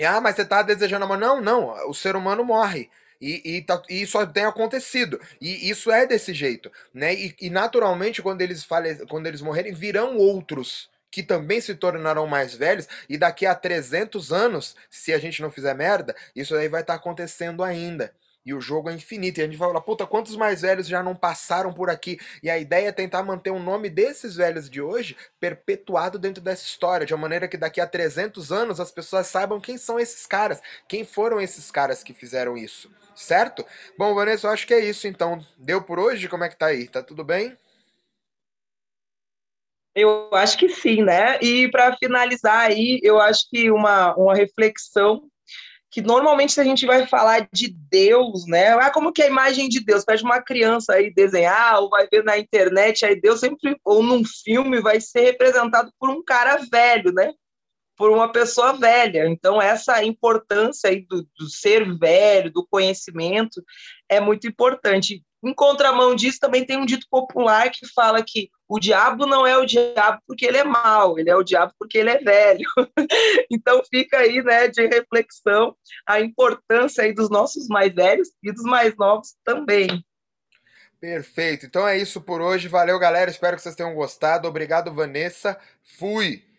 Ah, 0.00 0.20
mas 0.20 0.36
você 0.36 0.44
tá 0.44 0.62
desejando 0.62 1.04
a 1.04 1.08
morte. 1.08 1.20
Não, 1.20 1.40
não. 1.40 1.90
O 1.90 1.94
ser 1.94 2.16
humano 2.16 2.44
morre. 2.44 2.90
E, 3.22 3.56
e, 3.56 3.62
tá, 3.62 3.80
e, 3.88 4.02
isso 4.02 4.18
tem 4.26 4.44
acontecido. 4.44 5.20
E 5.40 5.70
isso 5.70 5.92
é 5.92 6.04
desse 6.04 6.34
jeito. 6.34 6.70
Né? 6.92 7.14
E, 7.14 7.36
e 7.40 7.50
naturalmente, 7.50 8.20
quando 8.20 8.42
eles, 8.42 8.64
fale, 8.64 9.06
quando 9.06 9.28
eles 9.28 9.40
morrerem, 9.40 9.72
virão 9.72 10.16
outros 10.16 10.90
que 11.08 11.22
também 11.22 11.60
se 11.60 11.74
tornarão 11.74 12.26
mais 12.26 12.54
velhos, 12.54 12.88
e 13.06 13.18
daqui 13.18 13.44
a 13.44 13.54
300 13.54 14.32
anos, 14.32 14.74
se 14.88 15.12
a 15.12 15.18
gente 15.18 15.42
não 15.42 15.50
fizer 15.50 15.74
merda, 15.74 16.16
isso 16.34 16.56
aí 16.56 16.68
vai 16.68 16.80
estar 16.80 16.94
tá 16.94 16.98
acontecendo 16.98 17.62
ainda. 17.62 18.14
E 18.44 18.52
o 18.52 18.60
jogo 18.60 18.90
é 18.90 18.94
infinito. 18.94 19.38
E 19.38 19.42
a 19.42 19.44
gente 19.44 19.56
vai 19.56 19.68
falar, 19.68 19.82
puta, 19.82 20.06
quantos 20.06 20.34
mais 20.34 20.62
velhos 20.62 20.88
já 20.88 21.02
não 21.02 21.14
passaram 21.14 21.72
por 21.72 21.88
aqui? 21.88 22.18
E 22.42 22.50
a 22.50 22.58
ideia 22.58 22.88
é 22.88 22.92
tentar 22.92 23.22
manter 23.22 23.50
o 23.50 23.60
nome 23.60 23.88
desses 23.88 24.34
velhos 24.34 24.68
de 24.68 24.80
hoje 24.80 25.16
perpetuado 25.38 26.18
dentro 26.18 26.42
dessa 26.42 26.64
história, 26.64 27.06
de 27.06 27.14
uma 27.14 27.20
maneira 27.20 27.46
que 27.46 27.56
daqui 27.56 27.80
a 27.80 27.86
300 27.86 28.50
anos 28.50 28.80
as 28.80 28.90
pessoas 28.90 29.28
saibam 29.28 29.60
quem 29.60 29.78
são 29.78 30.00
esses 30.00 30.26
caras, 30.26 30.60
quem 30.88 31.04
foram 31.04 31.40
esses 31.40 31.70
caras 31.70 32.02
que 32.02 32.12
fizeram 32.12 32.56
isso, 32.56 32.90
certo? 33.14 33.64
Bom, 33.98 34.14
Vanessa, 34.14 34.46
eu 34.46 34.50
acho 34.50 34.66
que 34.66 34.74
é 34.74 34.80
isso 34.80 35.06
então. 35.06 35.44
Deu 35.58 35.82
por 35.82 35.98
hoje? 35.98 36.28
Como 36.28 36.44
é 36.44 36.48
que 36.48 36.56
tá 36.56 36.66
aí? 36.66 36.88
Tá 36.88 37.02
tudo 37.02 37.24
bem? 37.24 37.56
Eu 39.94 40.30
acho 40.32 40.56
que 40.56 40.68
sim, 40.70 41.02
né? 41.02 41.38
E 41.42 41.70
para 41.70 41.96
finalizar 41.96 42.60
aí, 42.60 42.98
eu 43.02 43.20
acho 43.20 43.48
que 43.50 43.70
uma, 43.70 44.14
uma 44.16 44.34
reflexão 44.34 45.28
que 45.90 46.00
normalmente 46.00 46.58
a 46.58 46.64
gente 46.64 46.86
vai 46.86 47.06
falar 47.06 47.46
de 47.52 47.68
Deus, 47.90 48.46
né? 48.46 48.68
Ah, 48.70 48.90
como 48.90 49.12
que 49.12 49.20
é 49.20 49.26
a 49.26 49.28
imagem 49.28 49.68
de 49.68 49.84
Deus? 49.84 50.04
Pede 50.04 50.24
uma 50.24 50.40
criança 50.40 50.94
aí 50.94 51.12
desenhar, 51.12 51.80
ou 51.80 51.90
vai 51.90 52.08
ver 52.10 52.24
na 52.24 52.38
internet, 52.38 53.04
aí 53.04 53.20
Deus 53.20 53.40
sempre, 53.40 53.76
ou 53.84 54.02
num 54.02 54.24
filme, 54.24 54.80
vai 54.80 54.98
ser 54.98 55.20
representado 55.20 55.92
por 56.00 56.08
um 56.08 56.24
cara 56.24 56.56
velho, 56.72 57.12
né? 57.12 57.34
Por 58.02 58.10
uma 58.10 58.32
pessoa 58.32 58.72
velha. 58.72 59.28
Então, 59.28 59.62
essa 59.62 60.02
importância 60.02 60.90
aí 60.90 61.06
do, 61.06 61.22
do 61.38 61.48
ser 61.48 61.96
velho, 61.96 62.50
do 62.50 62.66
conhecimento, 62.66 63.62
é 64.08 64.18
muito 64.18 64.44
importante. 64.48 65.22
Em 65.40 65.54
contramão 65.54 66.12
disso, 66.12 66.40
também 66.40 66.66
tem 66.66 66.76
um 66.76 66.84
dito 66.84 67.06
popular 67.08 67.70
que 67.70 67.86
fala 67.94 68.20
que 68.20 68.50
o 68.68 68.80
diabo 68.80 69.24
não 69.24 69.46
é 69.46 69.56
o 69.56 69.64
diabo 69.64 70.20
porque 70.26 70.44
ele 70.44 70.58
é 70.58 70.64
mau, 70.64 71.16
ele 71.16 71.30
é 71.30 71.36
o 71.36 71.44
diabo 71.44 71.72
porque 71.78 71.96
ele 71.96 72.10
é 72.10 72.18
velho. 72.18 72.68
então 73.48 73.80
fica 73.88 74.18
aí, 74.18 74.42
né, 74.42 74.66
de 74.66 74.84
reflexão 74.84 75.76
a 76.04 76.20
importância 76.20 77.04
aí 77.04 77.14
dos 77.14 77.30
nossos 77.30 77.68
mais 77.68 77.94
velhos 77.94 78.30
e 78.42 78.50
dos 78.50 78.64
mais 78.64 78.96
novos 78.96 79.36
também. 79.44 80.04
Perfeito. 80.98 81.66
Então 81.66 81.86
é 81.86 81.96
isso 81.96 82.20
por 82.20 82.40
hoje. 82.40 82.66
Valeu, 82.66 82.98
galera. 82.98 83.30
Espero 83.30 83.56
que 83.56 83.62
vocês 83.62 83.76
tenham 83.76 83.94
gostado. 83.94 84.48
Obrigado, 84.48 84.92
Vanessa. 84.92 85.56
Fui. 85.84 86.50